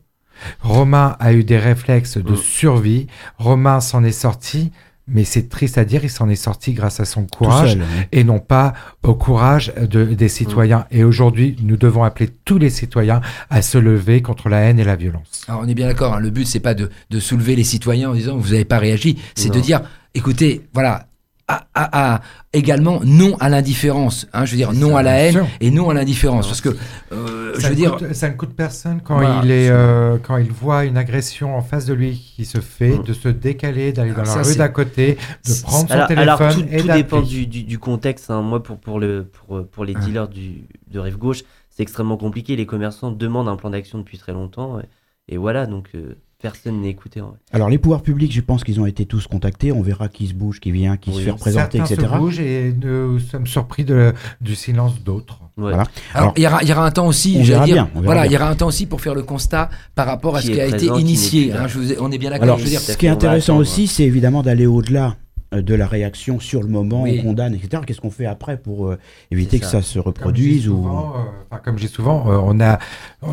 Romain 0.62 1.16
a 1.20 1.34
eu 1.34 1.44
des 1.44 1.58
réflexes 1.58 2.18
de 2.18 2.32
Mm. 2.34 2.38
survie. 2.38 3.08
Romain 3.38 3.82
s'en 3.82 4.04
est 4.04 4.12
sorti, 4.14 4.72
mais 5.08 5.24
c'est 5.24 5.50
triste 5.50 5.78
à 5.78 5.84
dire, 5.84 6.04
il 6.04 6.10
s'en 6.10 6.30
est 6.30 6.36
sorti 6.36 6.74
grâce 6.74 7.00
à 7.00 7.06
son 7.06 7.26
courage 7.26 7.72
seul, 7.74 7.82
oui. 7.82 8.04
et 8.12 8.24
non 8.24 8.40
pas 8.40 8.74
au 9.04 9.16
courage 9.16 9.74
de- 9.76 10.06
des 10.06 10.30
citoyens. 10.30 10.86
Et 10.92 11.04
aujourd'hui, 11.04 11.58
nous 11.62 11.76
devons 11.76 12.04
appeler 12.04 12.30
tous 12.46 12.58
les 12.60 12.70
citoyens 12.70 13.20
à 13.50 13.62
se 13.62 13.78
lever 13.78 14.22
contre 14.22 14.48
la 14.48 14.60
haine 14.62 14.80
et 14.80 14.84
la 14.86 14.96
violence. 14.96 15.42
Alors, 15.48 15.62
on 15.66 15.68
est 15.68 15.74
bien 15.74 15.88
d'accord, 15.88 16.14
hein, 16.14 16.20
le 16.20 16.30
but, 16.30 16.46
c'est 16.46 16.60
pas 16.62 16.76
de, 16.76 16.90
de 17.10 17.20
soulever 17.20 17.56
les 17.56 17.64
citoyens 17.66 18.12
en 18.12 18.14
disant 18.14 18.38
vous 18.38 18.52
n'avez 18.52 18.66
pas 18.66 18.78
réagi, 18.78 19.18
c'est 19.36 19.52
de 19.52 19.60
dire 19.60 19.82
écoutez, 20.14 20.68
voilà, 20.74 21.08
à- 21.50 21.68
à- 21.74 22.16
à- 22.16 22.22
également 22.54 23.00
non 23.04 23.36
à 23.40 23.50
l'indifférence, 23.50 24.28
hein, 24.34 24.46
je 24.46 24.52
veux 24.52 24.58
dire 24.58 24.72
non 24.74 24.96
à 24.96 25.04
la 25.04 25.18
haine 25.20 25.46
et 25.60 25.72
non 25.72 25.90
à 25.90 25.94
l'indifférence. 25.94 26.48
Parce 26.48 26.62
que, 26.62 26.70
euh, 27.12 27.54
je 27.56 27.62
ça, 27.62 27.68
veux 27.70 27.74
ne 27.74 27.80
dire, 27.80 27.98
coûte, 27.98 28.14
ça 28.14 28.30
ne 28.30 28.36
coûte 28.36 28.54
personne 28.56 29.02
quand 29.04 29.16
Voilà, 29.18 29.42
il 29.44 29.52
est 29.52 29.70
euh, 29.70 30.18
quand 30.22 30.38
il 30.38 30.52
voit 30.52 30.86
une 30.86 30.98
agression 30.98 31.56
en 31.58 31.62
face 31.62 31.86
de 31.86 31.94
lui 31.94 32.18
qui 32.36 32.46
se 32.46 32.60
fait, 32.60 32.98
Mm. 32.98 33.04
de 33.04 33.14
se 33.14 33.30
décaler, 33.30 33.92
d'aller 33.94 34.12
dans 34.14 34.22
Ah, 34.22 34.26
ça, 34.26 34.42
la 34.42 34.48
rue 34.48 34.56
d'à 34.56 34.70
côté, 34.70 35.18
de 35.48 35.62
prendre 35.64 35.88
son 35.88 35.94
alors, 35.94 36.08
téléphone 36.08 36.30
alors, 36.30 36.54
tout, 36.56 36.66
et 36.72 36.78
tout 36.82 36.88
dépend 36.88 37.22
du, 37.22 37.48
du- 37.48 37.64
du 37.64 37.80
contexte. 37.80 38.30
hein. 38.32 38.42
Moi, 38.42 38.62
pour, 38.64 38.78
pour, 38.80 39.00
le, 39.00 39.24
pour, 39.26 39.66
pour 39.68 39.86
les 39.86 39.94
Ouais. 39.96 40.02
dealers 40.02 40.28
du, 40.28 40.68
de 40.88 41.00
Rive 41.00 41.18
Gauche, 41.18 41.44
c'est 41.70 41.84
extrêmement 41.84 42.18
compliqué. 42.18 42.56
Les 42.56 42.66
commerçants 42.66 43.12
demandent 43.12 43.50
un 43.50 43.56
plan 43.56 43.70
d'action 43.72 43.98
depuis 44.00 44.18
très 44.18 44.34
longtemps. 44.34 44.80
Et, 44.80 45.34
et 45.34 45.38
voilà, 45.38 45.66
donc 45.66 45.90
euh, 45.96 46.16
personne 46.42 46.82
n'est 46.82 46.90
écouté. 46.90 47.22
en 47.22 47.28
vrai. 47.30 47.38
Alors 47.52 47.70
les 47.70 47.78
pouvoirs 47.78 48.02
publics, 48.02 48.32
je 48.34 48.42
pense 48.42 48.64
qu'ils 48.64 48.80
ont 48.80 48.86
été 48.86 49.06
tous 49.06 49.28
contactés. 49.28 49.72
On 49.72 49.82
verra 49.82 50.08
qui 50.08 50.28
se 50.28 50.34
bouge, 50.34 50.60
qui 50.60 50.72
vient, 50.72 50.98
qui 50.98 51.14
se 51.14 51.20
fait 51.20 51.32
représenter, 51.32 51.78
Certains 51.80 51.96
etc. 51.96 52.10
se 52.14 52.18
bougent 52.18 52.40
et 52.40 52.74
nous 52.82 53.20
sommes 53.20 53.48
surpris 53.48 53.84
de, 53.84 54.14
du 54.42 54.56
silence 54.56 55.02
d'autres. 55.04 55.40
Ouais. 55.58 55.74
Voilà. 55.74 55.84
alors, 56.14 56.34
il 56.38 56.44
y 56.44 56.48
aura, 56.48 56.64
il 56.64 56.70
y 56.70 56.72
aura 56.72 56.86
un 56.86 56.92
temps 56.92 57.08
aussi, 57.08 57.36
on 57.40 57.44
verra 57.44 57.66
dire, 57.66 57.74
bien, 57.76 57.90
on 57.94 58.00
verra 58.00 58.06
voilà, 58.14 58.26
il 58.28 58.32
y 58.32 58.36
aura 58.38 58.48
un 58.50 58.56
temps 58.56 58.68
aussi 58.68 58.86
pour 58.86 59.02
faire 59.02 59.14
le 59.14 59.24
constat 59.24 59.70
par 59.94 60.06
rapport 60.08 60.38
à 60.38 60.40
Qui 60.42 60.48
ce 60.48 60.52
qui 60.54 60.62
a 60.62 60.68
présent, 60.70 60.94
été 60.96 61.02
initié. 61.02 61.52
hein, 61.52 61.68
je 61.68 61.78
vous 61.78 61.92
ai- 61.92 61.98
on 62.00 62.10
est 62.12 62.18
bien 62.18 62.30
d'accord. 62.30 62.44
Alors, 62.44 62.58
je 62.60 62.64
veux 62.64 62.70
dire, 62.70 62.80
ce 62.80 62.96
qui 62.96 63.06
est 63.08 63.10
intéressant 63.10 63.58
aussi, 63.58 63.88
c'est 63.88 64.04
évidemment 64.04 64.42
d'aller 64.42 64.66
au-delà 64.66 65.18
de 65.52 65.74
la 65.74 65.88
réaction 65.88 66.40
sur 66.40 66.62
le 66.62 66.68
moment, 66.70 67.04
Oui. 67.04 67.20
on 67.22 67.30
condamne, 67.30 67.56
etc. 67.56 67.82
Qu'est-ce 67.86 68.02
qu'on 68.02 68.12
fait 68.12 68.28
après 68.28 68.58
pour 68.58 68.88
euh, 68.88 69.00
éviter 69.32 69.60
que 69.60 69.66
ça. 69.66 69.82
se 69.82 69.96
Comme 70.00 70.08
reproduise 70.08 70.68
ou 70.70 70.76
souvent, 70.78 71.14
euh, 71.52 71.58
comme 71.64 71.78
je 71.80 71.88
dis 71.88 71.92
souvent, 71.92 72.30
euh, 72.30 72.38
on 72.44 72.60
a 72.60 72.78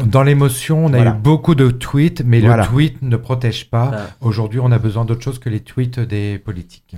dans 0.07 0.23
l'émotion, 0.23 0.87
on 0.87 0.93
a 0.95 0.97
Voilà. 0.97 1.11
eu 1.11 1.15
beaucoup 1.23 1.55
de 1.55 1.71
tweets, 1.71 2.23
mais 2.25 2.41
Voilà. 2.41 2.63
le 2.63 2.69
tweet 2.69 3.03
ne 3.03 3.17
protège 3.17 3.69
pas. 3.69 3.91
Ah. 3.95 4.07
Aujourd'hui, 4.23 4.61
on 4.61 4.73
a 4.73 4.79
besoin 4.79 5.05
d'autre 5.05 5.23
chose 5.23 5.39
que 5.39 5.51
les 5.51 5.61
tweets 5.61 6.01
des 6.01 6.39
politiques. 6.39 6.97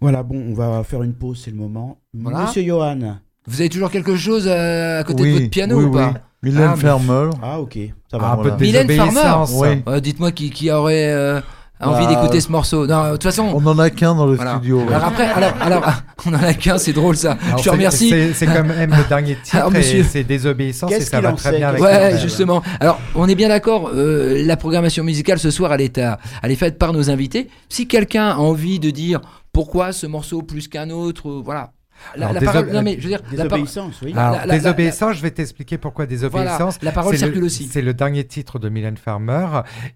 Voilà, 0.00 0.22
bon, 0.22 0.42
on 0.50 0.54
va 0.54 0.82
faire 0.84 1.02
une 1.02 1.14
pause, 1.14 1.42
c'est 1.44 1.50
le 1.50 1.56
moment. 1.56 1.98
Voilà. 2.14 2.44
Monsieur 2.46 2.62
Johan, 2.62 3.18
Vous 3.46 3.60
avez 3.60 3.68
toujours 3.68 3.90
quelque 3.90 4.16
chose 4.16 4.46
euh, 4.46 5.00
à 5.00 5.04
côté 5.04 5.22
Oui, 5.24 5.28
de 5.34 5.38
votre 5.40 5.50
piano 5.50 5.76
oui, 5.78 5.84
ou 5.84 5.90
pas 5.90 6.12
oui. 6.42 6.50
Mylène 6.50 6.70
Ah, 6.72 6.76
Farmer. 6.76 7.30
Ah, 7.42 7.60
ok, 7.60 7.78
ça 8.10 8.16
Ah, 8.16 8.18
va. 8.18 8.30
un 8.32 8.36
peu 8.44 8.50
de 8.52 8.56
Mylène 8.62 8.86
désobéissance. 8.86 9.52
Oui. 9.56 9.82
Euh, 9.88 9.98
Dites-moi 10.00 10.30
qui, 10.32 10.50
qui 10.50 10.70
aurait 10.70 11.42
euh, 11.82 11.86
envie 11.86 12.06
Bah, 12.06 12.14
d'écouter 12.14 12.40
ce 12.40 12.50
morceau. 12.50 12.86
Non, 12.86 13.06
de 13.06 13.10
toute 13.12 13.22
façon. 13.24 13.50
On 13.54 13.64
en 13.66 13.78
a 13.78 13.90
qu'un 13.90 14.14
dans 14.14 14.26
le 14.26 14.34
Voilà. 14.34 14.56
studio. 14.56 14.80
ouais. 14.80 14.94
Alors 14.94 15.08
après, 15.08 15.26
alors, 15.26 15.52
alors, 15.60 15.84
on 16.26 16.34
en 16.34 16.42
a 16.42 16.54
qu'un, 16.54 16.78
c'est 16.78 16.92
drôle 16.92 17.16
ça. 17.16 17.32
Alors, 17.46 17.58
Je 17.58 17.62
te 17.62 17.62
c'est- 17.64 17.70
remercie. 17.70 18.14
C'est 18.34 18.46
quand 18.46 18.64
même 18.64 18.90
le 18.90 19.08
dernier 19.08 19.36
titre 19.42 19.70
c'est 20.10 20.24
désobéissance 20.24 20.92
et 20.92 21.00
ça 21.00 21.20
va 21.20 21.32
très 21.32 21.56
bien 21.58 21.68
avec 21.68 21.80
Ouais, 21.82 22.18
justement. 22.20 22.62
Alors, 22.80 22.98
on 23.14 23.28
est 23.28 23.34
bien 23.34 23.48
d'accord, 23.48 23.90
euh, 23.94 24.42
la 24.44 24.56
programmation 24.56 25.04
musicale 25.04 25.38
ce 25.38 25.50
soir, 25.50 25.72
elle 25.72 25.80
est, 25.82 25.98
à- 25.98 26.18
elle 26.42 26.50
est 26.50 26.56
faite 26.56 26.78
par 26.78 26.92
nos 26.92 27.10
invités. 27.10 27.48
Si 27.68 27.86
quelqu'un 27.86 28.28
a 28.30 28.36
envie 28.36 28.78
de 28.80 28.90
dire 28.90 29.20
pourquoi 29.52 29.92
ce 29.92 30.06
morceau 30.06 30.42
plus 30.42 30.68
qu'un 30.68 30.90
autre, 30.90 31.28
euh, 31.28 31.42
voilà. 31.44 31.70
La, 32.16 32.22
Alors, 32.28 32.32
la 32.34 32.40
déso- 32.40 32.52
parole, 32.52 32.70
non 32.72 32.82
mais 32.82 32.96
je 32.98 33.02
veux 33.02 33.08
dire, 33.08 33.18
la 33.32 33.44
parole- 33.44 33.48
Désobéissance, 33.48 34.02
oui. 34.02 34.12
Alors, 34.12 34.32
La- 34.32 34.38
la- 34.38 34.46
la- 34.46 34.54
désobéissance, 34.54 35.16
je 35.16 35.22
vais 35.22 35.30
t'expliquer 35.30 35.78
pourquoi 35.78 36.06
désobéissance. 36.06 36.78
la 36.82 36.92
parole 36.92 37.12
le- 37.12 37.18
circule 37.18 37.44
aussi. 37.44 37.64
C'est 37.68 37.82
le 37.82 37.94
dernier 37.94 38.24
titre 38.24 38.58
de 38.58 38.68
Mylène 38.68 38.96
Farmer 38.96 39.46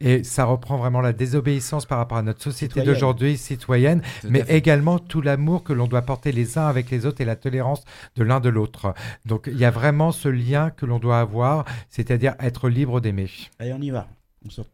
et 0.00 0.24
ça 0.24 0.44
reprend 0.44 0.76
vraiment 0.76 1.00
la 1.00 1.12
désobéissance 1.12 1.86
par 1.86 1.98
rapport 1.98 2.18
à 2.18 2.22
notre 2.22 2.42
société 2.42 2.82
d'aujourd'hui, 2.82 3.36
citoyenne, 3.36 4.03
Tout 4.20 4.28
mais 4.30 4.44
également 4.48 4.98
tout 4.98 5.20
l'amour 5.20 5.62
que 5.64 5.72
l'on 5.72 5.86
doit 5.86 6.03
porter 6.03 6.32
les 6.32 6.59
uns 6.59 6.66
avec 6.66 6.90
les 6.90 7.07
autres 7.07 7.20
et 7.20 7.24
la 7.24 7.36
tolérance 7.36 7.84
de 8.16 8.24
l'un 8.24 8.40
de 8.40 8.48
l'autre. 8.48 8.94
Donc 9.26 9.48
il 9.50 9.59
y 9.59 9.64
a 9.64 9.70
vraiment 9.70 10.12
ce 10.12 10.28
lien 10.28 10.70
que 10.70 10.86
l'on 10.86 10.98
doit 10.98 11.20
avoir, 11.20 11.64
c'est-à-dire 11.88 12.34
être 12.40 12.68
libre 12.68 13.00
d'aimer. 13.00 13.30
Allez, 13.59 13.72
on 13.72 13.80
y 13.80 13.90
va. 13.90 14.09
On 14.44 14.50
sort. 14.50 14.66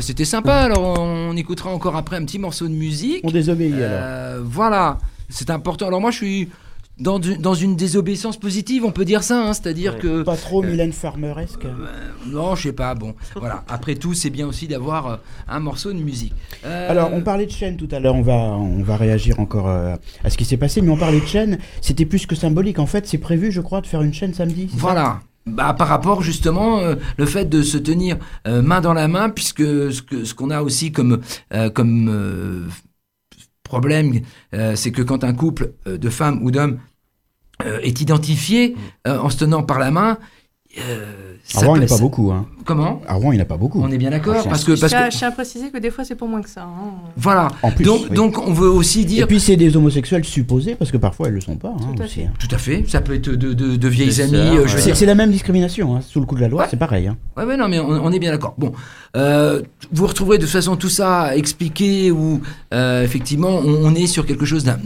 Bah, 0.00 0.06
c'était 0.06 0.24
sympa. 0.24 0.54
Alors 0.54 0.98
on 0.98 1.36
écoutera 1.36 1.70
encore 1.70 1.94
après 1.94 2.16
un 2.16 2.24
petit 2.24 2.38
morceau 2.38 2.66
de 2.66 2.72
musique. 2.72 3.20
On 3.22 3.30
désobéit 3.30 3.74
alors. 3.74 3.88
Euh, 3.92 4.40
voilà, 4.42 4.96
c'est 5.28 5.50
important. 5.50 5.88
Alors 5.88 6.00
moi 6.00 6.10
je 6.10 6.16
suis 6.16 6.48
dans, 6.98 7.18
du- 7.18 7.36
dans 7.36 7.52
une 7.52 7.76
désobéissance 7.76 8.38
positive, 8.38 8.86
on 8.86 8.92
peut 8.92 9.04
dire 9.04 9.22
ça, 9.22 9.42
hein, 9.46 9.52
c'est-à 9.52 9.74
dire 9.74 9.94
Ouais. 9.94 9.98
que 10.00 10.22
Pas 10.22 10.36
trop 10.38 10.62
Mylène 10.62 10.92
Farmeresque. 10.92 11.66
non, 12.26 12.54
je 12.54 12.62
sais 12.62 12.72
pas. 12.72 12.94
Bon, 12.94 13.14
voilà. 13.36 13.62
Après 13.68 13.94
tout, 13.94 14.14
c'est 14.14 14.30
bien 14.30 14.46
aussi 14.46 14.68
d'avoir 14.68 15.06
euh, 15.06 15.16
un 15.48 15.60
morceau 15.60 15.92
de 15.92 15.98
musique. 15.98 16.32
Euh, 16.64 16.90
Alors, 16.90 17.12
on 17.12 17.20
parlait 17.20 17.44
de 17.46 17.50
chaîne 17.52 17.76
tout 17.76 17.88
à 17.90 18.00
l'heure, 18.00 18.14
on 18.14 18.22
va, 18.22 18.32
on 18.32 18.82
va 18.82 18.96
réagir 18.96 19.38
encore 19.38 19.68
euh, 19.68 19.96
à 20.24 20.30
ce 20.30 20.38
qui 20.38 20.46
s'est 20.46 20.56
passé, 20.56 20.80
mais 20.80 20.90
on 20.90 20.96
parlait 20.96 21.20
de 21.20 21.26
chaîne, 21.26 21.58
c'était 21.82 22.06
plus 22.06 22.24
que 22.26 22.34
symbolique. 22.34 22.78
En 22.78 22.86
fait, 22.86 23.06
c'est 23.06 23.18
prévu, 23.18 23.52
je 23.52 23.60
crois, 23.60 23.82
de 23.82 23.86
faire 23.86 24.00
une 24.02 24.14
chaîne 24.14 24.32
samedi. 24.32 24.68
Voilà. 24.72 25.20
Bah, 25.50 25.74
par 25.74 25.88
rapport 25.88 26.22
justement 26.22 26.78
euh, 26.78 26.94
le 27.16 27.26
fait 27.26 27.44
de 27.44 27.62
se 27.62 27.76
tenir 27.76 28.18
euh, 28.46 28.62
main 28.62 28.80
dans 28.80 28.92
la 28.92 29.08
main, 29.08 29.30
puisque 29.30 29.62
ce 29.62 30.02
que 30.02 30.24
ce 30.24 30.34
qu'on 30.34 30.50
a 30.50 30.62
aussi 30.62 30.92
comme 30.92 31.20
euh, 31.52 31.70
comme 31.70 32.68
problème, 33.62 34.20
c'est 34.74 34.90
que 34.90 35.02
quand 35.02 35.22
un 35.22 35.32
couple 35.32 35.74
de 35.86 36.10
femmes 36.10 36.42
ou 36.42 36.50
d'hommes 36.50 36.80
est 37.64 38.00
identifié 38.00 38.74
en 39.06 39.30
se 39.30 39.38
tenant 39.38 39.62
par 39.62 39.78
la 39.78 39.92
main, 39.92 40.18
ça 41.52 41.60
Avant, 41.60 41.74
il 41.74 41.80
n'y 41.80 41.84
en 41.84 41.86
a 41.86 41.88
pas 41.96 41.98
beaucoup. 42.02 42.30
Hein. 42.30 42.46
Comment? 42.64 43.00
Avant, 43.08 43.32
il 43.32 43.36
n'y 43.36 43.40
en 43.40 43.42
a 43.42 43.46
pas 43.46 43.56
beaucoup. 43.56 43.80
On 43.82 43.90
est 43.90 43.98
bien 43.98 44.10
d'accord 44.10 44.36
Ah, 44.46 44.48
parce 44.48 44.62
que 44.64 44.76
Je 44.76 44.80
parce 44.80 44.92
tiens, 44.92 45.06
que 45.08 45.12
je 45.12 45.18
tiens 45.18 45.28
à 45.28 45.32
préciser 45.32 45.70
que 45.70 45.78
des 45.78 45.90
fois, 45.90 46.04
c'est 46.04 46.14
pour 46.14 46.28
moins 46.28 46.42
que 46.42 46.48
ça. 46.50 46.62
hein. 46.62 46.92
voilà. 47.16 47.48
En 47.62 47.70
plus, 47.72 47.84
donc 47.84 48.02
oui. 48.08 48.14
donc 48.16 48.38
on 48.38 48.52
veut 48.52 48.68
aussi 48.70 49.00
Et 49.00 49.04
dire 49.04 49.26
puis, 49.26 49.40
c'est 49.40 49.56
des 49.56 49.76
homosexuels 49.76 50.24
supposés, 50.24 50.74
parce 50.76 50.90
que 50.92 50.96
parfois, 50.96 51.26
elles 51.26 51.32
ne 51.32 51.38
le 51.38 51.42
sont 51.42 51.56
pas. 51.56 51.68
hein, 51.76 51.92
Tout 51.96 52.02
à 52.02 52.04
aussi, 52.04 52.14
fait. 52.20 52.26
hein. 52.26 52.32
tout 52.38 52.54
à 52.54 52.58
fait. 52.58 52.84
Ça 52.86 53.00
peut 53.00 53.14
être 53.14 53.30
de, 53.30 53.52
de, 53.52 53.76
de 53.76 53.88
vieilles 53.88 54.20
amies. 54.20 54.36
euh, 54.58 54.66
C'est 54.68 54.92
dire, 54.92 55.06
la 55.08 55.14
même 55.14 55.30
discrimination, 55.32 55.96
hein. 55.96 56.00
sous 56.02 56.20
le 56.20 56.26
coup 56.26 56.36
de 56.36 56.40
la 56.42 56.48
loi, 56.48 56.62
Ouais. 56.62 56.68
c'est 56.70 56.78
pareil. 56.78 57.08
hein. 57.08 57.16
Ouais, 57.36 57.44
ouais, 57.44 57.56
non, 57.56 57.68
mais 57.68 57.80
on, 57.80 57.88
on 57.88 58.12
est 58.12 58.18
bien 58.20 58.30
d'accord. 58.30 58.54
Bon, 58.58 58.72
euh, 59.16 59.62
vous 59.92 60.06
retrouverez 60.06 60.38
de 60.38 60.42
toute 60.44 60.52
façon 60.52 60.76
tout 60.76 60.88
ça 60.88 61.36
expliqué 61.36 62.10
où 62.12 62.40
euh, 62.72 63.02
effectivement 63.02 63.48
on, 63.48 63.86
on 63.86 63.94
est 63.94 64.06
sur 64.06 64.24
quelque 64.26 64.44
chose 64.44 64.62
d'un. 64.64 64.78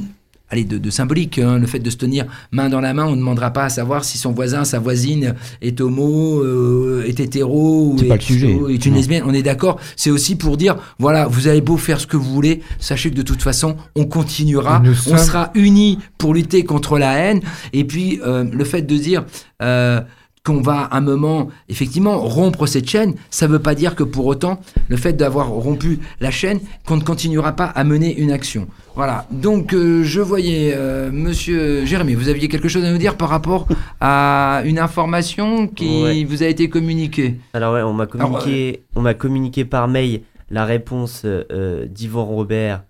Allez, 0.55 0.63
de, 0.63 0.79
de 0.79 0.89
symbolique, 0.91 1.41
hein, 1.41 1.59
le 1.59 1.67
fait 1.67 1.81
de 1.81 1.91
se 1.91 1.97
tenir 1.97 2.27
main 2.53 2.69
dans 2.69 2.81
la 2.81 2.95
main, 2.95 3.07
on 3.07 3.11
ne 3.11 3.17
demandera 3.17 3.51
pas 3.51 3.65
à 3.65 3.69
savoir 3.69 4.05
si 4.05 4.19
son 4.19 4.31
voisin, 4.31 4.63
sa 4.63 4.79
voisine 4.79 5.35
est 5.61 5.81
homo, 5.81 6.41
euh, 6.45 7.03
est 7.09 7.19
hétéro 7.19 7.93
ou 7.93 7.97
est, 8.01 8.05
pas 8.07 8.15
le 8.15 8.21
sujet. 8.21 8.55
ou 8.55 8.69
est 8.69 8.87
une 8.87 8.95
lesbienne. 8.95 9.25
On 9.27 9.35
est 9.35 9.43
d'accord. 9.43 9.81
C'est 9.97 10.11
aussi 10.13 10.37
pour 10.37 10.57
dire, 10.57 10.77
voilà, 11.01 11.27
vous 11.27 11.49
avez 11.49 11.61
beau 11.61 11.77
faire 11.77 11.99
ce 11.99 12.07
que 12.07 12.17
vous 12.17 12.33
voulez, 12.33 12.63
sachez 12.79 13.11
que 13.11 13.17
de 13.17 13.23
toute 13.23 13.43
façon, 13.43 13.75
on 13.97 14.05
continuera, 14.05 14.81
on 14.87 14.95
sommes- 14.95 15.19
sera 15.19 15.51
unis 15.57 15.99
pour 16.19 16.35
lutter 16.35 16.63
contre 16.65 17.01
la 17.01 17.15
haine. 17.19 17.41
Et 17.73 17.83
puis, 17.83 18.21
euh, 18.25 18.45
le 18.45 18.65
fait 18.65 18.83
de 18.83 18.97
dire 18.97 19.25
euh, 19.61 20.03
qu'on 20.45 20.61
va 20.61 20.83
à 20.83 20.99
un 20.99 21.01
moment, 21.01 21.49
effectivement, 21.71 22.19
rompre 22.19 22.67
cette 22.67 22.87
chaîne, 22.89 23.15
ça 23.31 23.47
ne 23.49 23.53
veut 23.53 23.59
pas 23.59 23.75
dire 23.75 23.95
que 23.95 24.03
pour 24.05 24.27
autant, 24.27 24.61
le 24.89 24.97
fait 24.99 25.15
d'avoir 25.15 25.49
rompu 25.49 26.01
la 26.21 26.31
chaîne, 26.31 26.61
qu'on 26.87 26.97
ne 26.99 27.03
continuera 27.03 27.53
pas 27.53 27.65
à 27.65 27.83
mener 27.83 28.15
une 28.15 28.31
action. 28.31 28.67
Voilà. 28.95 29.27
Donc, 29.31 29.73
euh, 29.73 30.05
je 30.05 30.21
voyais, 30.21 30.75
euh, 30.77 31.11
monsieur 31.11 31.87
Jérémy, 31.87 32.15
vous 32.15 32.29
aviez 32.29 32.49
quelque 32.49 32.69
chose 32.69 32.85
à 32.85 32.93
nous 32.93 32.99
dire 32.99 33.17
par 33.17 33.31
rapport 33.31 33.67
à 34.01 34.61
une 34.67 34.79
information 34.79 35.67
qui 35.67 36.03
Ouais. 36.05 36.25
vous 36.25 36.43
a 36.43 36.47
été 36.47 36.69
communiquée? 36.69 37.37
Alors 37.55 37.73
ouais, 37.73 37.83
on 37.83 37.95
m'a 37.95 38.05
Alors, 38.05 38.39
communiqué, 38.39 38.83
on 38.97 39.01
m'a 39.01 39.15
communiqué 39.15 39.65
par 39.65 39.89
mail 39.89 40.21
la 40.51 40.67
réponse 40.67 41.23
euh, 41.25 41.87
d'Yvan 41.87 42.27
Robert 42.27 42.85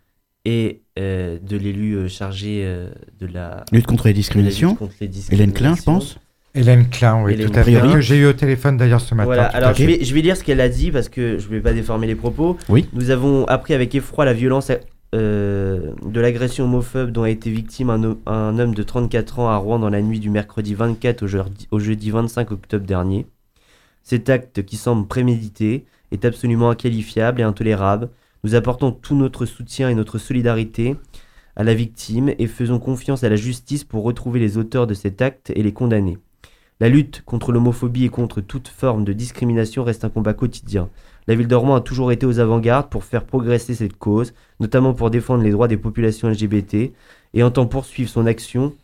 et 0.44 0.80
euh, 0.98 1.38
de 1.40 1.56
l'élu 1.56 1.94
euh, 1.94 2.08
chargé 2.08 2.62
euh, 2.64 2.90
de 3.20 3.26
la 3.26 3.64
Lutte 3.70 3.86
contre 3.86 4.08
les 4.08 4.12
discriminations. 4.12 4.74
contre 4.74 4.94
les 5.00 5.08
Hélène 5.32 5.52
Klein, 5.52 5.76
je 5.76 5.82
pense. 5.82 6.18
Hélène 6.54 6.88
Klein, 6.88 7.22
oui, 7.24 7.32
Hélène 7.32 7.50
tout 7.50 7.58
à 7.58 7.64
fait. 7.64 7.72
Que 7.92 8.00
j'ai 8.00 8.16
eu 8.16 8.26
au 8.26 8.32
téléphone 8.32 8.76
d'ailleurs 8.76 9.00
ce 9.00 9.14
matin. 9.14 9.26
Voilà, 9.26 9.44
alors 9.46 9.74
je 9.74 9.84
vais, 9.84 10.04
je 10.04 10.14
vais 10.14 10.20
lire 10.20 10.36
ce 10.36 10.44
qu'elle 10.44 10.60
a 10.60 10.68
dit 10.68 10.90
parce 10.92 11.08
que 11.08 11.38
je 11.38 11.46
ne 11.46 11.50
vais 11.50 11.60
pas 11.60 11.72
déformer 11.72 12.06
les 12.06 12.14
propos. 12.14 12.56
Oui. 12.68 12.88
Nous 12.92 13.10
avons 13.10 13.44
appris 13.46 13.74
avec 13.74 13.94
effroi 13.94 14.24
la 14.24 14.32
violence 14.32 14.70
euh, 15.14 15.92
de 16.04 16.20
l'agression 16.20 16.64
homophobe 16.64 17.10
dont 17.10 17.24
a 17.24 17.30
été 17.30 17.50
victime 17.50 17.90
un, 17.90 18.02
ho- 18.04 18.20
un 18.26 18.58
homme 18.58 18.74
de 18.74 18.82
34 18.82 19.38
ans 19.40 19.48
à 19.48 19.56
Rouen 19.56 19.78
dans 19.78 19.90
la 19.90 20.00
nuit 20.02 20.20
du 20.20 20.30
mercredi 20.30 20.74
24 20.74 21.22
au 21.22 21.26
jeudi, 21.26 21.68
au 21.72 21.78
jeudi 21.80 22.10
25 22.10 22.50
octobre 22.52 22.86
dernier. 22.86 23.26
Cet 24.02 24.28
acte 24.28 24.64
qui 24.64 24.76
semble 24.76 25.06
prémédité 25.08 25.84
est 26.12 26.24
absolument 26.24 26.70
inqualifiable 26.70 27.40
et 27.40 27.44
intolérable. 27.44 28.10
Nous 28.44 28.54
apportons 28.54 28.92
tout 28.92 29.16
notre 29.16 29.46
soutien 29.46 29.88
et 29.88 29.94
notre 29.94 30.18
solidarité 30.18 30.94
à 31.56 31.64
la 31.64 31.74
victime 31.74 32.32
et 32.38 32.46
faisons 32.46 32.78
confiance 32.78 33.24
à 33.24 33.28
la 33.28 33.36
justice 33.36 33.84
pour 33.84 34.02
retrouver 34.04 34.40
les 34.40 34.58
auteurs 34.58 34.86
de 34.86 34.94
cet 34.94 35.22
acte 35.22 35.50
et 35.54 35.62
les 35.62 35.72
condamner. 35.72 36.18
La 36.84 36.90
lutte 36.90 37.22
contre 37.24 37.50
l'homophobie 37.50 38.04
et 38.04 38.10
contre 38.10 38.42
toute 38.42 38.68
forme 38.68 39.04
de 39.04 39.14
discrimination 39.14 39.84
reste 39.84 40.04
un 40.04 40.10
combat 40.10 40.34
quotidien. 40.34 40.90
La 41.26 41.34
ville 41.34 41.48
de 41.48 41.54
Rouen 41.54 41.76
a 41.76 41.80
toujours 41.80 42.12
été 42.12 42.26
aux 42.26 42.40
avant-gardes 42.40 42.90
pour 42.90 43.04
faire 43.04 43.24
progresser 43.24 43.74
cette 43.74 43.96
cause, 43.96 44.34
notamment 44.60 44.92
pour 44.92 45.08
défendre 45.08 45.42
les 45.42 45.50
droits 45.50 45.66
des 45.66 45.78
populations 45.78 46.28
LGBT, 46.28 46.92
et 47.32 47.42
entend 47.42 47.64
poursuivre 47.64 48.10
son 48.10 48.26
action 48.26 48.74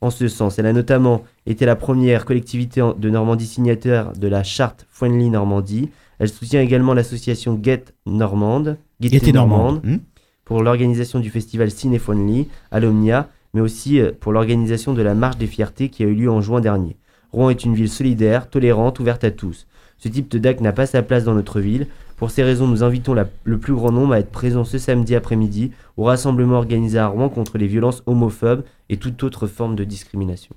en 0.00 0.08
ce 0.08 0.26
sens. 0.26 0.58
Elle 0.58 0.64
a 0.64 0.72
notamment 0.72 1.22
été 1.44 1.66
la 1.66 1.76
première 1.76 2.24
collectivité 2.24 2.80
de 2.96 3.10
Normandie 3.10 3.44
signataire 3.44 4.14
de 4.14 4.26
la 4.26 4.42
charte 4.42 4.86
Friendly 4.88 5.28
Normandie. 5.28 5.90
Elle 6.18 6.30
soutient 6.30 6.62
également 6.62 6.94
l'association 6.94 7.60
Get 7.62 7.84
Normande, 8.06 8.78
Normande, 9.02 9.34
normande. 9.34 10.00
Pour 10.46 10.62
l'organisation 10.62 11.20
du 11.20 11.28
festival 11.28 11.70
Ciné 11.70 11.98
Friendly 11.98 12.48
à 12.70 12.80
l'Omnia, 12.80 13.28
mais 13.52 13.60
aussi 13.60 14.00
euh, 14.00 14.12
pour 14.18 14.32
l'organisation 14.32 14.94
de 14.94 15.02
la 15.02 15.14
Marche 15.14 15.36
des 15.36 15.46
Fiertés 15.46 15.90
qui 15.90 16.04
a 16.04 16.06
eu 16.06 16.14
lieu 16.14 16.30
en 16.30 16.40
juin 16.40 16.62
dernier. 16.62 16.96
Rouen 17.32 17.50
est 17.50 17.64
une 17.64 17.74
ville 17.74 17.88
solidaire, 17.88 18.50
tolérante, 18.50 19.00
ouverte 19.00 19.24
à 19.24 19.30
tous. 19.30 19.66
Ce 19.98 20.08
type 20.08 20.30
de 20.30 20.38
DAC 20.38 20.60
n'a 20.60 20.72
pas 20.72 20.86
sa 20.86 21.02
place 21.02 21.24
dans 21.24 21.34
notre 21.34 21.60
ville. 21.60 21.86
Pour 22.16 22.30
ces 22.30 22.42
raisons, 22.42 22.66
nous 22.66 22.82
invitons 22.82 23.14
le 23.44 23.58
plus 23.58 23.74
grand 23.74 23.92
nombre 23.92 24.14
à 24.14 24.18
être 24.18 24.30
présent 24.30 24.64
ce 24.64 24.78
samedi 24.78 25.14
après-midi 25.14 25.72
au 25.96 26.04
rassemblement 26.04 26.56
organisé 26.56 26.98
à 26.98 27.06
Rouen 27.06 27.28
contre 27.28 27.58
les 27.58 27.66
violences 27.66 28.02
homophobes 28.06 28.64
et 28.88 28.96
toute 28.96 29.22
autre 29.22 29.46
forme 29.46 29.76
de 29.76 29.84
discrimination. 29.84 30.54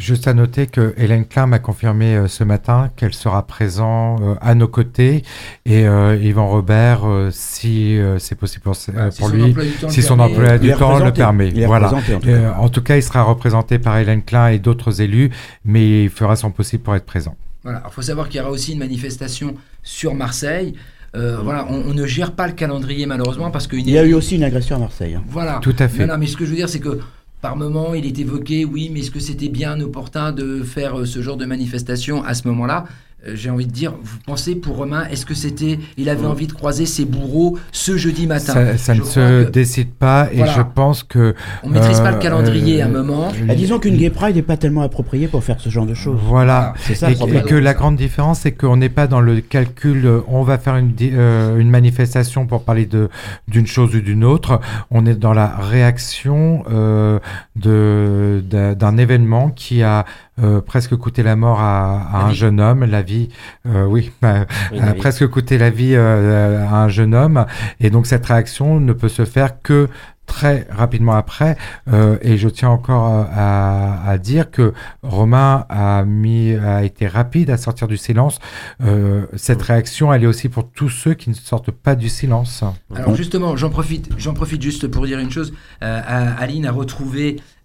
Juste 0.00 0.26
à 0.28 0.32
noter 0.34 0.66
que 0.66 0.94
Hélène 0.96 1.26
Klein 1.26 1.46
m'a 1.46 1.58
confirmé 1.58 2.16
euh, 2.16 2.26
ce 2.26 2.42
matin 2.42 2.88
qu'elle 2.96 3.12
sera 3.12 3.46
présente 3.46 4.20
euh, 4.22 4.34
à 4.40 4.54
nos 4.54 4.66
côtés 4.66 5.22
et 5.66 5.86
euh, 5.86 6.16
Yvan 6.16 6.48
Robert, 6.48 7.06
euh, 7.06 7.28
si 7.30 7.98
euh, 7.98 8.18
c'est 8.18 8.34
possible 8.34 8.62
pour, 8.62 8.72
euh, 8.72 9.10
Si 9.10 9.18
pour 9.20 9.28
son 9.28 9.34
lui, 9.34 9.42
emploi 9.44 9.64
du 9.64 9.70
temps 9.72 9.86
le 9.88 9.92
si 9.92 10.02
son 10.02 10.16
permet. 10.16 10.32
emploi 10.32 10.58
du 10.58 10.72
temps 10.72 10.98
le 11.04 11.12
permet. 11.12 11.50
Voilà. 11.66 11.92
en 11.94 12.00
tout 12.00 12.18
cas. 12.18 12.26
Euh, 12.28 12.52
en 12.54 12.68
tout 12.70 12.80
cas, 12.82 12.96
il 12.96 13.02
sera 13.02 13.22
représenté 13.22 13.78
par 13.78 13.98
Hélène 13.98 14.22
Klein 14.22 14.48
et 14.48 14.58
d'autres 14.58 15.02
élus, 15.02 15.30
mais 15.66 16.04
il 16.04 16.10
fera 16.10 16.34
son 16.34 16.50
possible 16.50 16.82
pour 16.82 16.94
être 16.96 17.04
présent. 17.04 17.36
Voilà. 17.62 17.82
Il 17.86 17.92
faut 17.92 18.00
savoir 18.02 18.30
qu'il 18.30 18.38
y 18.38 18.40
aura 18.40 18.50
aussi 18.50 18.72
une 18.72 18.78
manifestation 18.78 19.54
sur 19.82 20.14
Marseille. 20.14 20.72
Euh, 21.14 21.38
Voilà, 21.42 21.66
on, 21.68 21.90
on 21.90 21.92
ne 21.92 22.06
gère 22.06 22.32
pas 22.32 22.46
le 22.46 22.54
calendrier 22.54 23.04
malheureusement 23.04 23.50
parce 23.50 23.66
qu'il 23.66 23.80
Il 23.80 23.90
y 23.90 23.98
a 23.98 24.04
eu 24.04 24.14
aussi 24.14 24.36
une 24.36 24.44
agression 24.44 24.76
à 24.76 24.78
Marseille. 24.78 25.14
hein. 25.16 25.22
Voilà. 25.28 25.58
Tout 25.60 25.74
à 25.78 25.88
fait. 25.88 26.06
Non, 26.06 26.14
non, 26.14 26.18
mais 26.20 26.26
ce 26.26 26.36
que 26.38 26.44
je 26.46 26.50
veux 26.50 26.56
dire, 26.56 26.68
c'est 26.70 26.78
que 26.80 27.00
par 27.40 27.56
moment, 27.56 27.94
il 27.94 28.06
est 28.06 28.18
évoqué, 28.18 28.64
oui, 28.64 28.90
mais 28.92 29.00
est-ce 29.00 29.10
que 29.10 29.20
c'était 29.20 29.48
bien 29.48 29.80
opportun 29.80 30.32
de 30.32 30.62
faire 30.62 31.00
euh, 31.00 31.06
ce 31.06 31.22
genre 31.22 31.36
de 31.36 31.46
manifestation 31.46 32.22
à 32.22 32.34
ce 32.34 32.46
moment-là? 32.48 32.84
J'ai 33.26 33.50
envie 33.50 33.66
de 33.66 33.72
dire, 33.72 33.92
vous 34.02 34.18
pensez 34.26 34.54
pour 34.54 34.76
Romain, 34.76 35.04
est-ce 35.10 35.26
que 35.26 35.34
c'était, 35.34 35.78
il 35.96 36.08
avait 36.08 36.26
envie 36.26 36.46
de 36.46 36.52
croiser 36.52 36.86
ses 36.86 37.04
bourreaux 37.04 37.58
ce 37.72 37.96
jeudi 37.96 38.26
matin 38.26 38.54
Ça, 38.54 38.78
ça 38.78 38.94
Je 38.94 39.00
ne 39.00 39.06
se 39.06 39.20
que 39.44 39.50
décide 39.50 39.90
pas 39.92 40.28
et 40.32 40.38
Voilà. 40.38 40.52
je 40.52 40.62
pense 40.62 41.02
que... 41.02 41.34
On 41.62 41.68
maîtrise 41.68 42.00
pas 42.00 42.08
euh, 42.08 42.12
le 42.12 42.18
calendrier 42.18 42.82
à 42.82 42.86
un 42.86 42.88
euh, 42.88 43.02
moment. 43.02 43.32
Ah, 43.48 43.54
disons 43.54 43.78
qu'une 43.78 43.96
gay 43.96 44.10
pride 44.10 44.36
n'est 44.36 44.42
pas 44.42 44.56
tellement 44.56 44.82
appropriée 44.82 45.28
pour 45.28 45.44
faire 45.44 45.60
ce 45.60 45.68
genre 45.68 45.86
de 45.86 45.94
choses. 45.94 46.18
Voilà. 46.22 46.74
C'est 46.78 46.94
ça 46.94 47.10
Et, 47.10 47.14
le 47.14 47.36
et 47.36 47.42
que 47.42 47.54
la 47.54 47.74
grande 47.74 47.96
différence, 47.96 48.40
c'est 48.40 48.52
qu'on 48.52 48.76
n'est 48.76 48.88
pas 48.88 49.06
dans 49.06 49.20
le 49.20 49.40
calcul, 49.40 50.06
euh, 50.06 50.20
on 50.28 50.42
va 50.42 50.58
faire 50.58 50.76
une, 50.76 50.94
euh, 51.00 51.58
une 51.58 51.70
manifestation 51.70 52.46
pour 52.46 52.64
parler 52.64 52.86
de 52.86 53.08
d'une 53.48 53.66
chose 53.66 53.94
ou 53.94 54.00
d'une 54.00 54.24
autre. 54.24 54.60
On 54.90 55.06
est 55.06 55.14
dans 55.14 55.32
la 55.32 55.56
réaction 55.56 56.64
euh, 56.70 57.18
de 57.56 58.42
d'un 58.48 58.74
d'un 58.74 58.96
événement 58.96 59.50
qui 59.50 59.82
a 59.82 60.04
euh, 60.42 60.60
presque 60.60 60.96
coûté 60.96 61.22
la 61.22 61.36
mort 61.36 61.60
à, 61.60 62.00
à 62.12 62.18
La 62.18 62.24
un 62.26 62.28
vie. 62.28 62.34
jeune 62.34 62.60
homme, 62.60 62.84
la 62.84 63.02
vie, 63.02 63.28
euh, 63.66 63.84
oui, 63.84 64.10
bah, 64.22 64.46
Oui, 64.72 64.80
a 64.80 64.92
oui. 64.92 64.98
presque 64.98 65.26
coûté 65.28 65.58
la 65.58 65.70
vie 65.70 65.94
euh, 65.94 66.66
à 66.66 66.82
un 66.84 66.88
jeune 66.88 67.14
homme. 67.14 67.46
Et 67.80 67.90
donc 67.90 68.06
cette 68.06 68.26
réaction 68.26 68.80
ne 68.80 68.92
peut 68.92 69.08
se 69.08 69.24
faire 69.24 69.60
que 69.62 69.88
très 70.26 70.64
rapidement 70.70 71.14
après. 71.14 71.56
Euh, 71.92 72.16
et 72.22 72.36
je 72.36 72.48
tiens 72.48 72.68
encore 72.68 73.26
à, 73.32 74.08
à 74.08 74.16
dire 74.16 74.52
que 74.52 74.72
Romain 75.02 75.66
a 75.68 76.04
mis 76.04 76.54
a 76.54 76.84
été 76.84 77.08
rapide 77.08 77.50
à 77.50 77.56
sortir 77.56 77.88
du 77.88 77.96
silence. 77.96 78.38
Euh, 78.80 79.26
cette 79.34 79.60
réaction, 79.60 80.12
elle 80.12 80.22
est 80.22 80.28
aussi 80.28 80.48
pour 80.48 80.70
tous 80.70 80.88
ceux 80.88 81.14
qui 81.14 81.30
ne 81.30 81.34
sortent 81.34 81.72
pas 81.72 81.96
du 81.96 82.08
silence. 82.08 82.62
Alors 82.94 83.16
justement, 83.16 83.56
j'en 83.56 83.70
profite, 83.70 84.08
j'en 84.18 84.32
profite 84.34 84.62
juste 84.62 84.86
pour 84.86 85.04
dire 85.04 85.18
une 85.18 85.32
chose. 85.32 85.52
Euh, 85.82 86.00
euh, 86.08 86.30
Aline 86.38 86.64
a 86.66 86.70
retrouvé 86.70 87.40
euh, 87.40 87.59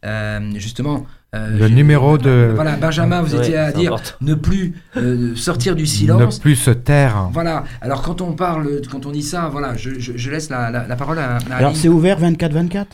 justement 0.56 1.06
euh, 1.36 1.58
Le 1.58 1.68
numéro 1.68 2.18
de- 2.18 2.52
Voilà, 2.56 2.76
Benjamin, 2.78 3.22
vous 3.22 3.36
Ouais, 3.36 3.42
étiez 3.42 3.58
à 3.58 3.72
dire 3.74 3.94
important. 3.94 4.16
ne 4.22 4.36
plus 4.36 4.74
euh, 4.96 5.36
sortir 5.36 5.76
du 5.76 5.84
Ne 5.84 5.88
silence. 5.88 6.40
plus 6.40 6.56
se 6.56 6.72
taire. 6.72 7.28
Voilà. 7.34 7.66
Alors 7.82 8.02
quand 8.04 8.22
on 8.22 8.32
parle, 8.34 8.82
quand 8.90 9.06
on 9.06 9.12
dit 9.12 9.24
ça, 9.24 9.50
voilà, 9.52 9.76
je, 9.76 10.00
je- 10.00 10.14
je 10.16 10.32
laisse 10.32 10.50
la, 10.50 10.72
la- 10.72 10.88
la 10.88 10.96
parole 10.96 11.20
à, 11.20 11.38
à 11.52 11.56
Alors 11.58 11.76
c'est 11.76 11.90
ouvert 11.90 12.20
24-24 12.22 12.86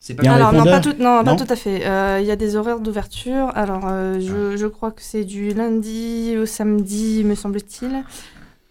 C'est 0.00 0.14
pas 0.14 0.28
Alors, 0.28 0.52
non, 0.52 0.64
pas 0.64 0.80
tout, 0.80 0.94
non, 0.98 1.22
pas 1.22 1.30
Non 1.30 1.36
tout 1.36 1.46
à 1.48 1.56
fait. 1.56 1.86
Euh, 1.86 2.18
Il 2.20 2.26
y 2.26 2.30
a 2.32 2.36
des 2.36 2.56
horaires 2.56 2.80
d'ouverture. 2.80 3.50
Alors, 3.54 3.84
euh, 3.88 4.18
je, 4.20 4.56
je 4.56 4.66
crois 4.66 4.90
que 4.90 5.00
c'est 5.00 5.24
du 5.24 5.54
lundi 5.54 6.34
au 6.38 6.44
samedi, 6.46 7.22
me 7.24 7.34
semble-t-il. 7.34 8.02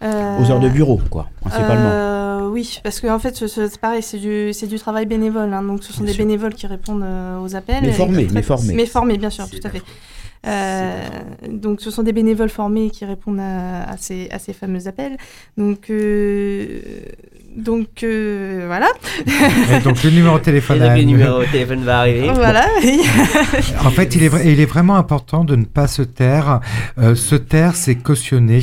Euh, 0.03 0.39
Aux 0.39 0.51
heures 0.51 0.59
de 0.59 0.69
bureau, 0.69 0.99
quoi, 1.09 1.29
principalement. 1.41 1.89
euh, 1.89 2.49
oui, 2.49 2.79
parce 2.83 2.99
que 2.99 3.07
en 3.07 3.19
fait, 3.19 3.35
ce- 3.35 3.47
ce- 3.47 3.67
c'est 3.69 3.79
pareil, 3.79 4.03
c'est 4.03 4.17
du, 4.17 4.79
travail 4.79 5.05
bénévole. 5.05 5.53
hein, 5.53 5.63
donc, 5.63 5.83
ce 5.83 5.93
sont 5.93 5.99
Bien 6.01 6.07
des 6.07 6.13
sûr. 6.13 6.25
bénévoles 6.25 6.53
qui 6.55 6.67
répondent 6.67 7.03
euh, 7.03 7.39
aux 7.39 7.55
appels. 7.55 7.83
Mais 7.83 7.93
formés, 7.93 8.27
mais 8.33 8.41
formés. 8.41 8.73
Mais 8.73 8.85
formés, 8.85 9.17
bien 9.17 9.29
sûr, 9.29 9.49
tout 9.49 9.59
à 9.63 9.69
fait. 9.69 9.81
Euh, 10.45 10.91
donc, 11.49 11.79
ce 11.79 11.89
sont 11.89 12.03
des 12.03 12.11
bénévoles 12.11 12.49
formés 12.49 12.89
qui 12.89 13.05
répondent 13.05 13.39
à, 13.39 13.83
à 13.89 13.95
ces, 13.97 14.27
à 14.29 14.39
ces 14.39 14.51
fameux 14.51 14.87
appels. 14.89 15.15
Donc, 15.57 15.89
euh, 15.89 16.81
donc 17.57 18.03
euh, 18.03 18.63
voilà. 18.67 18.89
Et 19.71 19.79
donc 19.81 20.03
le 20.03 20.09
numéro 20.11 20.37
de 20.39 20.43
téléphone. 20.43 20.77
Et 20.77 20.79
donc, 20.79 20.97
le 20.97 21.03
numéro 21.03 21.39
de 21.39 21.45
téléphone 21.45 21.83
va 21.83 21.99
arriver. 21.99 22.29
voilà. 22.33 22.65
En 23.85 23.89
fait, 23.91 24.15
il 24.15 24.23
est, 24.23 24.29
vra- 24.29 24.45
il 24.45 24.59
est 24.59 24.65
vraiment 24.65 24.95
important 24.95 25.43
de 25.43 25.55
ne 25.55 25.65
pas 25.65 25.87
se 25.87 26.01
taire. 26.01 26.59
Euh, 26.97 27.15
se 27.15 27.35
taire, 27.35 27.75
c'est 27.75 27.95
cautionner. 27.95 28.59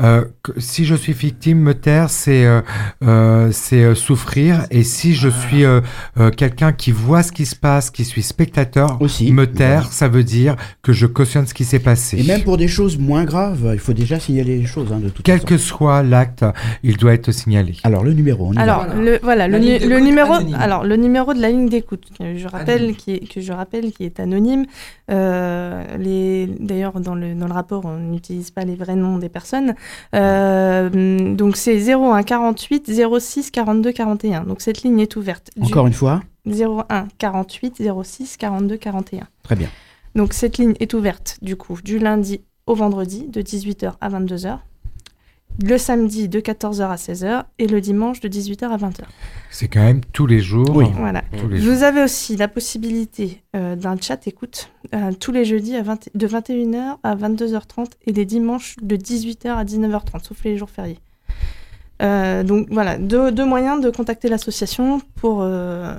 Euh, 0.00 0.24
que- 0.42 0.52
si 0.58 0.84
je 0.84 0.94
suis 0.94 1.12
victime, 1.12 1.58
me 1.60 1.74
taire, 1.74 2.10
c'est 2.10 2.44
euh, 2.44 2.60
euh, 3.04 3.50
c'est 3.52 3.82
euh, 3.84 3.94
souffrir. 3.94 4.64
Et 4.70 4.82
si 4.82 5.14
je 5.14 5.28
suis 5.28 5.64
euh, 5.64 5.80
euh, 6.18 6.30
quelqu'un 6.30 6.72
qui 6.72 6.90
voit 6.92 7.22
ce 7.22 7.32
qui 7.32 7.46
se 7.46 7.56
passe, 7.56 7.90
qui 7.90 8.04
suis 8.04 8.22
spectateur, 8.22 9.00
Aussi. 9.00 9.32
me 9.32 9.46
taire, 9.46 9.92
ça 9.92 10.08
veut 10.08 10.24
dire 10.24 10.56
que 10.82 10.92
je 10.92 11.06
cautionne 11.06 11.46
ce 11.46 11.54
qui 11.54 11.64
s'est 11.64 11.78
passé. 11.78 12.18
Et 12.18 12.22
même 12.24 12.42
pour 12.42 12.56
des 12.56 12.68
choses 12.68 12.98
moins 12.98 13.24
graves, 13.24 13.70
il 13.72 13.78
faut 13.78 13.92
déjà 13.92 14.18
signaler 14.20 14.58
les 14.58 14.66
choses, 14.66 14.92
hein, 14.92 14.98
de 15.00 15.08
toute 15.08 15.24
Quel 15.24 15.36
façon. 15.36 15.46
que 15.46 15.58
soit 15.58 16.02
l'acte, 16.02 16.44
il 16.82 16.96
doit 16.96 17.14
être 17.14 17.32
signalé. 17.32 17.74
Alors, 17.84 18.04
le 18.04 18.12
numéro, 18.16 18.46
on 18.48 18.52
y 18.52 18.58
Alors, 18.58 18.86
va. 18.86 18.94
Le, 18.94 19.18
voilà, 19.22 19.46
le, 19.46 19.58
numéro, 19.58 20.32
anonyme. 20.32 20.56
alors, 20.58 20.84
le 20.84 20.96
numéro 20.96 21.34
de 21.34 21.40
la 21.40 21.50
ligne 21.50 21.68
d'écoute, 21.68 22.08
que 22.18 22.36
je 22.36 22.48
rappelle, 22.48 22.78
Anonyme. 22.78 22.96
qui 22.96 23.12
est, 23.12 23.32
que 23.32 23.40
je 23.40 23.52
rappelle, 23.52 23.92
qui 23.92 24.04
est 24.04 24.18
anonyme. 24.18 24.66
Euh, 25.10 25.84
les, 25.98 26.46
d'ailleurs, 26.58 26.98
dans 27.00 27.14
le, 27.14 27.34
dans 27.34 27.46
le 27.46 27.52
rapport, 27.52 27.84
on 27.84 27.98
n'utilise 27.98 28.50
pas 28.50 28.64
les 28.64 28.74
vrais 28.74 28.96
noms 28.96 29.18
des 29.18 29.28
personnes. 29.28 29.74
Euh, 30.14 31.34
donc, 31.34 31.56
c'est 31.56 31.78
01 31.94 32.22
48 32.22 32.90
06 33.20 33.50
42 33.50 33.92
41. 33.92 34.42
Donc, 34.44 34.60
cette 34.60 34.82
ligne 34.82 34.98
est 35.00 35.14
ouverte. 35.16 35.50
Du 35.56 35.66
Encore 35.66 35.86
une 35.86 35.92
fois, 35.92 36.22
01 36.46 37.06
48 37.18 37.82
06 38.02 38.36
42 38.36 38.76
41. 38.76 39.26
très 39.42 39.56
bien. 39.56 39.68
Donc, 40.14 40.32
cette 40.32 40.58
ligne 40.58 40.74
est 40.80 40.94
ouverte, 40.94 41.38
du 41.42 41.56
coup, 41.56 41.78
du 41.84 41.98
lundi 41.98 42.40
au 42.66 42.74
vendredi, 42.74 43.26
de 43.28 43.42
18h 43.42 43.92
à 44.00 44.08
22h. 44.08 44.58
Le 45.64 45.78
samedi, 45.78 46.28
de 46.28 46.40
14h 46.40 46.82
à 46.82 46.96
16h. 46.96 47.44
Et 47.58 47.66
le 47.66 47.80
dimanche, 47.80 48.20
de 48.20 48.28
18h 48.28 48.64
à 48.64 48.76
20h. 48.76 49.02
C'est 49.50 49.68
quand 49.68 49.82
même 49.82 50.02
tous 50.12 50.26
les 50.26 50.40
jours. 50.40 50.74
Oui. 50.74 50.86
Voilà. 50.96 51.22
Tous 51.38 51.48
les 51.48 51.58
jours. 51.58 51.74
Vous 51.74 51.82
avez 51.82 52.02
aussi 52.02 52.36
la 52.36 52.48
possibilité 52.48 53.42
euh, 53.54 53.76
d'un 53.76 53.96
chat 53.98 54.26
écoute 54.26 54.70
euh, 54.94 55.12
tous 55.18 55.32
les 55.32 55.44
jeudis 55.44 55.74
à 55.74 55.82
20 55.82 56.10
de 56.14 56.26
21h 56.28 56.98
à 57.02 57.16
22h30 57.16 57.86
et 58.06 58.12
les 58.12 58.24
dimanches 58.24 58.76
de 58.82 58.96
18h 58.96 59.48
à 59.48 59.64
19h30, 59.64 60.22
sauf 60.22 60.44
les 60.44 60.56
jours 60.56 60.70
fériés. 60.70 60.98
Euh, 62.02 62.42
donc 62.42 62.66
voilà, 62.70 62.98
deux, 62.98 63.32
deux 63.32 63.46
moyens 63.46 63.80
de 63.80 63.88
contacter 63.88 64.28
l'association 64.28 65.00
pour, 65.14 65.38
euh, 65.40 65.94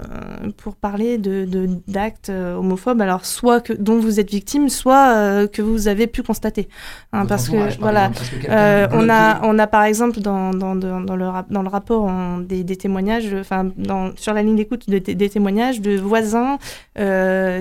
pour 0.58 0.76
parler 0.76 1.18
de, 1.18 1.46
de- 1.46 1.70
d'actes 1.88 2.30
euh, 2.30 2.56
homophobes, 2.56 3.02
alors 3.02 3.26
soit 3.26 3.62
que, 3.62 3.74
dont 3.74 3.98
vous 4.00 4.20
êtes 4.20 4.30
victime, 4.30 4.70
soit 4.70 5.08
euh, 5.16 5.48
que 5.48 5.64
vous 5.64 5.88
avez 5.88 6.06
pu 6.06 6.22
constater. 6.22 6.68
Hein, 7.14 7.26
parce 7.26 7.50
que 7.50 7.80
voilà, 7.80 8.10
parce 8.10 8.30
que 8.30 8.96
on, 8.96 9.10
a, 9.10 9.42
on 9.44 9.58
a 9.58 9.66
par 9.66 9.84
exemple 9.86 10.20
dans, 10.20 10.52
dans, 10.52 10.76
dans, 10.76 11.02
dans 11.02 11.16
le, 11.16 11.26
dans 11.50 11.62
le 11.64 11.70
rapport 11.70 12.04
on- 12.04 12.38
des, 12.40 12.64
des 12.64 12.76
témoignages, 12.78 13.34
enfin 13.40 13.72
sur 14.18 14.34
la 14.36 14.44
ligne 14.44 14.56
d'écoute 14.56 14.88
de- 14.90 15.00
des 15.00 15.30
témoignages 15.30 15.82
de 15.82 15.98
voisins 15.98 16.60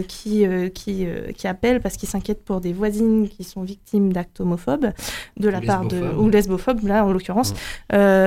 qui, 0.08 0.44
qui, 0.74 1.06
qui 1.36 1.46
appellent 1.48 1.80
parce 1.80 1.96
qu'ils 1.96 2.08
s'inquiètent 2.08 2.44
pour 2.44 2.60
des 2.60 2.72
voisines 2.72 3.28
qui 3.28 3.44
sont 3.44 3.62
victimes 3.62 4.12
d'actes 4.12 4.40
homophobes 4.40 4.90
de 5.38 5.48
la 5.48 5.58
Ou 5.58 5.66
part 5.66 5.84
de 5.86 5.96
lesbophobes. 5.96 6.20
ou 6.20 6.28
lesbophobes 6.28 6.86
là 6.86 7.04
en 7.04 7.12
l'occurrence 7.12 7.54
de- 7.92 7.96
de- 7.96 8.25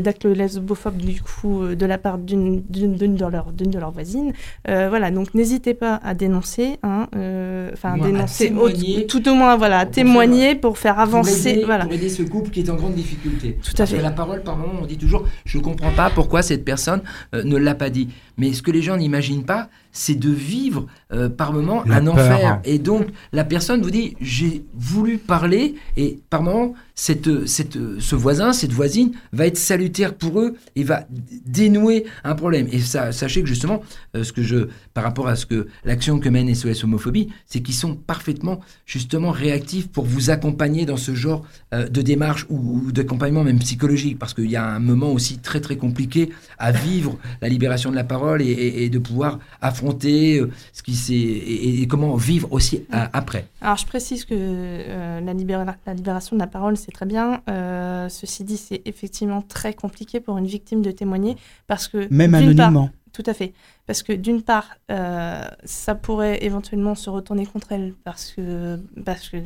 d'actes 0.00 0.24
lesbophobes 0.24 0.96
du 0.96 1.20
coup 1.20 1.62
euh, 1.62 1.74
de 1.74 1.86
la 1.86 1.98
part 1.98 2.18
d'une 2.18 2.62
de 2.70 3.26
leurs 3.30 3.52
de 3.52 3.78
leurs 3.78 3.90
voisines 3.92 4.32
Euh, 4.68 4.88
voilà 4.88 5.10
donc 5.10 5.34
n'hésitez 5.34 5.74
pas 5.74 5.94
à 6.02 6.14
dénoncer 6.14 6.78
hein, 6.82 7.06
euh, 7.16 7.70
enfin 7.72 7.96
dénoncer 7.98 8.52
au- 8.52 8.70
tout 9.12 9.28
au 9.28 9.34
moins 9.34 9.56
voilà 9.56 9.84
Pour 9.84 9.94
témoigner 9.94 10.54
pour 10.54 10.78
faire 10.78 10.94
pour 10.94 11.02
avancer 11.02 11.50
aider, 11.50 11.64
voilà 11.64 11.84
pour 11.84 11.92
aider 11.94 12.08
ce 12.08 12.22
couple 12.22 12.50
qui 12.50 12.60
est 12.60 12.70
en 12.70 12.76
grande 12.76 12.94
difficulté. 12.94 13.58
Tout 13.62 13.70
à 13.72 13.76
Parce 13.78 13.90
fait. 13.90 13.98
que 13.98 14.02
la 14.02 14.10
parole, 14.10 14.42
par 14.42 14.56
moment, 14.56 14.80
on 14.82 14.86
dit 14.86 14.96
toujours, 14.98 15.24
je 15.44 15.58
ne 15.58 15.62
comprends 15.62 15.92
pas 15.92 16.10
pourquoi 16.10 16.42
cette 16.42 16.64
personne 16.64 17.02
euh, 17.34 17.42
ne 17.44 17.56
l'a 17.56 17.74
pas 17.74 17.90
dit. 17.90 18.08
Mais 18.36 18.52
ce 18.52 18.62
que 18.62 18.70
les 18.70 18.82
gens 18.82 18.96
n'imaginent 18.96 19.44
pas, 19.44 19.68
c'est 19.92 20.14
de 20.14 20.30
vivre 20.30 20.86
euh, 21.12 21.28
par 21.28 21.52
moment 21.52 21.82
La 21.86 21.96
un 21.96 22.04
peur. 22.04 22.14
enfer. 22.14 22.60
Et 22.64 22.78
donc, 22.78 23.06
la 23.32 23.44
personne 23.44 23.82
vous 23.82 23.90
dit, 23.90 24.16
j'ai 24.20 24.64
voulu 24.74 25.18
parler, 25.18 25.74
et 25.96 26.18
par 26.30 26.42
moment, 26.42 26.74
cette, 26.94 27.46
cette, 27.46 27.78
ce 27.98 28.14
voisin, 28.14 28.52
cette 28.52 28.72
voisine 28.72 29.12
va 29.32 29.46
être 29.46 29.56
salutaire 29.56 30.14
pour 30.14 30.40
eux 30.40 30.54
et 30.76 30.84
va 30.84 31.06
dénouer 31.46 32.04
un 32.24 32.34
problème. 32.34 32.68
Et 32.72 32.78
ça, 32.80 33.10
sachez 33.12 33.40
que 33.42 33.48
justement, 33.48 33.82
euh, 34.16 34.22
ce 34.24 34.32
que 34.32 34.42
je, 34.42 34.68
par 34.94 35.04
rapport 35.04 35.26
à 35.28 35.34
ce 35.36 35.46
que 35.46 35.66
l'action 35.84 36.18
que 36.18 36.28
mène 36.28 36.54
SOS 36.54 36.84
Homophobie, 36.84 37.28
c'est 37.46 37.60
qu'ils 37.60 37.74
sont 37.74 37.94
parfaitement 37.96 38.60
justement 38.86 39.30
réactifs 39.30 39.88
pour 39.88 40.04
vous 40.04 40.30
accompagner 40.30 40.84
dans 40.86 40.96
ce 40.98 41.14
genre 41.14 41.44
euh, 41.74 41.88
de 41.88 42.02
démarche 42.02 42.46
ou, 42.50 42.82
ou 42.86 42.92
d'accompagnement 42.92 43.44
même 43.44 43.58
psychologique, 43.58 44.18
parce 44.18 44.34
qu'il 44.34 44.50
y 44.50 44.56
a 44.56 44.66
un 44.66 44.78
moment 44.80 45.10
aussi 45.12 45.38
très 45.38 45.60
très 45.60 45.76
compliqué 45.76 46.30
à 46.58 46.70
vivre 46.72 47.18
la 47.40 47.48
libération 47.48 47.90
de 47.90 47.96
la 47.96 48.04
parole 48.04 48.42
et, 48.42 48.46
et- 48.46 48.84
et 48.84 48.88
de 48.90 48.98
pouvoir 48.98 49.38
affronter 49.60 49.79
euh, 49.84 50.50
ce 50.72 50.82
qui 50.82 50.94
s'est 50.94 51.14
et, 51.14 51.82
et 51.82 51.86
comment 51.86 52.14
vivre 52.16 52.48
aussi 52.52 52.84
à- 52.92 53.10
après. 53.16 53.46
Alors, 53.60 53.76
je 53.76 53.86
précise 53.86 54.24
que 54.24 54.34
euh, 54.34 55.20
la, 55.20 55.32
libéra- 55.34 55.76
la 55.86 55.94
libération 55.94 56.36
de 56.36 56.40
la 56.40 56.46
parole, 56.46 56.76
c'est 56.76 56.92
très 56.92 57.06
bien. 57.06 57.42
Euh, 57.48 58.08
ceci 58.08 58.44
dit, 58.44 58.56
c'est 58.56 58.82
effectivement 58.84 59.42
très 59.42 59.74
compliqué 59.74 60.20
pour 60.20 60.38
une 60.38 60.46
victime 60.46 60.82
de 60.82 60.90
témoigner 60.90 61.36
parce 61.66 61.88
que. 61.88 62.06
Même 62.10 62.32
part- 62.32 62.40
anonymement. 62.42 62.90
tout 63.12 63.24
à 63.26 63.34
fait. 63.34 63.52
Parce 63.86 64.02
que 64.04 64.12
d'une 64.12 64.42
part, 64.42 64.76
euh, 64.90 65.42
ça 65.64 65.94
pourrait 65.96 66.44
éventuellement 66.44 66.94
se 66.94 67.10
retourner 67.10 67.44
contre 67.46 67.72
elle 67.72 67.94
parce 68.04 68.32
que, 68.32 68.78
parce 69.04 69.28
que 69.28 69.36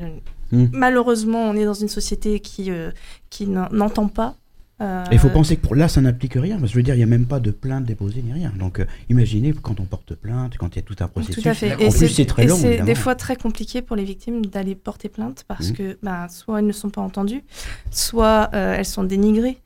Mm. 0.52 0.66
malheureusement, 0.72 1.42
on 1.42 1.54
est 1.56 1.64
dans 1.64 1.72
une 1.74 1.88
société 1.88 2.38
qui, 2.40 2.70
euh, 2.70 2.90
qui 3.30 3.46
n'en- 3.46 3.70
n'entend 3.72 4.08
pas. 4.08 4.36
Euh, 4.80 5.04
Et 5.10 5.14
il 5.14 5.18
faut 5.20 5.28
penser 5.28 5.56
que 5.56 5.60
pour 5.62 5.76
là, 5.76 5.86
ça 5.88 6.00
n'implique 6.00 6.34
rien. 6.34 6.56
Parce 6.58 6.70
que 6.70 6.72
je 6.72 6.76
veux 6.76 6.82
dire, 6.82 6.94
il 6.94 6.98
n'y 6.98 7.04
a 7.04 7.06
même 7.06 7.26
pas 7.26 7.38
de 7.40 7.50
plainte 7.52 7.84
déposée 7.84 8.22
ni 8.22 8.32
rien. 8.32 8.52
Donc, 8.58 8.80
euh, 8.80 8.86
imaginez 9.08 9.52
quand 9.52 9.78
on 9.78 9.84
porte 9.84 10.14
plainte, 10.14 10.56
quand 10.58 10.74
il 10.74 10.76
y 10.76 10.78
a 10.80 10.82
tout 10.82 10.96
un 10.98 11.06
processus. 11.08 11.42
Tout 11.42 11.48
à 11.48 11.54
fait. 11.54 11.74
En 11.74 11.90
plus, 11.90 12.08
c'est 12.08 12.24
très 12.26 12.44
et 12.44 12.46
long. 12.48 12.56
c'est 12.56 12.80
des 12.82 12.94
fois 12.96 13.14
très 13.14 13.36
compliqué 13.36 13.82
pour 13.82 13.94
les 13.94 14.04
victimes 14.04 14.44
d'aller 14.46 14.74
porter 14.74 15.08
plainte 15.08 15.44
parce 15.46 15.68
Mhm. 15.70 15.76
que 15.76 15.98
ben, 16.02 16.26
soit 16.28 16.58
elles 16.58 16.66
ne 16.66 16.72
sont 16.72 16.90
pas 16.90 17.02
entendues, 17.02 17.44
soit 17.92 18.50
euh, 18.54 18.74
elles 18.76 18.84
sont 18.84 19.04
dénigrées. 19.04 19.58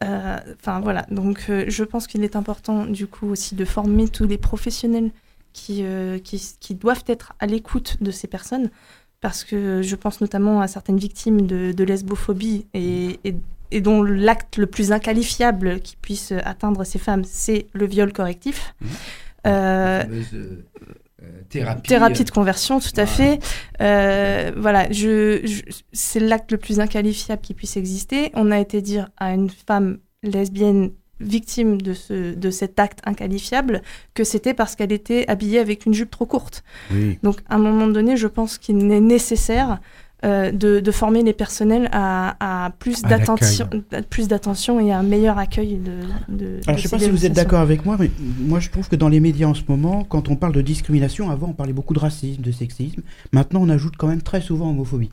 Enfin 0.00 0.80
voilà, 0.80 1.06
donc 1.12 1.48
je 1.48 1.84
pense 1.84 2.08
qu'il 2.08 2.24
est 2.24 2.34
important 2.34 2.86
du 2.86 3.06
coup 3.06 3.28
aussi 3.28 3.54
de 3.54 3.64
former 3.64 4.08
tous 4.08 4.26
les 4.26 4.36
professionnels 4.36 5.10
qui, 5.52 5.84
qui, 6.24 6.42
qui 6.58 6.74
doivent 6.74 7.04
être 7.06 7.34
à 7.38 7.46
l'écoute 7.46 7.98
de 8.00 8.10
ces 8.10 8.26
personnes 8.26 8.70
parce 9.20 9.44
que 9.44 9.80
je 9.80 9.94
pense 9.94 10.20
notamment 10.20 10.60
à 10.60 10.66
certaines 10.66 10.96
victimes 10.96 11.46
de, 11.46 11.70
de 11.70 11.84
lesbophobie 11.84 12.66
et, 12.74 13.20
et, 13.22 13.36
et 13.72 13.80
dont 13.80 14.02
l'acte 14.02 14.56
le 14.58 14.66
plus 14.66 14.92
inqualifiable 14.92 15.80
qui 15.80 15.96
puisse 15.96 16.32
atteindre 16.44 16.84
ces 16.84 16.98
femmes, 16.98 17.22
c'est 17.24 17.66
le 17.72 17.86
viol 17.86 18.12
correctif. 18.12 18.74
Mhm. 18.80 18.88
Euh, 19.46 19.98
La 19.98 20.04
fameuse, 20.04 20.26
euh, 20.34 20.64
euh, 21.22 21.26
thérapie. 21.48 21.88
Thérapie 21.88 22.24
de 22.24 22.30
conversion, 22.30 22.78
tout 22.80 22.88
à 22.96 23.04
Voilà. 23.04 23.06
fait. 23.06 23.38
Euh, 23.80 24.52
voilà, 24.56 24.90
je, 24.92 25.40
je- 25.44 25.62
c'est 25.92 26.20
l'acte 26.20 26.52
le 26.52 26.58
plus 26.58 26.78
inqualifiable 26.80 27.42
qui 27.42 27.54
puisse 27.54 27.76
exister. 27.76 28.30
On 28.34 28.50
a 28.50 28.58
été 28.60 28.82
dire 28.82 29.08
à 29.16 29.32
une 29.34 29.50
femme 29.50 29.98
lesbienne 30.22 30.90
victime 31.20 31.80
de, 31.80 31.92
ce, 31.94 32.34
de 32.34 32.50
cet 32.50 32.80
acte 32.80 32.98
inqualifiable 33.04 33.82
que 34.14 34.24
c'était 34.24 34.54
parce 34.54 34.74
qu'elle 34.74 34.90
était 34.92 35.24
habillée 35.28 35.60
avec 35.60 35.86
une 35.86 35.94
jupe 35.94 36.10
trop 36.10 36.26
courte. 36.26 36.64
Oui. 36.92 37.18
Donc, 37.22 37.40
à 37.48 37.54
un 37.54 37.58
moment 37.58 37.86
donné, 37.86 38.16
je 38.16 38.26
pense 38.26 38.58
qu'il 38.58 38.76
est 38.90 39.00
nécessaire 39.00 39.78
euh, 40.24 40.52
de, 40.52 40.80
de 40.80 40.90
former 40.92 41.22
les 41.22 41.32
personnels 41.32 41.88
à, 41.92 42.66
à 42.66 42.70
plus 42.70 43.02
d'attention, 43.02 43.68
plus 44.10 44.28
d'attention 44.28 44.78
et 44.80 44.92
à 44.92 44.98
un 44.98 45.02
meilleur 45.02 45.38
accueil 45.38 45.76
de. 45.76 46.34
de 46.34 46.60
Alors, 46.66 46.76
de 46.76 46.82
je 46.82 46.82
sais 46.82 46.88
ces 46.88 46.88
pas 46.96 46.98
si 47.04 47.10
vous 47.10 47.26
êtes 47.26 47.32
d'accord 47.32 47.60
avec 47.60 47.84
moi, 47.84 47.96
mais 47.98 48.10
moi, 48.40 48.60
je 48.60 48.70
trouve 48.70 48.88
que 48.88 48.96
dans 48.96 49.08
les 49.08 49.20
médias 49.20 49.46
en 49.48 49.54
ce 49.54 49.62
moment, 49.68 50.04
quand 50.04 50.28
on 50.28 50.36
parle 50.36 50.52
de 50.52 50.62
discrimination, 50.62 51.30
avant, 51.30 51.48
on 51.48 51.52
parlait 51.54 51.72
beaucoup 51.72 51.94
de 51.94 51.98
racisme, 51.98 52.40
de 52.42 52.52
sexisme. 52.52 53.02
Maintenant, 53.32 53.60
on 53.62 53.68
ajoute 53.68 53.96
quand 53.96 54.06
même 54.08 54.22
très 54.22 54.40
souvent 54.40 54.70
homophobie. 54.70 55.10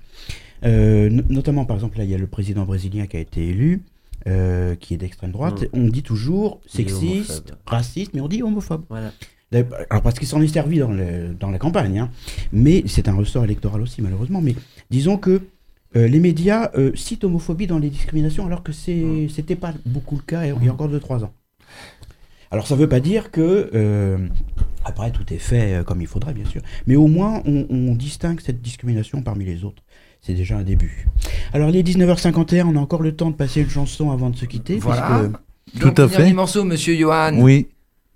Euh, 0.65 1.09
no- 1.09 1.23
notamment, 1.29 1.65
par 1.65 1.77
exemple, 1.77 1.97
là, 1.97 2.03
il 2.03 2.09
y 2.09 2.15
a 2.15 2.17
le 2.17 2.27
président 2.27 2.65
brésilien 2.65 3.07
qui 3.07 3.17
a 3.17 3.19
été 3.21 3.47
élu, 3.47 3.81
euh, 4.27 4.75
qui 4.75 4.93
est 4.93 4.97
d'extrême 4.97 5.31
droite. 5.31 5.63
Mm. 5.63 5.67
On 5.73 5.87
dit 5.87 6.03
toujours 6.03 6.59
sexiste, 6.67 7.53
raciste, 7.65 8.13
mais 8.13 8.21
on 8.21 8.27
dit 8.27 8.43
homophobe. 8.43 8.83
Voilà. 8.89 9.11
Alors 9.51 10.03
parce 10.03 10.17
qu'il 10.19 10.27
s'en 10.27 10.41
est 10.41 10.47
servi 10.47 10.77
dans, 10.79 10.91
le- 10.91 11.33
dans 11.39 11.49
la 11.49 11.57
campagne, 11.57 11.99
hein. 11.99 12.09
mais 12.53 12.83
c'est 12.87 13.07
un 13.07 13.15
ressort 13.15 13.43
électoral 13.43 13.81
aussi 13.81 14.01
malheureusement. 14.01 14.41
Mais 14.41 14.55
disons 14.91 15.17
que 15.17 15.41
euh, 15.95 16.07
les 16.07 16.19
médias 16.19 16.69
euh, 16.77 16.91
citent 16.95 17.23
homophobie 17.23 17.65
dans 17.65 17.79
les 17.79 17.89
discriminations 17.89 18.45
alors 18.45 18.61
que 18.61 18.71
c'est 18.71 19.27
c'était 19.33 19.55
pas 19.55 19.73
beaucoup 19.87 20.15
le 20.17 20.21
cas 20.21 20.45
il 20.45 20.63
y 20.63 20.69
a 20.69 20.71
encore 20.73 20.89
2-3 20.89 21.23
ans. 21.23 21.33
Alors 22.51 22.67
ça 22.67 22.75
veut 22.75 22.89
pas 22.89 22.99
dire 22.99 23.31
que 23.31 23.69
euh, 23.73 24.17
après 24.85 25.11
tout 25.11 25.31
est 25.33 25.37
fait 25.39 25.73
euh, 25.75 25.83
comme 25.83 26.01
il 26.01 26.07
faudrait 26.07 26.33
bien 26.33 26.45
sûr, 26.45 26.61
mais 26.87 26.95
au 26.95 27.07
moins 27.07 27.41
on, 27.45 27.65
on 27.71 27.95
distingue 27.95 28.39
cette 28.41 28.61
discrimination 28.61 29.21
parmi 29.23 29.45
les 29.45 29.63
autres. 29.63 29.81
c'est 30.21 30.33
déjà 30.35 30.57
un 30.57 30.63
début. 30.63 31.07
Alors, 31.53 31.69
les 31.71 31.81
19h51, 31.81 32.65
on 32.65 32.75
a 32.75 32.79
encore 32.79 33.01
le 33.01 33.15
temps 33.15 33.29
de 33.31 33.35
passer 33.35 33.61
une 33.61 33.69
chanson 33.69 34.11
avant 34.11 34.29
de 34.29 34.35
se 34.35 34.45
quitter. 34.45 34.77
Voilà. 34.77 35.01
puisque- 35.21 35.81
Donc, 35.81 35.95
Tout 35.95 36.01
à 36.01 36.05
le 36.05 36.09
dernier 36.11 36.25
fait. 36.27 36.33
morceau, 36.33 36.63
monsieur 36.65 36.95
Johan, 36.95 37.39
Oui, 37.39 37.67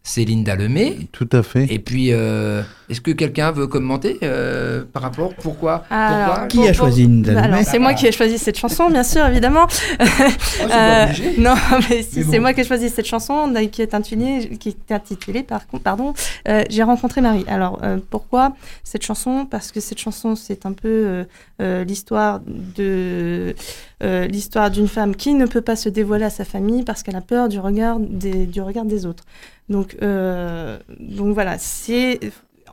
c'est 0.03 0.25
Linda 0.25 0.55
Lemay. 0.55 1.07
tout 1.11 1.29
à 1.31 1.43
fait. 1.43 1.65
Et 1.73 1.79
puis, 1.79 2.11
euh, 2.11 2.61
est-ce 2.89 3.01
que 3.01 3.11
quelqu'un 3.11 3.51
veut 3.51 3.67
commenter 3.67 4.17
euh, 4.23 4.83
par 4.91 5.01
rapport 5.03 5.33
Pourquoi, 5.35 5.83
Alors, 5.89 6.27
pourquoi 6.27 6.47
Qui 6.47 6.67
a 6.67 6.73
choisi 6.73 7.07
Lemay 7.07 7.63
c'est 7.63 7.79
moi 7.79 7.93
qui 7.93 8.07
ai 8.07 8.11
choisi 8.11 8.37
cette 8.37 8.57
chanson, 8.57 8.89
bien 8.89 9.03
sûr, 9.03 9.25
évidemment. 9.25 9.67
Oh, 9.99 10.03
Euh, 10.73 11.05
non, 11.37 11.55
mais 11.89 12.01
si 12.03 12.23
c'est 12.23 12.37
bon. 12.37 12.41
moi 12.41 12.53
qui 12.53 12.61
ai 12.61 12.63
choisi 12.63 12.89
cette 12.89 13.05
chanson, 13.05 13.53
qui 13.71 13.81
est 13.81 13.93
intitulée, 13.93 14.49
qui 14.59 14.69
est 14.69 14.91
intitulée 14.93 15.43
par 15.43 15.67
contre, 15.67 15.83
pardon, 15.83 16.13
euh, 16.47 16.63
J'ai 16.69 16.83
rencontré 16.83 17.21
Marie. 17.21 17.45
Alors, 17.47 17.79
euh, 17.83 17.97
pourquoi 18.09 18.53
cette 18.83 19.03
chanson? 19.03 19.45
Parce 19.49 19.71
que 19.71 19.79
cette 19.79 19.99
chanson, 19.99 20.35
c'est 20.35 20.65
un 20.65 20.73
peu 20.73 20.87
euh, 20.87 21.23
euh, 21.61 21.83
l'histoire 21.83 22.41
de 22.45 23.55
euh, 24.03 24.27
l'histoire 24.27 24.69
d'une 24.71 24.87
femme 24.87 25.15
qui 25.15 25.33
ne 25.33 25.45
peut 25.45 25.61
pas 25.61 25.75
se 25.75 25.89
dévoiler 25.89 26.25
à 26.25 26.29
sa 26.29 26.45
famille 26.45 26.83
parce 26.83 27.03
qu'elle 27.03 27.15
a 27.15 27.21
peur 27.21 27.49
du 27.49 27.59
regard 27.59 27.97
des, 27.99 28.45
du 28.45 28.61
regard 28.61 28.85
des 28.85 29.05
autres. 29.05 29.23
Donc, 29.69 29.95
euh, 30.01 30.77
donc 30.99 31.33
voilà, 31.33 31.57
c'est 31.57 32.19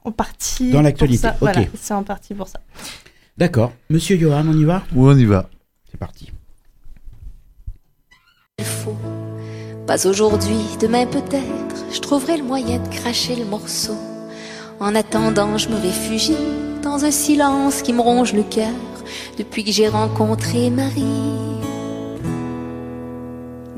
en 0.05 0.13
partie 0.13 0.67
Dans 0.71 0.79
pour 0.79 0.83
l'actualité, 0.83 1.19
ça. 1.19 1.31
ok. 1.33 1.39
Voilà, 1.41 1.63
c'est 1.81 1.95
en 1.95 2.03
partie 2.03 2.35
pour 2.35 2.49
ça. 2.49 2.61
D'accord. 3.37 3.73
Monsieur 3.89 4.17
Johan, 4.19 4.45
on 4.49 4.57
y 4.59 4.65
va? 4.65 4.83
Où 4.95 5.09
on 5.09 5.17
y 5.17 5.25
va 5.25 5.49
C'est 5.91 5.99
parti. 5.99 6.31
Il 8.59 8.65
faut. 8.65 8.97
Pas 9.87 10.07
aujourd'hui, 10.07 10.61
demain 10.81 11.07
peut-être, 11.07 11.85
je 11.93 11.99
trouverai 12.01 12.37
le 12.37 12.45
moyen 12.45 12.79
de 12.79 12.89
cracher 12.89 13.35
le 13.37 13.45
morceau. 13.45 13.97
En 14.79 14.95
attendant, 14.95 15.59
je 15.59 15.69
me 15.69 15.77
réfugie 15.77 16.37
dans 16.83 17.05
un 17.05 17.11
silence 17.11 17.83
qui 17.83 17.93
me 17.93 18.01
ronge 18.01 18.33
le 18.33 18.43
cœur 18.43 18.71
depuis 19.39 19.65
que 19.65 19.73
j'ai 19.73 19.89
rencontré 19.89 20.71
Marie. 20.71 21.59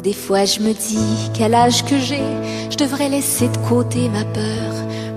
Des 0.03 0.13
fois, 0.13 0.45
je 0.45 0.61
me 0.61 0.73
dis 0.73 1.31
qu'à 1.33 1.49
l'âge 1.49 1.85
que 1.85 1.99
j'ai, 1.99 2.23
je 2.71 2.77
devrais 2.77 3.09
laisser 3.09 3.49
de 3.49 3.57
côté 3.59 4.09
ma 4.09 4.25
peur, 4.25 4.73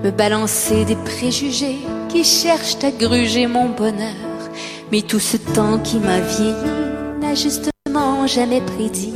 me 0.06 0.12
balancer 0.12 0.84
des 0.84 0.94
préjugés 0.94 1.78
qui 2.08 2.22
cherchent 2.22 2.84
à 2.84 2.92
gruger 2.92 3.48
mon 3.48 3.70
bonheur. 3.70 4.38
Mais 4.92 5.02
tout 5.02 5.18
ce 5.18 5.36
temps 5.36 5.78
qui 5.78 5.98
m'a 5.98 6.20
vieilli 6.20 6.54
n'a 7.20 7.34
justement 7.34 8.26
jamais 8.26 8.60
prédit 8.60 9.14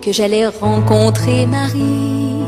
que 0.00 0.10
j'allais 0.10 0.46
rencontrer 0.46 1.44
Marie. 1.46 2.40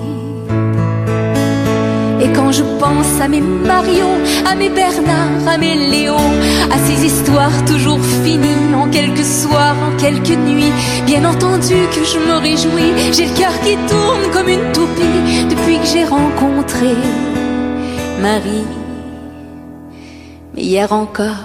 Et 2.22 2.32
quand 2.32 2.52
je 2.52 2.62
pense 2.80 3.20
à 3.20 3.28
mes 3.28 3.42
Mario, 3.42 4.08
à 4.46 4.54
mes 4.54 4.70
Bernard, 4.70 5.46
à 5.46 5.58
mes 5.58 5.74
Léo, 5.90 6.16
à 6.74 6.78
ces 6.86 7.04
histoires 7.04 7.64
toujours 7.66 8.00
finies 8.24 8.74
en 8.74 8.88
quelques 8.88 9.28
soirs, 9.42 9.76
en 9.86 9.94
quelques 9.98 10.38
nuits, 10.48 10.72
bien 11.04 11.22
entendu 11.26 11.76
que 11.94 12.02
je 12.02 12.18
me 12.18 12.36
réjouis, 12.38 13.12
j'ai 13.12 13.26
le 13.26 13.36
cœur 13.36 13.54
qui 13.60 13.76
tourne 13.92 14.24
comme 14.32 14.48
une 14.48 14.72
toupie 14.72 15.44
depuis 15.50 15.78
que 15.80 15.86
j'ai 15.92 16.04
rencontré 16.04 16.94
Marie. 18.20 18.66
Mais 20.54 20.62
hier 20.62 20.92
encore, 20.92 21.42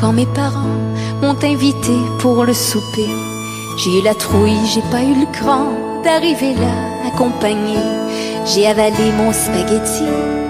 quand 0.00 0.12
mes 0.12 0.26
parents 0.26 0.78
m'ont 1.22 1.36
invité 1.42 1.96
pour 2.18 2.44
le 2.44 2.54
souper, 2.54 3.08
j'ai 3.78 3.98
eu 3.98 4.02
la 4.02 4.14
trouille, 4.14 4.66
j'ai 4.72 4.82
pas 4.90 5.02
eu 5.02 5.14
le 5.14 5.26
cran 5.32 5.66
d'arriver 6.04 6.54
là 6.54 7.08
accompagné. 7.12 7.78
J'ai 8.46 8.66
avalé 8.66 9.12
mon 9.16 9.32
spaghetti 9.32 10.04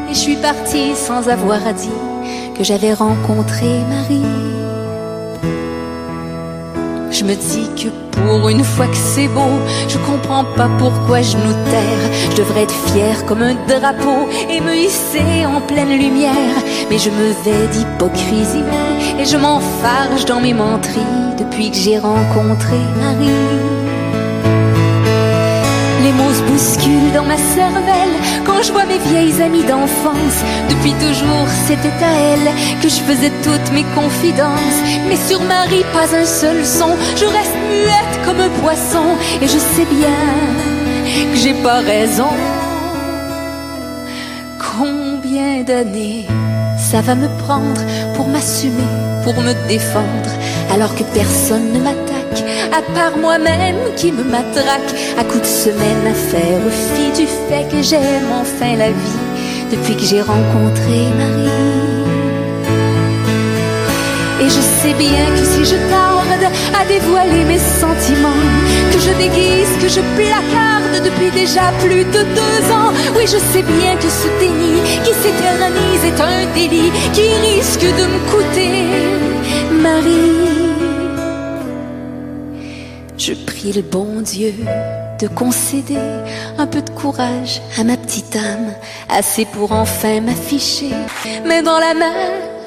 et 0.08 0.14
je 0.14 0.18
suis 0.18 0.36
partie 0.36 0.94
sans 0.94 1.28
avoir 1.28 1.66
à 1.66 1.72
dire 1.72 1.90
que 2.56 2.64
j'avais 2.64 2.94
rencontré 2.94 3.80
Marie. 3.88 4.59
Je 7.10 7.24
me 7.24 7.34
dis 7.34 7.68
que 7.76 7.88
pour 8.12 8.48
une 8.48 8.62
fois 8.62 8.86
que 8.86 8.96
c'est 8.96 9.26
beau, 9.28 9.58
je 9.88 9.98
comprends 9.98 10.44
pas 10.44 10.68
pourquoi 10.78 11.22
je 11.22 11.36
nous 11.36 11.52
terre. 11.70 12.30
Je 12.30 12.36
devrais 12.36 12.62
être 12.62 12.92
fière 12.92 13.26
comme 13.26 13.42
un 13.42 13.54
drapeau 13.66 14.28
et 14.48 14.60
me 14.60 14.74
hisser 14.74 15.44
en 15.44 15.60
pleine 15.60 15.98
lumière. 15.98 16.56
Mais 16.88 16.98
je 16.98 17.10
me 17.10 17.28
vais 17.44 17.66
d'hypocrisie 17.72 18.64
et 19.18 19.24
je 19.24 19.36
m'enfarge 19.36 20.24
dans 20.26 20.40
mes 20.40 20.54
menteries 20.54 21.34
depuis 21.38 21.70
que 21.70 21.76
j'ai 21.76 21.98
rencontré 21.98 22.78
Marie. 23.00 23.99
Mots 26.20 26.34
se 26.34 26.42
bousculent 26.42 27.12
dans 27.14 27.24
ma 27.24 27.36
cervelle 27.36 28.16
quand 28.44 28.62
je 28.62 28.72
vois 28.72 28.84
mes 28.84 28.98
vieilles 28.98 29.42
amies 29.42 29.64
d'enfance. 29.64 30.38
Depuis 30.68 30.92
toujours, 30.92 31.48
c'était 31.66 32.04
à 32.04 32.12
elle 32.32 32.48
que 32.82 32.88
je 32.88 33.00
faisais 33.08 33.32
toutes 33.42 33.72
mes 33.72 33.84
confidences. 33.94 34.80
Mais 35.08 35.16
sur 35.16 35.40
Marie, 35.42 35.84
pas 35.92 36.14
un 36.14 36.26
seul 36.26 36.64
son. 36.64 36.92
Je 37.16 37.24
reste 37.24 37.56
muette 37.70 38.24
comme 38.24 38.40
un 38.40 38.50
poisson 38.60 39.06
et 39.40 39.46
je 39.46 39.58
sais 39.58 39.86
bien 39.86 40.18
que 41.32 41.38
j'ai 41.38 41.54
pas 41.54 41.80
raison. 41.80 42.28
Combien 44.58 45.62
d'années 45.62 46.26
ça 46.78 47.00
va 47.00 47.14
me 47.14 47.28
prendre 47.38 47.80
pour 48.14 48.28
m'assumer, 48.28 48.90
pour 49.24 49.34
me 49.40 49.52
défendre, 49.68 50.30
alors 50.72 50.94
que 50.94 51.04
personne 51.14 51.72
ne 51.72 51.78
m'attaque, 51.78 52.19
à 52.72 52.82
part 52.94 53.16
moi-même 53.16 53.94
qui 53.96 54.12
me 54.12 54.22
matraque, 54.22 54.94
à 55.18 55.24
coups 55.24 55.42
de 55.42 55.46
semaine 55.46 56.06
à 56.06 56.14
faire 56.14 56.60
fi 56.94 57.10
du 57.20 57.26
fait 57.26 57.68
que 57.70 57.82
j'aime 57.82 58.30
enfin 58.32 58.76
la 58.76 58.90
vie, 58.90 59.26
depuis 59.70 59.96
que 59.96 60.02
j'ai 60.02 60.22
rencontré 60.22 61.08
Marie. 61.16 62.00
Et 64.42 64.48
je 64.48 64.60
sais 64.80 64.94
bien 64.94 65.26
que 65.36 65.44
si 65.44 65.64
je 65.64 65.76
tarde 65.90 66.44
à 66.80 66.84
dévoiler 66.86 67.44
mes 67.44 67.58
sentiments, 67.58 68.46
que 68.92 68.98
je 68.98 69.12
déguise, 69.18 69.72
que 69.82 69.88
je 69.88 70.00
placarde 70.16 71.04
depuis 71.04 71.30
déjà 71.30 71.72
plus 71.80 72.04
de 72.04 72.22
deux 72.38 72.62
ans, 72.72 72.92
oui 73.16 73.24
je 73.26 73.38
sais 73.52 73.62
bien 73.62 73.96
que 73.96 74.08
ce 74.08 74.28
déni 74.40 74.80
qui 75.04 75.12
s'éternise 75.12 76.04
est 76.06 76.20
un 76.20 76.46
délit 76.54 76.92
qui 77.12 77.28
risque 77.48 77.86
de 77.98 78.04
me 78.06 78.18
coûter 78.30 78.86
Marie. 79.82 80.49
Prie 83.60 83.72
le 83.72 83.82
bon 83.82 84.22
Dieu 84.22 84.54
de 85.20 85.28
concéder 85.28 85.98
un 86.56 86.66
peu 86.66 86.80
de 86.80 86.90
courage 86.90 87.60
à 87.78 87.84
ma 87.84 87.96
petite 87.98 88.34
âme, 88.34 88.72
assez 89.08 89.44
pour 89.44 89.72
enfin 89.72 90.20
m'afficher, 90.22 90.92
mais 91.46 91.62
dans 91.62 91.78
la 91.78 91.92
main 91.92 92.20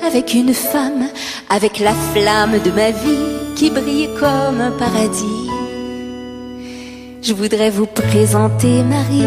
avec 0.05 0.35
une 0.35 0.53
femme, 0.53 1.07
avec 1.49 1.79
la 1.79 1.93
flamme 2.13 2.59
de 2.63 2.71
ma 2.71 2.91
vie 2.91 3.55
qui 3.55 3.71
brille 3.71 4.09
comme 4.19 4.61
un 4.61 4.71
paradis. 4.71 5.49
Je 7.23 7.33
voudrais 7.33 7.71
vous 7.71 7.87
présenter 7.87 8.83
Marie. 8.83 9.23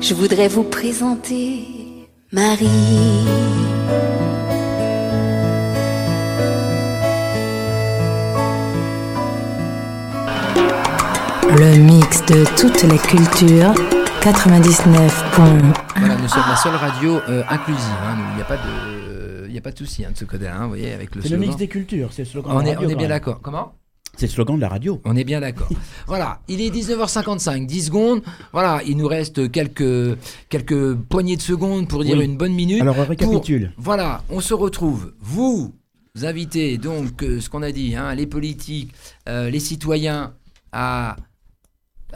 Je 0.00 0.14
voudrais 0.14 0.48
vous 0.48 0.64
présenter 0.64 2.08
Marie. 2.32 2.66
Le 11.50 11.76
mix 11.78 12.24
de 12.26 12.44
toute 12.56 12.82
la 12.82 12.98
culture, 12.98 13.72
99.1. 14.20 15.74
Voilà, 15.96 16.16
nous 16.16 16.28
sommes 16.28 16.42
la 16.48 16.56
seule 16.56 16.74
radio 16.76 17.18
euh, 17.28 17.42
inclusive. 17.48 17.82
hein. 18.02 18.16
Il 18.32 18.36
n'y 18.36 18.42
a 18.42 18.44
pas 18.44 18.56
de, 18.56 19.46
il 19.48 19.54
y 19.54 19.58
a 19.58 19.60
pas 19.60 19.72
de 19.72 19.78
souci 19.78 20.04
hein, 20.04 20.10
de 20.12 20.16
ce 20.18 20.24
côté-là. 20.24 20.56
hein, 20.56 20.62
vous 20.64 20.68
voyez, 20.70 20.92
avec 20.92 21.14
le 21.14 21.22
C'est 21.22 21.28
le 21.30 21.36
mix 21.38 21.56
des 21.56 21.68
cultures, 21.68 22.08
c'est 22.12 22.22
le 22.22 22.28
slogan 22.28 22.52
On 22.54 22.60
de 22.60 22.64
la 22.64 22.70
est, 22.70 22.74
radio. 22.74 22.88
on 22.88 22.92
est 22.92 22.96
bien 22.96 23.08
d'accord. 23.08 23.40
Comment? 23.42 23.72
C'est 24.16 24.26
le 24.26 24.32
slogan 24.32 24.56
de 24.56 24.60
la 24.62 24.68
radio. 24.68 25.00
On 25.04 25.16
est 25.16 25.24
bien 25.24 25.40
d'accord. 25.40 25.68
voilà, 26.06 26.40
il 26.48 26.60
est 26.60 26.70
19h55, 26.70 27.66
10 27.66 27.82
secondes. 27.86 28.22
Voilà, 28.52 28.80
il 28.86 28.96
nous 28.96 29.08
reste 29.08 29.50
quelques, 29.50 30.16
quelques 30.48 30.94
poignées 30.94 31.36
de 31.36 31.42
secondes 31.42 31.88
pour 31.88 32.02
dire 32.04 32.16
Oui. 32.18 32.24
une 32.24 32.36
bonne 32.36 32.54
minute. 32.54 32.80
Alors, 32.82 32.96
on 32.98 33.04
récapitule. 33.04 33.72
Voilà, 33.76 34.22
on 34.30 34.40
se 34.40 34.54
retrouve. 34.54 35.12
Vous, 35.20 35.74
invitez 36.22 36.78
donc 36.78 37.22
euh, 37.22 37.40
ce 37.40 37.50
qu'on 37.50 37.62
a 37.62 37.72
dit, 37.72 37.94
hein, 37.94 38.14
les 38.14 38.26
politiques, 38.26 38.92
euh, 39.28 39.50
les 39.50 39.60
citoyens 39.60 40.32
à, 40.72 41.16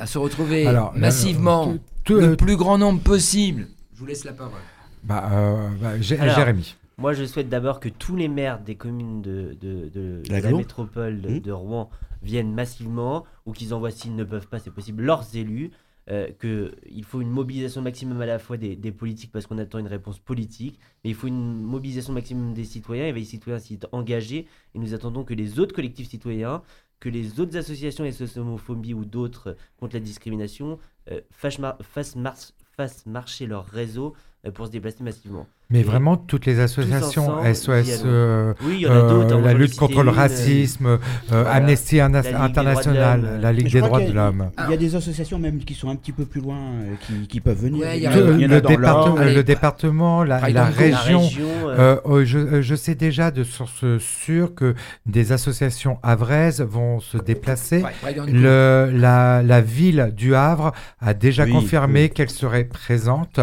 à 0.01 0.07
se 0.07 0.19
retrouver 0.19 0.67
Alors, 0.67 0.95
massivement, 0.97 1.75
tout- 2.05 2.15
tout- 2.15 2.21
le 2.21 2.37
plus 2.37 2.57
grand 2.57 2.79
nombre 2.79 3.01
possible. 3.01 3.69
Je 3.95 4.01
vous 4.01 4.07
laisse 4.07 4.25
la 4.25 4.33
parole. 4.33 4.61
Bah, 5.05 5.31
euh, 5.33 5.69
bah, 5.81 6.01
Jérémy. 6.01 6.77
Moi, 6.99 7.13
je 7.15 7.25
souhaite 7.25 7.49
d'abord 7.49 7.81
que 7.81 7.89
tous 7.89 8.17
les 8.17 8.29
maires 8.29 8.61
des 8.61 8.75
communes 8.75 9.23
de, 9.23 9.57
de, 9.61 9.89
de- 9.95 10.23
de 10.27 10.33
la 10.33 10.53
métropole 10.53 11.21
de, 11.21 11.31
Mmh. 11.31 11.41
de 11.41 11.53
Rouen 11.53 11.89
viennent 12.23 12.53
massivement 12.53 13.25
ou 13.47 13.53
qu'ils 13.53 13.73
envoient, 13.73 13.91
s'ils 13.91 14.15
ne 14.17 14.25
peuvent 14.25 14.49
pas, 14.49 14.59
c'est 14.59 14.71
possible, 14.73 15.03
leurs 15.03 15.25
élus. 15.37 15.71
euh, 16.11 16.27
qu'il 16.41 17.05
faut 17.05 17.21
une 17.21 17.31
mobilisation 17.31 17.83
maximum 17.83 18.21
à 18.21 18.27
la 18.27 18.41
fois 18.41 18.57
des, 18.57 18.75
des 18.75 18.91
politiques 18.91 19.31
parce 19.31 19.47
qu'on 19.47 19.59
attend 19.59 19.79
une 19.79 19.87
réponse 19.87 20.19
politique, 20.19 20.81
mais 21.05 21.11
il 21.11 21.15
faut 21.15 21.29
une 21.29 21.63
mobilisation 21.63 22.13
maximum 22.13 22.53
des 22.53 22.65
citoyens 22.65 23.07
et 23.07 23.13
les 23.13 23.23
citoyens 23.25 23.61
s'y 23.61 23.79
engagés 23.93 24.49
et 24.75 24.79
nous 24.81 24.93
attendons 24.93 25.23
que 25.23 25.35
les 25.35 25.61
autres 25.61 25.73
collectifs 25.75 26.09
citoyens, 26.09 26.63
que 27.01 27.09
les 27.09 27.41
autres 27.41 27.57
associations 27.57 28.11
SOS 28.11 28.37
homophobie 28.37 28.95
ou 28.95 29.05
d'autres 29.05 29.57
contre 29.79 29.97
la 29.97 30.01
discrimination 30.01 30.79
euh, 31.11 31.21
fassent 31.31 33.07
marcher 33.07 33.47
leur 33.47 33.67
réseau 33.67 34.15
euh, 34.45 34.51
pour 34.51 34.67
se 34.67 34.71
déplacer 34.71 35.03
massivement. 35.03 35.47
Mais 35.71 35.81
Et 35.81 35.85
vraiment, 35.85 36.17
toutes 36.17 36.47
les 36.47 36.59
associations, 36.59 37.29
ensemble, 37.29 37.55
SOS, 37.55 38.03
euh, 38.05 38.55
Oui, 38.65 38.73
il 38.77 38.81
y 38.83 38.87
en 38.89 38.91
a 38.93 39.09
d'autres. 39.09 39.35
euh, 39.37 39.39
hein, 39.39 39.43
la 39.45 39.55
lutte 39.55 39.77
contre 39.77 40.03
le 40.03 40.09
une, 40.11 40.17
euh, 40.17 40.21
racisme, 40.21 40.87
euh, 40.87 40.99
voilà. 41.29 41.51
Amnesty 41.53 42.01
International, 42.01 43.39
la 43.41 43.53
Ligue 43.53 43.71
des 43.73 43.81
droits 43.81 44.01
de 44.01 44.13
l'homme. 44.13 44.51
Il 44.67 44.71
y 44.71 44.75
a 44.75 44.77
des 44.77 44.97
associations 44.97 45.39
même 45.39 45.59
qui 45.61 45.75
sont 45.75 45.89
un 45.89 45.97
petit 45.97 46.13
peu 46.13 46.25
plus 46.25 46.41
loin, 46.41 46.57
euh, 46.57 46.95
qui, 47.07 47.27
qui 47.29 47.41
peuvent 47.41 47.61
venir. 47.61 47.81
Ouais, 47.87 47.99
il 47.99 48.03
y 48.03 48.07
a 48.07 48.11
en 48.11 48.15
le- 48.17 48.35
il 48.35 48.41
y 48.41 48.45
en 48.47 48.49
le, 48.49 48.57
a 48.57 48.61
dans 48.61 48.69
département, 48.69 49.07
l'Or. 49.15 49.19
Allez, 49.21 49.35
le 49.35 49.43
département, 49.45 50.25
la, 50.25 50.39
région. 50.65 51.23
euh, 51.23 51.77
Euh, 51.79 51.97
oh, 52.05 52.25
je, 52.25 52.61
je 52.63 52.75
sais 52.75 52.95
déjà 52.95 53.31
de 53.31 53.45
source 53.45 53.85
sûre 53.99 54.55
que 54.55 54.75
des 55.07 55.31
associations 55.33 55.99
havraises 56.03 56.61
vont 56.61 56.99
se 57.01 57.17
déplacer. 57.17 57.83
Ouais. 58.05 58.15
Le, 58.27 58.91
la, 58.93 59.43
la 59.43 59.61
ville 59.61 60.13
du 60.17 60.35
Havre 60.35 60.73
a 61.01 61.15
déjà 61.15 61.45
Oui, 61.45 61.53
confirmé 61.53 62.03
oui. 62.03 62.11
qu'elle 62.11 62.31
serait 62.31 62.65
présente. 62.65 63.39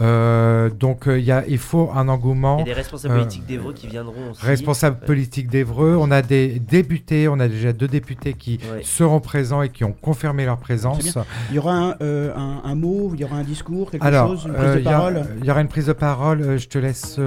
Euh, 0.00 0.70
donc 0.70 1.04
il 1.06 1.20
y 1.20 1.32
a, 1.32 1.44
il 1.48 1.58
faut 1.62 1.90
un 1.94 2.04
il 2.04 2.06
y 2.06 2.10
engouement. 2.10 2.60
a 2.60 2.64
des 2.64 2.72
responsables 2.72 3.14
euh, 3.14 3.18
politiques 3.18 3.46
d'Evreux 3.46 3.72
qui 3.72 3.86
viendront 3.86 4.30
aussi. 4.32 4.44
Responsable 4.44 4.98
Ouais. 5.00 5.06
politique 5.06 5.48
d'Evreux, 5.48 5.96
on 5.98 6.10
a 6.10 6.20
des 6.22 6.58
députés, 6.60 7.28
on 7.28 7.40
a 7.40 7.48
déjà 7.48 7.72
deux 7.72 7.88
députés 7.88 8.34
qui 8.34 8.58
Ouais. 8.72 8.82
seront 8.82 9.20
présents 9.20 9.62
et 9.62 9.68
qui 9.70 9.84
ont 9.84 9.92
confirmé 9.92 10.44
leur 10.44 10.58
présence. 10.58 11.16
Il 11.50 11.56
y 11.56 11.58
aura 11.58 11.72
un, 11.74 11.94
euh, 12.02 12.34
un, 12.36 12.60
un 12.64 12.74
mot, 12.74 13.10
il 13.14 13.20
y 13.20 13.24
aura 13.24 13.36
un 13.36 13.44
discours, 13.44 13.90
quelque 13.90 14.04
Alors, 14.04 14.28
chose, 14.28 14.44
une 14.46 14.52
prise 14.54 14.66
euh, 14.68 14.74
de 14.76 14.80
y 14.80 14.84
parole. 14.84 15.26
il 15.38 15.44
y, 15.46 15.50
aura 15.50 15.60
une 15.62 15.68
prise 15.68 15.86
de 15.86 15.92
parole. 15.92 16.42
euh, 16.42 16.58
Je 16.58 16.68
te 16.68 16.78
laisse. 16.78 17.18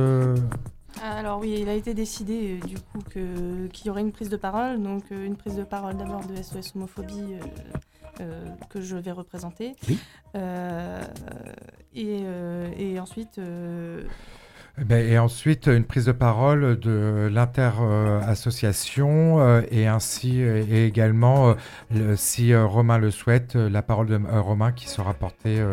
Alors 1.04 1.40
oui, 1.40 1.58
il 1.62 1.70
a 1.70 1.74
été 1.74 1.94
décidé 1.94 2.60
euh, 2.64 2.66
du 2.66 2.76
coup 2.78 3.00
que- 3.14 3.68
qu'il 3.68 3.88
y 3.88 3.90
aurait 3.90 4.02
une 4.02 4.12
prise 4.12 4.30
de 4.30 4.38
parole, 4.38 4.82
donc 4.82 5.04
euh, 5.12 5.26
une 5.26 5.36
prise 5.36 5.56
de 5.56 5.64
parole 5.64 5.98
d'abord 5.98 6.26
de 6.26 6.36
SOS 6.42 6.76
Homophobie 6.76 7.36
euh, 8.22 8.46
que 8.70 8.82
je 8.82 8.96
vais 8.96 9.12
représenter. 9.12 9.76
Oui. 9.90 10.00
Et, 11.94 12.24
et 12.78 13.00
ensuite, 13.00 13.40
Eh 14.78 14.84
ben, 14.84 15.06
et 15.10 15.18
ensuite, 15.18 15.68
une 15.68 15.86
prise 15.86 16.04
de 16.06 16.12
parole 16.12 16.78
de 16.80 17.30
l'inter-association 17.32 19.62
et 19.72 19.88
ainsi 19.88 20.40
et 20.42 20.86
également, 20.86 21.56
le- 21.94 22.16
si 22.18 22.54
Romain 22.56 22.98
le 22.98 23.12
souhaite, 23.12 23.56
la 23.56 23.82
parole 23.82 24.08
de 24.08 24.20
Romain 24.40 24.72
qui 24.74 24.90
sera 24.90 25.14
portée 25.14 25.64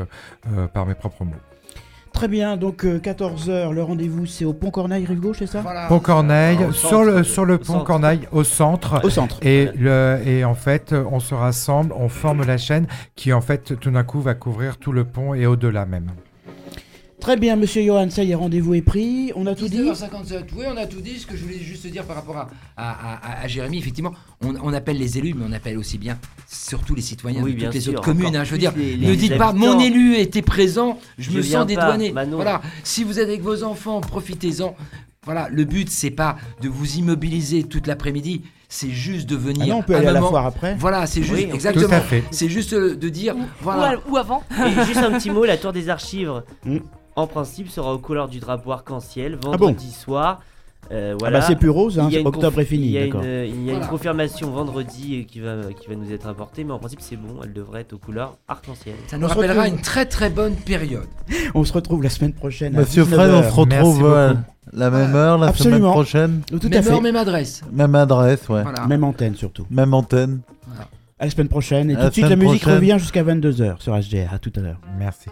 par 0.72 0.86
mes 0.86 0.94
propres 0.94 1.24
mots. 1.24 1.34
Très 2.12 2.28
bien, 2.28 2.56
donc 2.56 2.84
14h, 2.84 3.72
le 3.72 3.82
rendez-vous 3.82 4.26
c'est 4.26 4.44
au 4.44 4.52
Pont 4.52 4.70
Corneille, 4.70 5.04
rive 5.06 5.20
gauche, 5.20 5.36
c'est 5.40 5.46
ça 5.46 5.60
Voilà. 5.60 5.86
Pont 5.88 5.98
Corneille, 5.98 6.58
Ah, 6.62 6.68
au 6.68 6.72
sur 6.72 6.90
centre, 6.90 7.04
le, 7.04 7.12
euh, 7.16 7.22
sur 7.24 7.44
le 7.44 7.54
au 7.54 7.58
pont 7.58 7.64
centre. 7.64 7.84
Corneille, 7.84 8.20
au 8.30 8.44
centre. 8.44 9.00
Au 9.04 9.10
centre. 9.10 9.38
Et, 9.42 9.70
le, 9.76 10.20
et 10.24 10.44
en 10.44 10.54
fait, 10.54 10.94
on 11.10 11.18
se 11.20 11.34
rassemble, 11.34 11.92
on 11.96 12.08
forme 12.08 12.44
la 12.44 12.58
chaîne 12.58 12.86
qui, 13.16 13.32
en 13.32 13.40
fait, 13.40 13.78
tout 13.80 13.90
d'un 13.90 14.04
coup, 14.04 14.20
va 14.20 14.34
couvrir 14.34 14.76
tout 14.76 14.92
le 14.92 15.04
pont 15.04 15.34
et 15.34 15.46
au-delà 15.46 15.84
même. 15.86 16.10
Très 17.22 17.36
bien, 17.36 17.54
monsieur 17.54 17.82
Johan, 17.84 18.10
ça 18.10 18.24
y 18.24 18.32
est, 18.32 18.34
rendez-vous 18.34 18.74
est 18.74 18.82
pris. 18.82 19.30
On 19.36 19.46
a 19.46 19.54
tout 19.54 19.68
dit 19.68 19.78
19h57, 19.80 20.42
oui, 20.56 20.64
on 20.68 20.76
a 20.76 20.86
tout 20.86 21.00
dit. 21.00 21.20
Ce 21.20 21.26
que 21.26 21.36
je 21.36 21.42
voulais 21.44 21.58
juste 21.60 21.86
dire 21.86 22.02
par 22.04 22.16
rapport 22.16 22.36
à, 22.36 22.48
à, 22.76 22.90
à- 23.14 23.42
à 23.44 23.46
Jérémy, 23.46 23.78
effectivement, 23.78 24.12
on, 24.44 24.56
on 24.60 24.72
appelle 24.72 24.98
les 24.98 25.18
élus, 25.18 25.32
mais 25.32 25.44
on 25.48 25.52
appelle 25.52 25.78
aussi 25.78 25.98
bien, 25.98 26.18
surtout 26.48 26.96
les 26.96 27.00
citoyens 27.00 27.40
Oui, 27.40 27.52
de 27.52 27.56
bien 27.58 27.66
toutes 27.68 27.74
les 27.76 27.80
sûr, 27.80 27.92
autres 27.92 28.02
communes. 28.02 28.34
hein, 28.34 28.42
je 28.42 28.50
veux 28.50 28.58
dire, 28.58 28.72
les- 28.76 28.96
ne 28.96 29.06
les 29.06 29.16
dites 29.16 29.38
pas 29.38 29.52
mon 29.52 29.78
élu 29.78 30.16
était 30.16 30.42
présent, 30.42 30.98
je, 31.16 31.30
Je 31.30 31.36
me 31.36 31.42
sens 31.42 31.64
dédouané. 31.64 32.12
Voilà, 32.32 32.60
si 32.82 33.04
vous 33.04 33.20
êtes 33.20 33.28
avec 33.28 33.40
vos 33.40 33.62
enfants, 33.62 34.00
profitez-en. 34.00 34.74
Voilà, 35.24 35.48
le 35.52 35.64
but, 35.64 35.88
c'est 35.88 36.10
pas 36.10 36.36
de 36.60 36.68
vous 36.68 36.96
immobiliser 36.96 37.62
toute 37.62 37.86
l'après-midi, 37.86 38.42
c'est 38.68 38.90
juste 38.90 39.28
de 39.28 39.36
venir. 39.36 39.62
Ah 39.62 39.68
non, 39.68 39.76
on 39.76 39.82
peut 39.82 39.94
aller 39.94 40.08
à 40.08 40.12
la 40.12 40.20
foire 40.20 40.46
après. 40.46 40.74
Voilà, 40.74 41.06
c'est 41.06 41.22
juste, 41.22 41.34
Oui, 41.34 41.48
exactement. 41.54 41.86
Tout 41.86 41.94
à 41.94 42.00
fait. 42.00 42.24
C'est 42.32 42.48
juste 42.48 42.74
de 42.74 43.08
dire, 43.08 43.36
ou, 43.36 43.42
voilà. 43.60 43.80
ou 43.80 43.84
à- 43.84 44.10
ou 44.10 44.16
avant. 44.16 44.42
Et 44.50 44.84
juste 44.86 44.96
un 44.98 45.12
petit 45.12 45.30
mot, 45.30 45.44
la 45.44 45.56
tour 45.56 45.72
des 45.72 45.88
archives, 45.88 46.42
Mm. 46.64 46.78
En 47.16 47.26
principe, 47.26 47.68
sera 47.68 47.92
aux 47.94 47.98
couleurs 47.98 48.28
du 48.28 48.40
drapeau 48.40 48.72
arc-en-ciel 48.72 49.36
bon 49.36 49.50
vendredi 49.50 49.90
soir. 49.90 50.40
Euh, 50.90 51.12
Ah 51.14 51.16
voilà. 51.20 51.38
bah 51.38 51.44
c'est 51.46 51.54
plus 51.54 51.70
rose, 51.70 51.98
hein, 52.00 52.10
octobre 52.24 52.60
est 52.60 52.64
fini, 52.64 52.86
Il 52.86 52.90
y 52.92 52.98
a, 52.98 53.04
une, 53.06 53.14
euh, 53.22 53.46
il 53.46 53.54
y 53.62 53.68
a 53.68 53.72
Voilà. 53.74 53.84
une 53.84 53.90
confirmation 53.90 54.50
vendredi 54.50 55.20
euh, 55.20 55.24
qui 55.30 55.38
va, 55.38 55.72
qui 55.80 55.88
va 55.88 55.94
nous 55.94 56.12
être 56.12 56.26
apportée, 56.26 56.64
mais 56.64 56.72
en 56.72 56.80
principe 56.80 57.00
c'est 57.00 57.14
bon, 57.16 57.36
elle 57.44 57.52
devrait 57.52 57.82
être 57.82 57.92
aux 57.92 57.98
couleurs 57.98 58.36
arc-en-ciel. 58.48 58.96
Ça 59.06 59.16
nous 59.16 59.26
On 59.26 59.28
se 59.28 59.34
rappellera 59.34 59.62
retrouve. 59.62 59.76
une 59.78 59.82
très 59.82 60.06
très 60.06 60.28
bonne 60.28 60.56
période. 60.56 61.06
On 61.54 61.62
se 61.64 61.72
retrouve 61.72 62.02
la 62.02 62.10
semaine 62.10 62.32
prochaine. 62.32 62.74
à 62.76 62.80
Monsieur 62.80 63.04
19 63.04 63.18
Fred, 63.20 63.30
on 63.30 63.34
heures. 63.34 63.38
se 63.54 63.60
Merci 63.60 63.78
retrouve 63.78 63.98
beaucoup. 64.00 64.12
à 64.14 64.34
la 64.72 64.90
même 64.90 65.14
heure, 65.14 65.38
la 65.38 65.46
Absolument. 65.48 65.78
semaine 65.78 65.92
prochaine. 65.92 66.40
Tout 66.50 66.66
à 66.66 66.68
même 66.68 66.82
fait. 66.82 66.90
heure, 66.90 67.00
même 67.02 67.16
adresse. 67.16 67.62
Même 67.72 67.94
adresse, 67.94 68.48
ouais. 68.48 68.62
Voilà. 68.62 68.86
Même 68.88 69.04
antenne 69.04 69.36
surtout. 69.36 69.66
Même 69.70 69.94
antenne. 69.94 70.40
À 71.20 71.26
la 71.26 71.30
semaine 71.30 71.48
prochaine. 71.48 71.90
Et 71.90 71.94
À 71.94 71.96
tout 71.98 72.02
la 72.02 72.08
de 72.08 72.14
suite, 72.14 72.28
la 72.28 72.36
musique 72.36 72.62
prochaine. 72.62 72.74
revient 72.78 72.96
jusqu'à 72.98 73.22
22h 73.22 73.80
sur 73.80 73.94
HDR. 73.94 74.34
À 74.34 74.38
tout 74.40 74.52
à 74.56 74.60
l'heure. 74.60 74.80
Merci. 74.98 75.28